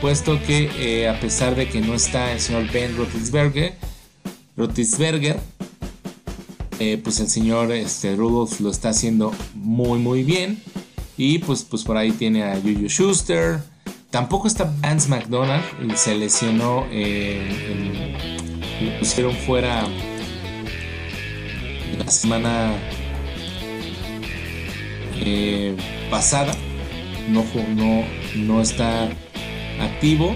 puesto 0.00 0.40
que 0.42 0.70
eh, 0.78 1.08
a 1.08 1.18
pesar 1.18 1.54
de 1.54 1.68
que 1.68 1.80
no 1.80 1.94
está 1.94 2.32
el 2.32 2.40
señor 2.40 2.70
Ben 2.72 2.96
Roethlisberger, 2.96 3.74
Roethlisberger 4.56 5.40
pues 7.02 7.18
el 7.18 7.28
señor 7.28 7.72
este, 7.72 8.14
Rudolph 8.14 8.60
lo 8.60 8.70
está 8.70 8.90
haciendo 8.90 9.34
muy 9.54 9.98
muy 9.98 10.22
bien. 10.22 10.62
Y 11.18 11.40
pues, 11.40 11.64
pues 11.64 11.82
por 11.82 11.96
ahí 11.96 12.12
tiene 12.12 12.44
a 12.44 12.54
Juju 12.54 12.88
Schuster. 12.88 13.58
Tampoco 14.10 14.46
está 14.46 14.72
Vance 14.80 15.08
McDonald. 15.08 15.64
Se 15.96 16.14
lesionó. 16.14 16.86
Eh, 16.92 18.16
lo 18.80 18.98
pusieron 19.00 19.34
fuera 19.34 19.84
la 21.98 22.08
semana 22.08 22.72
eh, 25.20 25.76
pasada. 26.10 26.52
No, 27.28 27.44
no, 27.74 28.04
no 28.36 28.60
está 28.62 29.08
activo. 29.80 30.34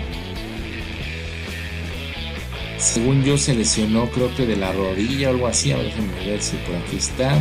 Según 2.78 3.22
yo 3.22 3.38
se 3.38 3.54
lesionó 3.54 4.10
creo 4.10 4.34
que 4.34 4.44
de 4.44 4.56
la 4.56 4.72
rodilla 4.72 5.28
o 5.28 5.30
algo 5.32 5.46
así. 5.46 5.72
A 5.72 5.76
ver, 5.76 5.86
déjenme 5.86 6.26
ver 6.26 6.42
si 6.42 6.56
por 6.56 6.74
aquí 6.76 6.96
está. 6.96 7.38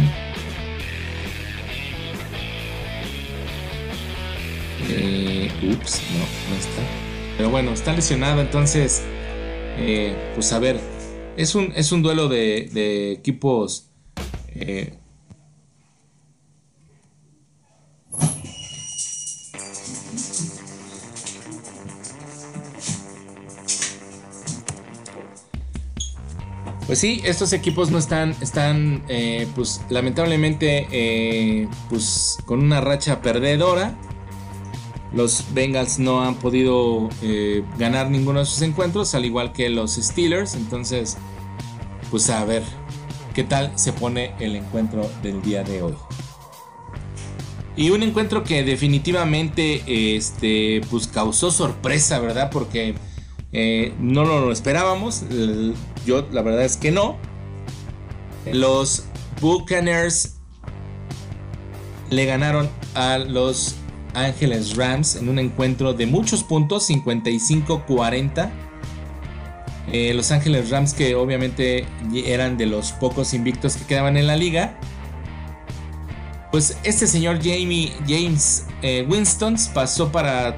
Eh, 4.90 5.50
ups, 5.64 6.02
no, 6.14 6.20
no 6.20 6.60
está. 6.60 6.82
Pero 7.38 7.50
bueno, 7.50 7.72
está 7.72 7.94
lesionado, 7.94 8.42
entonces, 8.42 9.02
eh, 9.78 10.16
pues 10.36 10.52
a 10.54 10.60
ver, 10.60 10.80
es 11.38 11.56
un, 11.56 11.74
es 11.76 11.92
un 11.92 12.04
duelo 12.04 12.28
de, 12.28 13.14
equipos. 13.14 13.90
Eh, 14.54 14.94
Pues 26.92 27.00
sí, 27.00 27.22
estos 27.24 27.54
equipos 27.54 27.90
no 27.90 27.98
están, 27.98 28.36
están, 28.42 29.02
pues 29.56 29.80
lamentablemente, 29.90 31.70
pues 31.90 32.38
con 32.44 32.60
una 32.60 32.82
racha 32.82 33.22
perdedora. 33.22 33.98
Los 35.14 35.46
Bengals 35.54 36.00
no 36.00 36.22
han 36.22 36.36
podido 36.36 37.08
eh, 37.22 37.64
ganar 37.78 38.10
ninguno 38.10 38.40
de 38.40 38.46
sus 38.46 38.62
encuentros, 38.62 39.16
al 39.16 39.24
igual 39.24 39.54
que 39.54 39.70
los 39.70 39.94
Steelers. 39.94 40.56
Entonces, 40.56 41.18
pues 42.10 42.30
a 42.30 42.44
ver 42.44 42.64
qué 43.34 43.46
tal 43.46 43.72
se 43.76 43.94
pone 43.94 44.34
el 44.42 44.58
encuentro 44.58 45.10
del 45.24 45.42
día 45.42 45.64
de 45.64 45.84
hoy. 45.84 45.94
Y 47.78 47.92
un 47.92 48.04
encuentro 48.04 48.44
que 48.44 48.66
definitivamente 48.66 49.82
este, 50.18 50.82
pues 50.90 51.08
causó 51.08 51.52
sorpresa, 51.52 52.20
¿verdad? 52.20 52.50
Porque 52.52 52.96
eh, 53.54 53.94
no 53.98 54.26
lo 54.26 54.52
esperábamos. 54.52 55.24
Yo 56.06 56.28
la 56.32 56.42
verdad 56.42 56.64
es 56.64 56.78
que 56.78 56.92
no. 56.92 57.18
Los 58.52 59.06
Buccaneers 59.40 60.38
le 62.10 62.26
ganaron 62.26 62.70
a 62.96 63.18
los 63.18 63.76
Ángeles 64.14 64.76
Rams 64.76 65.16
en 65.16 65.30
un 65.30 65.40
encuentro 65.40 65.94
de 65.94 66.06
muchos 66.06 66.44
puntos, 66.44 66.90
55-40. 66.90 68.52
Eh, 69.92 70.14
los 70.14 70.32
Ángeles 70.32 70.70
Rams 70.70 70.94
que 70.94 71.16
obviamente 71.16 71.86
eran 72.14 72.58
de 72.58 72.66
los 72.66 72.92
pocos 72.94 73.34
invictos 73.34 73.76
que 73.76 73.86
quedaban 73.86 74.18
en 74.18 74.28
la 74.28 74.36
liga. 74.36 74.78
Pues 76.52 76.78
este 76.84 77.08
señor 77.08 77.38
Jamie 77.38 77.94
James 78.08 78.66
eh, 78.82 79.06
Winston 79.10 79.56
pasó 79.74 80.12
para 80.12 80.58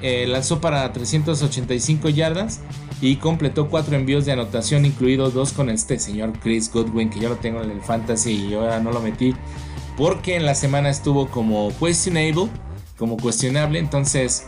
eh, 0.00 0.26
lanzó 0.28 0.60
para 0.60 0.92
385 0.92 2.08
yardas 2.10 2.60
y 3.00 3.16
completó 3.16 3.68
cuatro 3.68 3.96
envíos 3.96 4.24
de 4.24 4.32
anotación, 4.32 4.84
incluidos 4.84 5.34
dos 5.34 5.52
con 5.52 5.70
este 5.70 5.98
señor 5.98 6.32
Chris 6.40 6.72
Goodwin, 6.72 7.10
que 7.10 7.20
yo 7.20 7.28
lo 7.28 7.36
tengo 7.36 7.62
en 7.62 7.70
el 7.70 7.80
fantasy 7.80 8.32
y 8.32 8.50
yo 8.50 8.60
ahora 8.60 8.80
no 8.80 8.92
lo 8.92 9.00
metí 9.00 9.34
porque 9.96 10.36
en 10.36 10.46
la 10.46 10.54
semana 10.54 10.90
estuvo 10.90 11.28
como 11.28 11.70
questionable 11.78 12.48
como 12.98 13.16
cuestionable. 13.16 13.78
Entonces, 13.78 14.44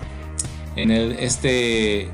en 0.77 0.91
el 0.91 1.13
este 1.13 2.09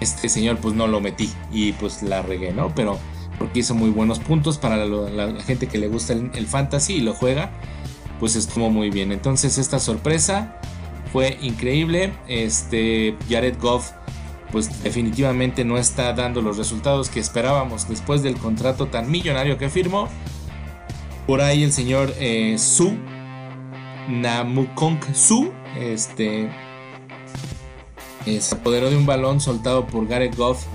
este 0.00 0.28
señor 0.28 0.58
pues 0.58 0.74
no 0.74 0.88
lo 0.88 1.00
metí 1.00 1.30
y 1.52 1.72
pues 1.72 2.02
la 2.02 2.22
regué, 2.22 2.52
¿no? 2.52 2.74
Pero 2.74 2.98
porque 3.38 3.60
hizo 3.60 3.74
muy 3.74 3.90
buenos 3.90 4.18
puntos 4.18 4.58
para 4.58 4.84
la, 4.84 5.40
gente 5.42 5.66
que 5.66 5.78
le 5.78 5.88
gusta 5.88 6.12
el, 6.12 6.46
fantasy 6.46 6.94
y 6.94 7.00
lo 7.00 7.14
juega, 7.14 7.52
pues 8.20 8.36
estuvo 8.36 8.70
muy 8.70 8.90
bien. 8.90 9.12
Entonces 9.12 9.58
esta 9.58 9.78
sorpresa 9.78 10.60
fue 11.12 11.38
increíble. 11.40 12.12
Este 12.26 13.16
Jared 13.28 13.58
Goff 13.60 13.92
pues 14.52 14.82
definitivamente 14.84 15.64
no 15.64 15.78
está 15.78 16.12
dando 16.12 16.42
los 16.42 16.58
resultados 16.58 17.08
que 17.08 17.18
esperábamos 17.18 17.88
después 17.88 18.22
del 18.22 18.36
contrato 18.36 18.86
tan 18.86 19.10
millonario 19.10 19.58
que 19.58 19.70
firmó. 19.70 20.08
Por 21.26 21.40
ahí 21.40 21.62
el 21.62 21.72
señor 21.72 22.12
eh, 22.18 22.56
Su 22.58 22.94
Namukong 24.08 25.00
Su 25.14 25.52
este, 25.78 26.50
eh, 28.26 28.40
se 28.40 28.54
apoderó 28.54 28.90
de 28.90 28.96
un 28.96 29.06
balón 29.06 29.40
soltado 29.40 29.86
por 29.86 30.06
Gareth 30.06 30.36
Goff 30.36 30.66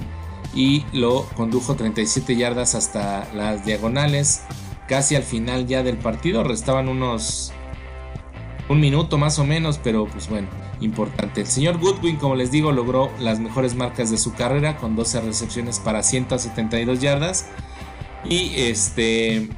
y 0.55 0.85
lo 0.91 1.23
condujo 1.35 1.75
37 1.75 2.35
yardas 2.35 2.73
hasta 2.73 3.27
las 3.35 3.65
diagonales. 3.65 4.41
Casi 4.87 5.15
al 5.15 5.23
final 5.23 5.67
ya 5.67 5.83
del 5.83 5.97
partido, 5.97 6.43
restaban 6.43 6.89
unos 6.89 7.53
un 8.69 8.79
minuto 8.79 9.17
más 9.17 9.39
o 9.39 9.45
menos, 9.45 9.79
pero 9.81 10.07
pues 10.07 10.29
bueno, 10.29 10.47
importante. 10.79 11.41
El 11.41 11.47
señor 11.47 11.79
Goodwin, 11.79 12.17
como 12.17 12.35
les 12.35 12.51
digo, 12.51 12.71
logró 12.71 13.11
las 13.19 13.39
mejores 13.39 13.75
marcas 13.75 14.11
de 14.11 14.17
su 14.17 14.33
carrera 14.33 14.77
con 14.77 14.95
12 14.95 15.21
recepciones 15.21 15.79
para 15.79 16.03
172 16.03 16.99
yardas. 16.99 17.45
Y 18.25 18.53
este 18.55 19.49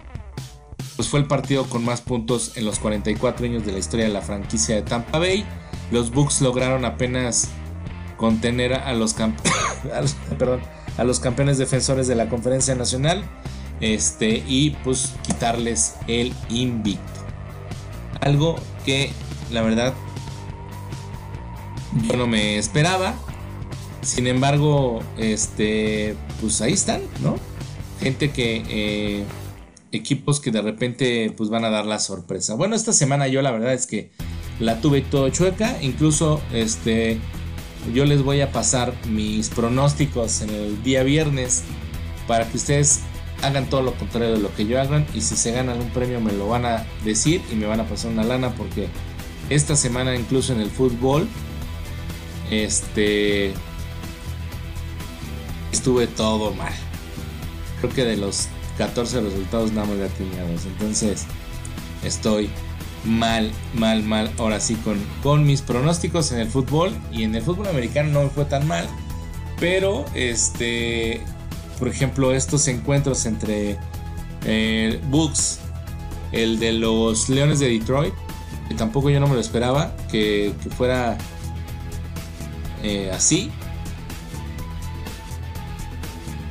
pues 0.96 1.08
fue 1.08 1.22
el 1.22 1.28
partido 1.28 1.64
con 1.70 1.86
más 1.86 2.02
puntos 2.02 2.58
en 2.58 2.66
los 2.66 2.78
44 2.80 3.46
años 3.46 3.66
de 3.66 3.72
la 3.72 3.80
historia 3.80 4.06
de 4.06 4.12
la 4.12 4.22
franquicia 4.22 4.76
de 4.76 4.82
Tampa 4.82 5.18
Bay. 5.18 5.46
Los 5.92 6.12
Bucks 6.12 6.42
lograron 6.42 6.84
apenas 6.84 7.48
contener 8.18 8.74
a 8.74 8.94
los, 8.94 9.16
a 10.98 11.04
los 11.06 11.20
campeones 11.22 11.58
defensores 11.58 12.08
de 12.08 12.16
la 12.16 12.28
conferencia 12.28 12.76
nacional 12.76 13.24
este, 13.80 14.44
y 14.46 14.72
pues 14.84 15.14
quitarles 15.26 15.96
el 16.08 16.34
invicto. 16.50 17.02
Algo 18.20 18.58
que 18.86 19.12
la 19.52 19.62
verdad 19.62 19.94
yo 22.08 22.18
no 22.18 22.28
me 22.28 22.58
esperaba. 22.58 23.16
Sin 24.02 24.28
embargo, 24.28 25.02
este, 25.18 26.16
pues 26.40 26.62
ahí 26.62 26.74
están, 26.74 27.02
¿no? 27.22 27.36
Gente 28.00 28.32
que 28.32 28.64
eh, 28.70 29.26
equipos 29.92 30.40
que 30.40 30.52
de 30.52 30.62
repente 30.62 31.34
pues 31.36 31.50
van 31.50 31.66
a 31.66 31.70
dar 31.70 31.86
la 31.86 32.00
sorpresa. 32.00 32.56
Bueno, 32.56 32.76
esta 32.76 32.94
semana 32.94 33.28
yo 33.28 33.42
la 33.42 33.52
verdad 33.52 33.74
es 33.74 33.88
que 33.88 34.12
la 34.60 34.82
tuve 34.82 35.02
todo 35.02 35.30
chueca, 35.30 35.78
incluso 35.82 36.42
este 36.54 37.20
yo 37.94 38.06
les 38.06 38.24
voy 38.24 38.42
a 38.42 38.52
pasar 38.52 38.94
mis 39.08 39.50
pronósticos 39.50 40.42
en 40.42 40.50
el 40.50 40.84
día 40.84 41.04
viernes 41.04 41.64
para 42.28 42.48
que 42.48 42.58
ustedes 42.58 43.02
hagan 43.42 43.70
todo 43.70 43.82
lo 43.82 43.94
contrario 43.94 44.34
de 44.34 44.40
lo 44.40 44.54
que 44.54 44.66
yo 44.66 44.82
hagan 44.82 45.06
y 45.14 45.22
si 45.22 45.38
se 45.38 45.52
ganan 45.52 45.80
un 45.80 45.90
premio 45.90 46.20
me 46.20 46.34
lo 46.34 46.50
van 46.50 46.66
a 46.66 46.86
decir 47.06 47.42
y 47.52 47.56
me 47.56 47.68
van 47.68 47.80
a 47.80 47.86
pasar 47.86 48.12
una 48.12 48.24
lana 48.24 48.54
porque 48.56 48.88
esta 49.50 49.78
semana 49.78 50.14
incluso 50.16 50.52
en 50.52 50.60
el 50.60 50.70
fútbol 50.70 51.28
este 52.50 53.54
estuve 55.72 56.08
todo 56.08 56.54
mal. 56.54 56.74
Creo 57.80 57.94
que 57.94 58.06
de 58.06 58.18
los 58.18 58.48
14 58.78 59.22
resultados 59.22 59.72
nada 59.72 59.88
más 59.88 59.98
latinados. 59.98 60.66
Entonces, 60.66 61.26
estoy 62.04 62.50
mal, 63.06 63.52
mal, 63.74 64.04
mal. 64.04 64.32
Ahora 64.38 64.60
sí, 64.60 64.76
con, 64.76 64.98
con 65.24 65.46
mis 65.46 65.62
pronósticos 65.62 66.32
en 66.32 66.40
el 66.40 66.48
fútbol. 66.48 66.92
Y 67.12 67.24
en 67.24 67.36
el 67.36 67.42
fútbol 67.42 67.68
americano 67.68 68.12
no 68.12 68.24
me 68.24 68.30
fue 68.30 68.46
tan 68.46 68.68
mal. 68.68 68.88
Pero, 69.60 70.06
este, 70.14 71.22
por 71.78 71.88
ejemplo, 71.88 72.34
estos 72.34 72.68
encuentros 72.68 73.26
entre 73.26 73.78
Eh, 74.46 75.00
Books, 75.10 75.60
el 76.32 76.60
de 76.60 76.72
los 76.74 77.28
Leones 77.30 77.60
de 77.60 77.68
Detroit, 77.68 78.14
que 78.68 78.76
tampoco 78.76 79.10
yo 79.10 79.20
no 79.20 79.28
me 79.28 79.34
lo 79.34 79.42
esperaba, 79.42 79.94
que, 80.10 80.54
fuera 80.78 81.18
eh, 82.84 83.12
así. 83.14 83.52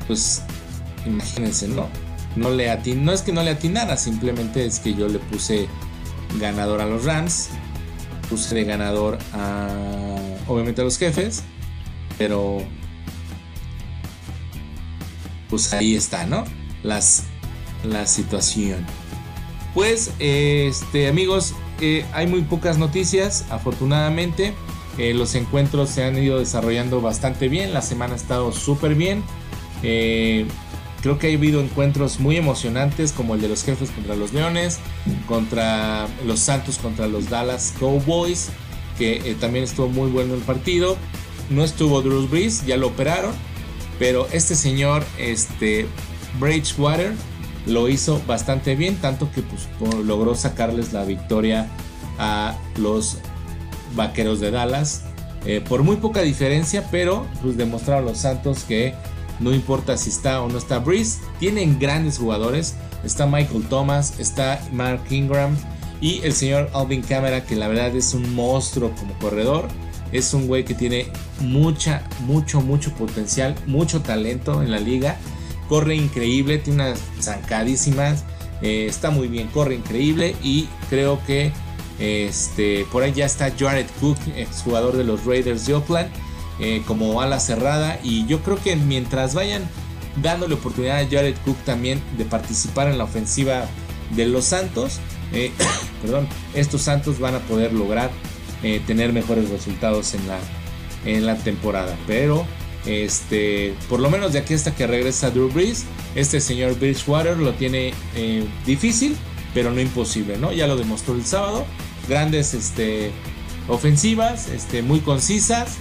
Pues 0.06 0.42
imagínense, 1.06 1.68
¿no? 1.68 1.88
No, 2.36 2.50
le 2.50 2.70
atin 2.70 3.04
no 3.04 3.12
es 3.12 3.22
que 3.22 3.32
no 3.32 3.42
le 3.42 3.50
atinara, 3.50 3.96
simplemente 3.96 4.64
es 4.64 4.80
que 4.80 4.94
yo 4.94 5.08
le 5.08 5.18
puse 5.18 5.68
ganador 6.38 6.80
a 6.80 6.86
los 6.86 7.04
Rams, 7.04 7.48
puse 8.28 8.64
ganador 8.64 9.18
a 9.32 9.68
obviamente 10.46 10.80
a 10.80 10.84
los 10.84 10.98
jefes, 10.98 11.42
pero 12.16 12.62
pues 15.50 15.72
ahí 15.72 15.94
está, 15.94 16.26
¿no? 16.26 16.44
Las, 16.82 17.24
la 17.84 18.06
situación. 18.06 18.84
Pues, 19.74 20.12
este, 20.18 21.08
amigos, 21.08 21.54
eh, 21.80 22.04
hay 22.12 22.26
muy 22.26 22.42
pocas 22.42 22.78
noticias, 22.78 23.44
afortunadamente. 23.50 24.54
Eh, 24.98 25.14
los 25.14 25.34
encuentros 25.34 25.90
se 25.90 26.04
han 26.04 26.18
ido 26.18 26.38
desarrollando 26.38 27.00
bastante 27.00 27.48
bien, 27.48 27.72
la 27.72 27.82
semana 27.82 28.14
ha 28.14 28.16
estado 28.16 28.52
súper 28.52 28.94
bien. 28.94 29.22
Eh, 29.82 30.46
creo 31.02 31.18
que 31.18 31.30
ha 31.30 31.36
habido 31.36 31.60
encuentros 31.60 32.18
muy 32.18 32.36
emocionantes 32.36 33.12
como 33.12 33.36
el 33.36 33.40
de 33.40 33.48
los 33.48 33.62
jefes 33.62 33.90
contra 33.90 34.16
los 34.16 34.32
leones, 34.32 34.80
contra 35.28 36.08
los 36.26 36.40
Santos 36.40 36.78
contra 36.78 37.06
los 37.06 37.30
Dallas 37.30 37.74
Cowboys, 37.78 38.48
que 38.98 39.36
también 39.40 39.64
estuvo 39.64 39.88
muy 39.88 40.10
bueno 40.10 40.34
el 40.34 40.40
partido. 40.40 40.96
No 41.48 41.64
estuvo 41.64 42.02
Drew 42.02 42.26
Brees, 42.26 42.66
ya 42.66 42.76
lo 42.76 42.88
operaron, 42.88 43.32
pero 43.98 44.26
este 44.32 44.54
señor, 44.54 45.04
este 45.16 45.86
Bridgewater, 46.38 47.12
lo 47.66 47.88
hizo 47.88 48.20
bastante 48.26 48.74
bien, 48.74 48.96
tanto 48.96 49.30
que 49.30 49.42
pues, 49.42 49.68
logró 50.04 50.34
sacarles 50.34 50.92
la 50.92 51.04
victoria 51.04 51.68
a 52.18 52.56
los 52.76 53.18
Vaqueros 53.94 54.40
de 54.40 54.50
Dallas. 54.50 55.02
Eh, 55.46 55.62
por 55.66 55.82
muy 55.82 55.96
poca 55.96 56.22
diferencia, 56.22 56.84
pero 56.90 57.26
pues 57.42 57.56
demostraron 57.56 58.04
los 58.04 58.18
Santos 58.18 58.64
que 58.64 58.94
no 59.40 59.54
importa 59.54 59.96
si 59.96 60.10
está 60.10 60.42
o 60.42 60.48
no 60.48 60.58
está 60.58 60.78
Breeze, 60.80 61.20
tienen 61.38 61.78
grandes 61.78 62.18
jugadores. 62.18 62.74
Está 63.04 63.26
Michael 63.26 63.64
Thomas, 63.68 64.18
está 64.18 64.60
Mark 64.72 65.02
Ingram 65.10 65.56
y 66.00 66.20
el 66.24 66.32
señor 66.32 66.68
Alvin 66.74 67.02
Camera, 67.02 67.44
que 67.44 67.54
la 67.54 67.68
verdad 67.68 67.94
es 67.94 68.14
un 68.14 68.34
monstruo 68.34 68.92
como 68.96 69.14
corredor. 69.18 69.68
Es 70.10 70.34
un 70.34 70.46
güey 70.46 70.64
que 70.64 70.74
tiene 70.74 71.06
mucha, 71.40 72.02
mucho, 72.20 72.60
mucho 72.60 72.92
potencial, 72.94 73.54
mucho 73.66 74.00
talento 74.02 74.62
en 74.62 74.70
la 74.70 74.80
liga 74.80 75.18
corre 75.68 75.94
increíble, 75.94 76.58
tiene 76.58 76.82
unas 76.82 77.00
zancadísimas, 77.20 78.24
eh, 78.62 78.86
está 78.88 79.10
muy 79.10 79.28
bien, 79.28 79.48
corre 79.48 79.74
increíble 79.74 80.34
y 80.42 80.66
creo 80.90 81.20
que 81.26 81.52
este, 81.98 82.86
por 82.90 83.02
ahí 83.02 83.12
ya 83.12 83.26
está 83.26 83.52
Jared 83.56 83.86
Cook, 84.00 84.18
exjugador 84.36 84.96
de 84.96 85.04
los 85.04 85.24
Raiders 85.24 85.66
de 85.66 85.74
Oakland, 85.74 86.10
eh, 86.60 86.82
como 86.86 87.20
ala 87.20 87.38
cerrada 87.40 88.00
y 88.02 88.26
yo 88.26 88.40
creo 88.40 88.60
que 88.60 88.74
mientras 88.76 89.34
vayan 89.34 89.68
dándole 90.22 90.54
oportunidad 90.54 90.98
a 90.98 91.08
Jared 91.08 91.36
Cook 91.44 91.56
también 91.64 92.02
de 92.16 92.24
participar 92.24 92.88
en 92.88 92.98
la 92.98 93.04
ofensiva 93.04 93.66
de 94.16 94.26
los 94.26 94.46
Santos, 94.46 94.98
eh, 95.32 95.52
perdón, 96.02 96.26
estos 96.54 96.82
Santos 96.82 97.18
van 97.18 97.34
a 97.34 97.40
poder 97.40 97.72
lograr 97.72 98.10
tener 98.88 99.12
mejores 99.12 99.50
resultados 99.50 100.14
en 101.04 101.24
la, 101.24 101.36
temporada, 101.36 101.96
pero 102.08 102.44
este, 102.86 103.72
por 103.88 104.00
lo 104.00 104.10
menos 104.10 104.32
de 104.32 104.40
aquí 104.40 104.52
hasta 104.52 104.74
que 104.74 104.88
regresa 104.88 105.30
Drew 105.30 105.48
Brees, 105.48 105.84
este 106.14 106.40
señor 106.40 106.78
Bridgewater 106.78 107.36
lo 107.36 107.52
tiene 107.52 107.92
eh, 108.16 108.44
difícil, 108.66 109.16
pero 109.54 109.70
no 109.70 109.80
imposible, 109.80 110.38
¿no? 110.38 110.52
Ya 110.52 110.66
lo 110.66 110.76
demostró 110.76 111.14
el 111.14 111.24
sábado. 111.24 111.64
Grandes 112.08 112.54
este, 112.54 113.10
ofensivas, 113.68 114.48
este, 114.48 114.82
muy 114.82 115.00
concisas. 115.00 115.76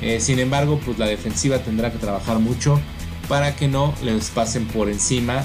Eh, 0.00 0.20
sin 0.20 0.38
embargo, 0.38 0.80
pues 0.84 0.98
la 0.98 1.06
defensiva 1.06 1.58
tendrá 1.58 1.92
que 1.92 1.98
trabajar 1.98 2.38
mucho 2.38 2.80
para 3.28 3.56
que 3.56 3.68
no 3.68 3.94
les 4.02 4.30
pasen 4.30 4.66
por 4.66 4.88
encima 4.88 5.44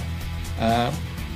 a 0.59 0.91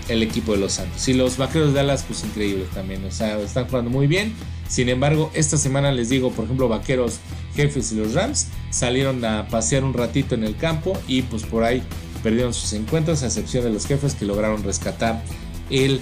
el 0.08 0.24
equipo 0.24 0.54
de 0.54 0.60
los 0.60 0.74
Santos. 0.74 1.08
Y 1.08 1.14
los 1.14 1.38
vaqueros 1.38 1.70
de 1.70 1.76
Dallas, 1.76 2.04
pues 2.08 2.24
increíbles 2.24 2.70
también. 2.70 3.04
O 3.06 3.12
sea, 3.12 3.38
están 3.40 3.68
jugando 3.68 3.90
muy 3.90 4.08
bien. 4.08 4.34
Sin 4.70 4.90
embargo, 4.90 5.32
esta 5.34 5.58
semana 5.58 5.92
les 5.92 6.10
digo, 6.10 6.32
por 6.32 6.46
ejemplo, 6.46 6.68
vaqueros, 6.68 7.20
jefes 7.56 7.92
y 7.92 7.96
los 7.96 8.14
Rams 8.14 8.48
salieron 8.70 9.24
a 9.26 9.48
pasear 9.48 9.84
un 9.84 9.94
ratito 9.94 10.36
en 10.36 10.44
el 10.44 10.56
campo 10.56 10.98
y 11.08 11.24
pues 11.24 11.44
por 11.44 11.64
ahí 11.64 11.82
perdieron 12.22 12.54
sus 12.54 12.74
encuentros, 12.74 13.24
a 13.24 13.28
excepción 13.28 13.64
de 13.64 13.72
los 13.72 13.86
jefes 13.86 14.16
que 14.16 14.26
lograron 14.26 14.64
rescatar 14.64 15.24
el 15.70 16.02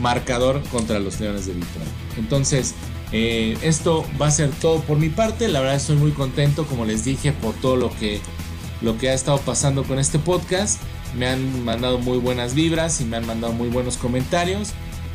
marcador 0.00 0.62
contra 0.70 0.98
los 0.98 1.20
Leones 1.20 1.46
de 1.46 1.54
Detroit. 1.54 1.88
Entonces, 2.18 2.74
eh, 3.12 3.56
esto 3.62 4.04
va 4.20 4.28
a 4.28 4.30
ser 4.30 4.50
todo 4.50 4.80
por 4.80 4.98
mi 4.98 5.08
parte. 5.08 5.48
La 5.48 5.60
verdad 5.60 5.76
estoy 5.76 5.96
muy 5.96 6.12
contento, 6.12 6.66
como 6.66 6.84
les 6.84 7.04
dije, 7.04 7.32
por 7.32 7.54
todo 7.54 7.76
lo 7.76 7.90
que, 7.96 8.20
lo 8.82 8.98
que 8.98 9.10
ha 9.10 9.14
estado 9.14 9.38
pasando 9.38 9.84
con 9.84 9.98
este 9.98 10.18
podcast. 10.18 10.80
Me 11.16 11.26
han 11.26 11.64
mandado 11.64 11.98
muy 11.98 12.18
buenas 12.18 12.54
vibras 12.54 13.00
y 13.00 13.04
me 13.04 13.16
han 13.16 13.26
mandado 13.26 13.52
muy 13.52 13.68
buenos 13.68 13.96
comentarios. 13.96 14.70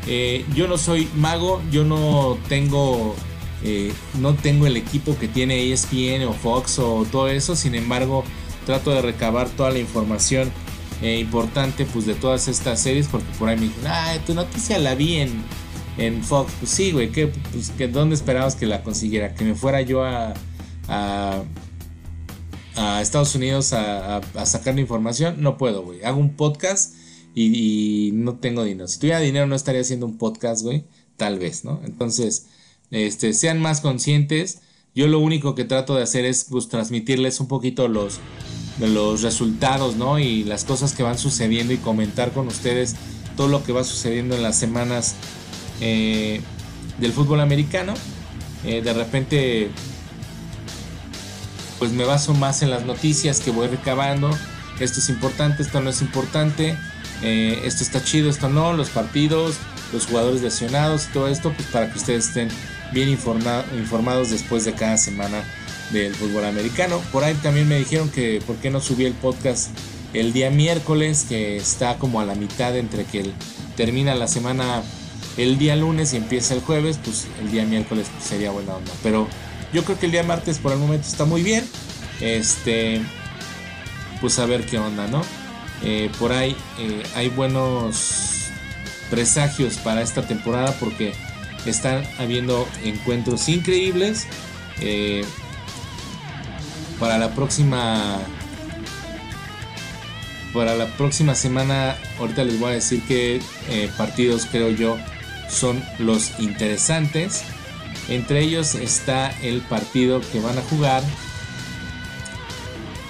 Eh, 0.06 0.44
yo 0.54 0.68
no 0.68 0.78
soy 0.78 1.08
mago, 1.16 1.62
yo 1.70 1.84
no 1.84 2.38
tengo, 2.48 3.16
eh, 3.64 3.92
no 4.20 4.34
tengo 4.34 4.66
el 4.66 4.76
equipo 4.76 5.18
que 5.18 5.26
tiene 5.26 5.72
ESPN 5.72 6.24
o 6.28 6.32
Fox 6.32 6.78
o 6.78 7.06
todo 7.10 7.28
eso. 7.28 7.56
Sin 7.56 7.74
embargo, 7.74 8.24
trato 8.66 8.90
de 8.90 9.00
recabar 9.00 9.48
toda 9.48 9.70
la 9.70 9.78
información 9.78 10.52
eh, 11.02 11.18
importante 11.18 11.84
pues 11.86 12.06
de 12.06 12.14
todas 12.14 12.48
estas 12.48 12.80
series 12.80 13.06
porque 13.08 13.26
por 13.38 13.48
ahí 13.48 13.56
me 13.56 13.66
dicen, 13.66 13.86
ah, 13.86 14.16
tu 14.26 14.34
noticia 14.34 14.78
la 14.78 14.94
vi 14.94 15.16
en, 15.16 16.22
Fox. 16.22 16.52
Pues 16.58 16.70
sí, 16.70 16.92
güey, 16.92 17.10
¿qué, 17.10 17.28
pues, 17.28 17.72
¿dónde 17.92 18.14
esperabas 18.14 18.54
que 18.54 18.66
la 18.66 18.82
consiguiera? 18.82 19.34
Que 19.34 19.44
me 19.44 19.54
fuera 19.54 19.80
yo 19.80 20.04
a, 20.04 20.34
a, 20.88 21.42
Estados 23.00 23.34
Unidos 23.34 23.72
a, 23.72 24.18
a 24.18 24.46
sacar 24.46 24.74
la 24.74 24.82
información. 24.82 25.42
No 25.42 25.56
puedo, 25.56 25.82
güey. 25.82 26.04
Hago 26.04 26.18
un 26.18 26.36
podcast 26.36 26.94
y, 27.36 28.10
no 28.14 28.38
tengo 28.38 28.64
dinero. 28.64 28.88
Si 28.88 28.98
tuviera 28.98 29.20
dinero 29.20 29.46
no 29.46 29.54
estaría 29.54 29.82
haciendo 29.82 30.06
un 30.06 30.16
podcast, 30.16 30.62
güey. 30.62 30.84
Tal 31.16 31.38
vez, 31.38 31.64
¿no? 31.64 31.80
Entonces, 31.84 32.46
este, 32.90 33.34
sean 33.34 33.60
más 33.60 33.80
conscientes. 33.82 34.62
Yo 34.94 35.06
lo 35.06 35.20
único 35.20 35.54
que 35.54 35.64
trato 35.64 35.94
de 35.94 36.02
hacer 36.02 36.24
es 36.24 36.44
pues, 36.44 36.68
transmitirles 36.68 37.38
un 37.40 37.48
poquito 37.48 37.88
los, 37.88 38.20
los 38.80 39.22
resultados, 39.22 39.96
¿no? 39.96 40.18
Y 40.18 40.44
las 40.44 40.64
cosas 40.64 40.92
que 40.92 41.02
van 41.02 41.18
sucediendo 41.18 41.72
y 41.72 41.78
comentar 41.78 42.32
con 42.32 42.46
ustedes 42.48 42.96
todo 43.36 43.48
lo 43.48 43.64
que 43.64 43.72
va 43.72 43.84
sucediendo 43.84 44.34
en 44.34 44.42
las 44.42 44.56
semanas 44.58 45.14
eh, 45.80 46.40
del 46.98 47.12
fútbol 47.12 47.40
americano. 47.40 47.94
Eh, 48.64 48.82
de 48.82 48.92
repente, 48.92 49.70
pues 51.78 51.92
me 51.92 52.04
baso 52.04 52.34
más 52.34 52.62
en 52.62 52.70
las 52.70 52.84
noticias 52.84 53.40
que 53.40 53.50
voy 53.50 53.68
recabando. 53.68 54.30
Esto 54.80 55.00
es 55.00 55.08
importante, 55.08 55.62
esto 55.62 55.80
no 55.80 55.90
es 55.90 56.02
importante. 56.02 56.76
Eh, 57.22 57.62
esto 57.64 57.82
está 57.82 58.04
chido, 58.04 58.28
esto 58.28 58.48
no, 58.48 58.74
los 58.74 58.90
partidos, 58.90 59.56
los 59.92 60.06
jugadores 60.06 60.42
lesionados 60.42 61.08
todo 61.14 61.28
esto, 61.28 61.50
pues 61.52 61.66
para 61.68 61.90
que 61.90 61.98
ustedes 61.98 62.28
estén 62.28 62.48
bien 62.92 63.08
informados 63.08 64.30
después 64.30 64.64
de 64.64 64.74
cada 64.74 64.98
semana 64.98 65.42
del 65.90 66.14
fútbol 66.14 66.44
americano. 66.44 67.00
Por 67.12 67.24
ahí 67.24 67.34
también 67.34 67.68
me 67.68 67.78
dijeron 67.78 68.08
que 68.10 68.42
por 68.46 68.56
qué 68.56 68.70
no 68.70 68.80
subí 68.80 69.04
el 69.04 69.14
podcast 69.14 69.70
el 70.12 70.32
día 70.32 70.50
miércoles, 70.50 71.26
que 71.28 71.56
está 71.56 71.98
como 71.98 72.20
a 72.20 72.24
la 72.24 72.34
mitad 72.34 72.76
entre 72.76 73.04
que 73.04 73.30
termina 73.76 74.14
la 74.14 74.28
semana 74.28 74.82
el 75.36 75.58
día 75.58 75.76
lunes 75.76 76.14
y 76.14 76.16
empieza 76.16 76.54
el 76.54 76.60
jueves, 76.60 76.98
pues 77.02 77.26
el 77.40 77.50
día 77.50 77.64
miércoles 77.64 78.06
pues, 78.12 78.24
sería 78.24 78.50
buena 78.50 78.76
onda. 78.76 78.92
Pero 79.02 79.28
yo 79.72 79.84
creo 79.84 79.98
que 79.98 80.06
el 80.06 80.12
día 80.12 80.22
martes 80.22 80.58
por 80.58 80.72
el 80.72 80.78
momento 80.78 81.06
está 81.06 81.24
muy 81.24 81.42
bien. 81.42 81.64
Este, 82.20 83.02
pues 84.20 84.38
a 84.38 84.46
ver 84.46 84.64
qué 84.64 84.78
onda, 84.78 85.06
¿no? 85.06 85.22
Eh, 85.82 86.10
por 86.18 86.32
ahí 86.32 86.56
eh, 86.78 87.02
hay 87.14 87.28
buenos 87.28 88.46
presagios 89.10 89.76
para 89.76 90.00
esta 90.02 90.26
temporada 90.26 90.74
porque 90.80 91.12
están 91.66 92.02
habiendo 92.18 92.66
encuentros 92.84 93.48
increíbles. 93.48 94.26
Eh, 94.80 95.24
para 96.98 97.18
la 97.18 97.34
próxima 97.34 98.18
para 100.52 100.74
la 100.74 100.86
próxima 100.86 101.34
semana 101.34 101.96
ahorita 102.18 102.44
les 102.44 102.58
voy 102.58 102.70
a 102.70 102.74
decir 102.74 103.02
que 103.02 103.40
partidos 103.96 104.46
creo 104.50 104.70
yo 104.70 104.96
son 105.48 105.82
los 105.98 106.38
interesantes 106.40 107.42
entre 108.08 108.40
ellos 108.40 108.74
está 108.74 109.30
el 109.42 109.60
partido 109.60 110.20
que 110.32 110.40
van 110.40 110.58
a 110.58 110.62
jugar 110.62 111.02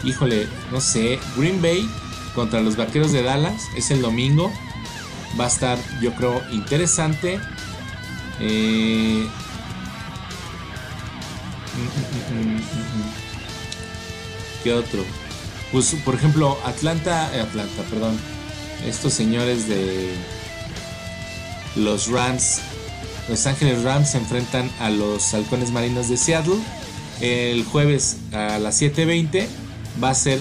híjole 0.02 0.48
no 0.72 0.80
sé 0.80 1.20
Green 1.36 1.62
Bay 1.62 1.88
contra 2.36 2.60
los 2.60 2.76
Vaqueros 2.76 3.10
de 3.10 3.22
Dallas. 3.22 3.68
Es 3.74 3.90
el 3.90 4.02
domingo. 4.02 4.52
Va 5.40 5.44
a 5.44 5.48
estar, 5.48 5.78
yo 6.00 6.14
creo, 6.14 6.40
interesante. 6.52 7.40
Eh, 8.38 9.26
¿Qué 14.66 14.72
otro? 14.72 15.04
Pues, 15.70 15.94
por 16.04 16.16
ejemplo, 16.16 16.58
Atlanta, 16.64 17.30
eh, 17.32 17.40
Atlanta, 17.40 17.84
perdón. 17.88 18.18
estos 18.84 19.12
señores 19.12 19.68
de 19.68 20.12
los 21.76 22.08
Rams, 22.08 22.62
Los 23.28 23.46
Ángeles 23.46 23.84
Rams 23.84 24.10
se 24.10 24.18
enfrentan 24.18 24.68
a 24.80 24.90
los 24.90 25.32
Halcones 25.34 25.70
Marinos 25.70 26.08
de 26.08 26.16
Seattle 26.16 26.58
el 27.20 27.64
jueves 27.64 28.16
a 28.32 28.58
las 28.58 28.82
7:20. 28.82 29.46
Va 30.02 30.10
a 30.10 30.14
ser 30.14 30.40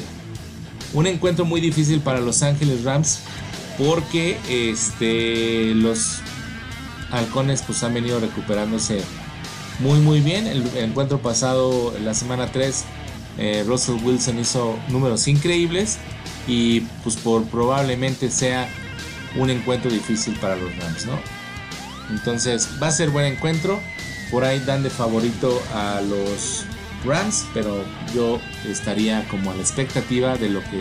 un 0.96 1.06
encuentro 1.06 1.46
muy 1.46 1.62
difícil 1.62 2.00
para 2.00 2.20
Los 2.20 2.42
Ángeles 2.42 2.84
Rams 2.84 3.20
porque 3.78 4.40
este, 4.50 5.76
los 5.76 6.22
halcones 7.12 7.62
pues 7.62 7.84
han 7.84 7.94
venido 7.94 8.20
recuperándose 8.20 9.04
muy 9.82 10.00
muy 10.00 10.22
bien. 10.22 10.48
El, 10.48 10.66
encuentro 10.78 11.20
pasado, 11.20 11.94
la 12.04 12.16
semana 12.16 12.52
3, 12.52 12.86
eh, 13.38 13.64
Russell 13.68 13.96
Wilson 14.04 14.40
hizo 14.40 14.78
números 14.90 15.28
increíbles 15.28 15.98
y 16.48 16.82
pues 17.04 17.16
por 17.18 17.44
probablemente 17.46 18.30
sea 18.30 18.70
un 19.36 19.50
encuentro 19.50 19.92
difícil 19.92 20.36
para 20.40 20.56
los 20.56 20.76
Rams, 20.78 21.06
¿no? 21.06 21.20
Entonces 22.10 22.70
va 22.82 22.88
a 22.88 22.92
ser 22.92 23.10
buen 23.10 23.26
encuentro. 23.26 23.80
Por 24.32 24.44
ahí 24.44 24.60
dan 24.60 24.84
de 24.84 24.90
favorito 24.90 25.62
a 25.74 26.02
los 26.02 26.66
Rams, 27.06 27.46
pero 27.54 27.84
yo 28.14 28.40
estaría 28.68 29.28
como 29.30 29.52
a 29.52 29.56
la 29.56 29.62
expectativa 29.62 30.38
de 30.38 30.50
lo 30.50 30.62
que 30.62 30.80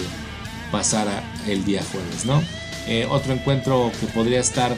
pasara 0.71 1.23
el 1.47 1.65
día 1.65 1.83
jueves, 1.93 2.25
¿no? 2.25 2.43
Eh, 2.87 3.07
otro 3.09 3.33
encuentro 3.33 3.91
que 4.01 4.07
podría 4.07 4.41
estar 4.41 4.77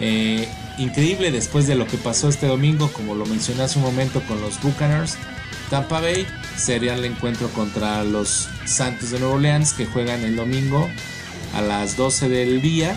eh, 0.00 0.48
increíble 0.78 1.30
después 1.30 1.66
de 1.66 1.74
lo 1.74 1.86
que 1.86 1.96
pasó 1.96 2.28
este 2.28 2.46
domingo, 2.46 2.90
como 2.92 3.14
lo 3.14 3.26
mencioné 3.26 3.62
hace 3.62 3.78
un 3.78 3.84
momento 3.84 4.20
con 4.22 4.40
los 4.40 4.60
Buccaneers. 4.60 5.16
Tampa 5.70 6.00
Bay 6.00 6.26
sería 6.56 6.94
el 6.94 7.04
encuentro 7.04 7.48
contra 7.48 8.04
los 8.04 8.48
Santos 8.64 9.10
de 9.10 9.18
Nueva 9.18 9.34
Orleans 9.34 9.72
que 9.72 9.86
juegan 9.86 10.22
el 10.22 10.36
domingo 10.36 10.88
a 11.54 11.60
las 11.60 11.96
12 11.96 12.28
del 12.28 12.62
día. 12.62 12.96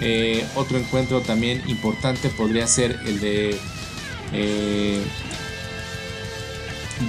Eh, 0.00 0.46
otro 0.54 0.78
encuentro 0.78 1.20
también 1.22 1.62
importante 1.68 2.28
podría 2.28 2.66
ser 2.66 3.00
el 3.06 3.20
de 3.20 3.58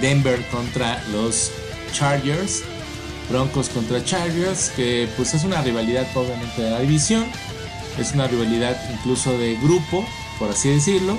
Denver 0.01 0.45
contra 0.49 1.03
los 1.11 1.51
Chargers. 1.91 2.63
Broncos 3.29 3.69
contra 3.69 4.03
Chargers, 4.03 4.69
que 4.75 5.07
pues 5.15 5.33
es 5.33 5.43
una 5.43 5.61
rivalidad 5.61 6.07
obviamente 6.15 6.63
de 6.63 6.71
la 6.71 6.79
división, 6.79 7.25
es 7.99 8.13
una 8.13 8.27
rivalidad 8.27 8.75
incluso 8.91 9.37
de 9.37 9.55
grupo, 9.55 10.03
por 10.39 10.49
así 10.49 10.69
decirlo, 10.69 11.15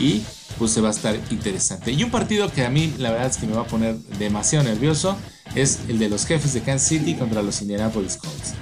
y 0.00 0.24
pues 0.58 0.72
se 0.72 0.80
va 0.80 0.88
a 0.88 0.92
estar 0.92 1.18
interesante. 1.30 1.92
Y 1.92 2.02
un 2.02 2.10
partido 2.10 2.50
que 2.50 2.64
a 2.64 2.70
mí 2.70 2.94
la 2.98 3.10
verdad 3.10 3.28
es 3.28 3.36
que 3.36 3.46
me 3.46 3.54
va 3.54 3.62
a 3.62 3.66
poner 3.66 3.96
demasiado 4.18 4.64
nervioso 4.64 5.16
es 5.54 5.80
el 5.88 5.98
de 5.98 6.08
los 6.08 6.26
jefes 6.26 6.52
de 6.54 6.60
Kansas 6.60 6.88
City 6.88 7.14
contra 7.14 7.42
los 7.42 7.60
Indianapolis 7.62 8.16
Colts, 8.16 8.54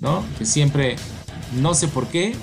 ¿no? 0.00 0.24
Que 0.38 0.46
siempre, 0.46 0.96
no 1.60 1.74
sé 1.74 1.88
por 1.88 2.08
qué, 2.08 2.34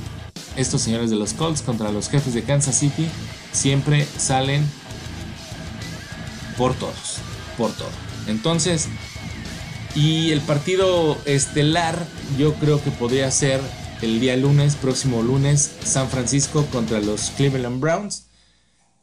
estos 0.55 0.81
señores 0.81 1.09
de 1.09 1.15
los 1.15 1.33
Colts 1.33 1.61
contra 1.61 1.91
los 1.91 2.09
jefes 2.09 2.33
de 2.33 2.43
Kansas 2.43 2.77
City 2.77 3.07
siempre 3.51 4.05
salen 4.17 4.63
por 6.57 6.73
todos, 6.75 7.17
por 7.57 7.71
todo. 7.71 7.89
Entonces, 8.27 8.87
y 9.95 10.31
el 10.31 10.41
partido 10.41 11.17
estelar 11.25 12.05
yo 12.37 12.53
creo 12.55 12.83
que 12.83 12.91
podría 12.91 13.29
ser 13.31 13.61
el 14.01 14.19
día 14.19 14.35
lunes, 14.35 14.75
próximo 14.75 15.21
lunes, 15.21 15.71
San 15.83 16.09
Francisco 16.09 16.65
contra 16.71 16.99
los 16.99 17.31
Cleveland 17.31 17.79
Browns. 17.79 18.27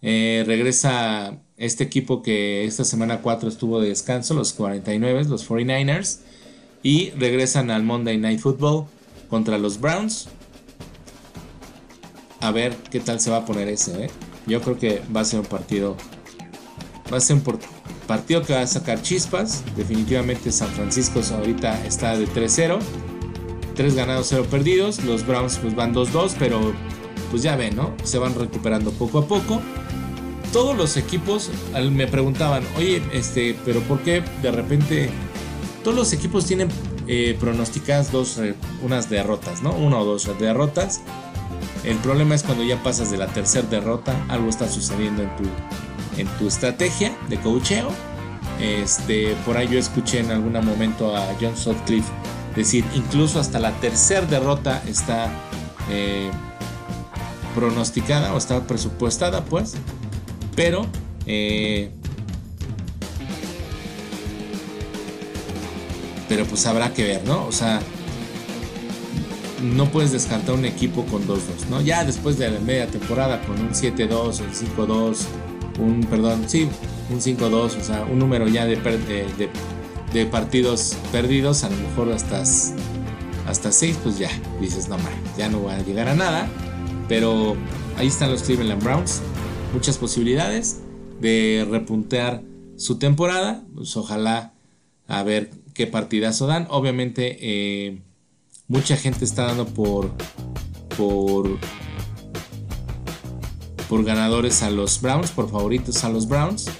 Eh, 0.02 0.44
regresa 0.46 1.38
este 1.56 1.84
equipo 1.84 2.22
que 2.22 2.64
esta 2.64 2.84
semana 2.84 3.22
4 3.22 3.48
estuvo 3.48 3.80
de 3.80 3.88
descanso, 3.88 4.34
los 4.34 4.52
49, 4.52 5.24
los 5.24 5.48
49ers. 5.48 6.18
Y 6.82 7.10
regresan 7.10 7.70
al 7.70 7.84
Monday 7.84 8.18
Night 8.18 8.40
Football 8.40 8.86
contra 9.28 9.56
los 9.58 9.80
Browns. 9.80 10.28
A 12.40 12.50
ver 12.50 12.74
qué 12.90 12.98
tal 12.98 13.20
se 13.20 13.30
va 13.30 13.38
a 13.38 13.44
poner 13.46 13.68
ese. 13.68 14.06
¿eh? 14.06 14.10
Yo 14.46 14.60
creo 14.60 14.78
que 14.78 15.00
va 15.14 15.20
a 15.20 15.24
ser 15.24 15.40
un 15.40 15.46
partido 15.46 15.96
Va 17.12 17.18
a 17.18 17.20
ser 17.20 17.36
un 17.36 17.58
partido 18.06 18.42
que 18.42 18.54
va 18.54 18.62
a 18.62 18.66
sacar 18.66 19.02
chispas. 19.02 19.62
Definitivamente 19.76 20.50
San 20.50 20.68
Francisco 20.68 21.20
ahorita 21.34 21.84
está 21.84 22.16
de 22.16 22.26
3-0. 22.26 22.78
3 23.74 23.94
ganados, 23.94 24.28
0 24.30 24.46
perdidos. 24.50 25.04
Los 25.04 25.26
Browns 25.26 25.58
pues 25.58 25.74
van 25.74 25.94
2-2, 25.94 26.32
pero 26.38 26.72
pues 27.30 27.42
ya 27.42 27.54
ven, 27.56 27.76
¿no? 27.76 27.94
Se 28.04 28.16
van 28.16 28.34
recuperando 28.34 28.92
poco 28.92 29.18
a 29.18 29.28
poco. 29.28 29.60
Todos 30.52 30.76
los 30.76 30.96
equipos 30.96 31.50
me 31.90 32.06
preguntaban, 32.06 32.62
oye, 32.76 33.02
este, 33.12 33.56
pero 33.64 33.80
¿por 33.80 34.00
qué 34.00 34.22
de 34.42 34.50
repente 34.50 35.10
todos 35.82 35.96
los 35.96 36.12
equipos 36.12 36.44
tienen 36.44 36.68
eh, 37.08 37.36
pronosticadas 37.40 38.12
dos, 38.12 38.38
eh, 38.38 38.54
unas 38.82 39.10
derrotas, 39.10 39.62
¿no? 39.62 39.72
Una 39.72 39.98
o 39.98 40.04
dos 40.04 40.28
derrotas. 40.38 41.00
El 41.84 41.96
problema 41.96 42.34
es 42.34 42.42
cuando 42.42 42.62
ya 42.62 42.80
pasas 42.82 43.10
de 43.10 43.16
la 43.16 43.26
tercera 43.26 43.66
derrota, 43.68 44.14
algo 44.28 44.48
está 44.48 44.68
sucediendo 44.68 45.22
en 45.22 45.36
tu, 45.36 45.44
en 46.16 46.26
tu 46.38 46.46
estrategia 46.46 47.16
de 47.28 47.40
coacheo. 47.40 47.88
Este, 48.60 49.34
por 49.44 49.56
ahí 49.56 49.66
yo 49.68 49.78
escuché 49.78 50.20
en 50.20 50.30
algún 50.30 50.52
momento 50.52 51.16
a 51.16 51.34
John 51.40 51.56
Sutcliffe 51.56 52.08
decir, 52.54 52.84
incluso 52.94 53.40
hasta 53.40 53.58
la 53.58 53.72
tercera 53.80 54.26
derrota 54.26 54.82
está 54.86 55.32
eh, 55.90 56.30
pronosticada 57.54 58.32
o 58.34 58.38
está 58.38 58.64
presupuestada, 58.66 59.44
pues. 59.44 59.74
Pero 60.54 60.86
eh, 61.26 61.90
pero 66.28 66.46
pues 66.46 66.64
habrá 66.66 66.94
que 66.94 67.04
ver, 67.04 67.24
¿no? 67.26 67.46
O 67.46 67.52
sea, 67.52 67.80
no 69.62 69.90
puedes 69.90 70.12
descartar 70.12 70.54
un 70.54 70.64
equipo 70.64 71.04
con 71.04 71.26
2-2, 71.26 71.38
¿no? 71.68 71.82
Ya 71.82 72.04
después 72.04 72.38
de 72.38 72.50
la 72.50 72.58
media 72.60 72.86
temporada 72.86 73.42
con 73.42 73.60
un 73.60 73.70
7-2, 73.70 74.40
un 74.40 74.88
5-2, 74.88 75.18
un, 75.78 76.00
perdón, 76.04 76.44
sí, 76.46 76.68
un 77.10 77.20
5-2, 77.20 77.54
o 77.54 77.70
sea, 77.84 78.06
un 78.10 78.18
número 78.18 78.48
ya 78.48 78.64
de, 78.64 78.76
de, 80.12 80.26
partidos 80.26 80.96
perdidos, 81.12 81.64
a 81.64 81.68
lo 81.70 81.76
mejor 81.76 82.10
hasta, 82.12 82.42
hasta 83.46 83.70
6, 83.70 83.98
pues 84.02 84.18
ya, 84.18 84.30
dices, 84.58 84.88
no, 84.88 84.96
man, 84.98 85.12
ya 85.36 85.50
no 85.50 85.64
va 85.64 85.74
a 85.74 85.82
llegar 85.82 86.08
a 86.08 86.14
nada, 86.14 86.48
pero 87.08 87.56
ahí 87.98 88.06
están 88.06 88.30
los 88.30 88.42
Cleveland 88.42 88.82
Browns, 88.82 89.20
muchas 89.72 89.98
posibilidades 89.98 90.80
de 91.20 91.66
repuntear 91.68 92.42
su 92.76 92.98
temporada, 92.98 93.64
pues 93.74 93.96
ojalá 93.96 94.54
a 95.06 95.22
ver 95.22 95.50
qué 95.74 95.86
partidazo 95.86 96.46
dan, 96.46 96.66
obviamente 96.70 97.38
eh, 97.40 98.02
mucha 98.68 98.96
gente 98.96 99.24
está 99.24 99.44
dando 99.44 99.66
por 99.66 100.12
por 100.96 101.58
por 103.88 104.04
ganadores 104.04 104.62
a 104.62 104.70
los 104.70 105.02
Browns, 105.02 105.30
por 105.32 105.50
favoritos 105.50 106.02
a 106.04 106.08
los 106.08 106.26
Browns. 106.26 106.70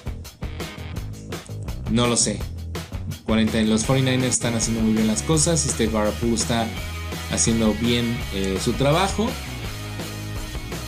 No 1.91 2.07
lo 2.07 2.17
sé. 2.17 2.39
40, 3.27 3.61
los 3.63 3.87
49ers 3.87 4.23
están 4.23 4.55
haciendo 4.55 4.81
muy 4.81 4.93
bien 4.93 5.05
las 5.05 5.21
cosas. 5.21 5.63
Este 5.67 5.85
Garoppolo 5.85 6.33
está 6.33 6.67
haciendo 7.31 7.71
bien 7.75 8.17
eh, 8.33 8.57
su 8.59 8.73
trabajo. 8.73 9.27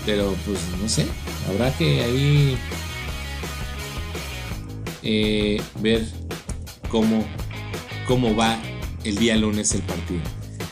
Pero 0.08 0.34
pues 0.48 0.60
no 0.82 0.90
sé. 0.90 1.06
Habrá 1.48 1.72
que 1.78 2.04
ahí 2.04 2.58
eh, 5.04 5.62
ver 5.80 6.06
cómo, 6.90 7.26
cómo 8.08 8.36
va 8.36 8.58
el 9.04 9.18
día 9.18 9.36
lunes 9.36 9.74
el 9.74 9.82
partido. 9.82 10.22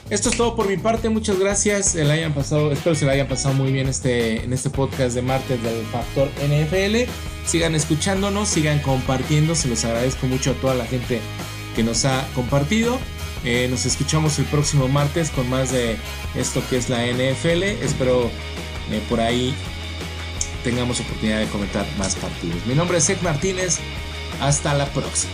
Esto 0.10 0.30
es 0.30 0.38
todo 0.38 0.56
por 0.56 0.68
mi 0.68 0.78
parte, 0.78 1.10
muchas 1.10 1.40
gracias. 1.40 1.92
Se 1.92 2.04
hayan 2.04 2.34
pasado, 2.34 2.72
espero 2.72 2.96
se 2.96 3.06
la 3.06 3.14
hayan 3.14 3.28
pasado 3.28 3.56
muy 3.56 3.72
bien 3.72 3.88
este, 3.88 4.44
en 4.44 4.54
este 4.54 4.70
podcast 4.70 5.16
de 5.16 5.22
martes 5.22 5.62
del 5.64 5.84
Factor 5.86 6.30
NFL. 6.44 7.10
Sigan 7.46 7.74
escuchándonos, 7.76 8.48
sigan 8.48 8.80
compartiendo, 8.80 9.56
se 9.56 9.68
los 9.68 9.84
agradezco 9.86 10.28
mucho 10.28 10.52
a 10.52 10.54
toda 10.56 10.76
la 10.76 10.86
gente 10.86 11.20
que 11.76 11.84
nos 11.84 12.06
ha 12.06 12.28
compartido. 12.36 13.00
Eh, 13.44 13.68
nos 13.70 13.86
escuchamos 13.86 14.40
el 14.40 14.46
próximo 14.46 14.88
martes 14.88 15.30
con 15.30 15.50
más 15.50 15.72
de 15.72 15.98
esto 16.36 16.62
que 16.70 16.78
es 16.78 16.90
la 16.90 17.06
NFL. 17.06 17.64
Espero 17.64 18.30
eh, 18.92 19.02
por 19.10 19.20
ahí 19.20 19.54
tengamos 20.64 21.00
oportunidad 21.02 21.40
de 21.40 21.48
comentar 21.48 21.86
más 21.98 22.16
partidos. 22.16 22.66
Mi 22.66 22.74
nombre 22.74 22.98
es 22.98 23.04
Seth 23.04 23.22
Martínez. 23.22 23.80
Hasta 24.42 24.74
la 24.74 24.86
próxima. 24.88 25.34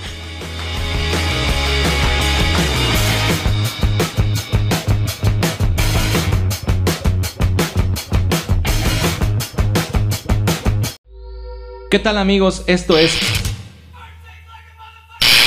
¿Qué 11.89 11.97
tal 11.97 12.17
amigos? 12.19 12.63
Esto 12.67 12.97
es 12.97 13.17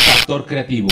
Factor 0.06 0.46
Creativo. 0.46 0.88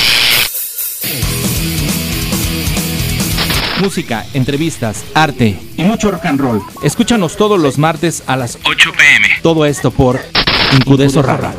Música, 3.81 4.27
entrevistas, 4.35 5.05
arte 5.15 5.59
y 5.77 5.83
mucho 5.83 6.11
rock 6.11 6.27
and 6.27 6.39
roll. 6.39 6.63
Escúchanos 6.83 7.37
todos 7.37 7.59
los 7.59 7.79
martes 7.79 8.23
a 8.27 8.37
las 8.37 8.59
8 8.65 8.93
pm. 8.93 9.29
Todo 9.43 9.65
esto 9.65 9.91
por 9.91 10.21
Incudeso 10.77 11.23
Rara. 11.23 11.55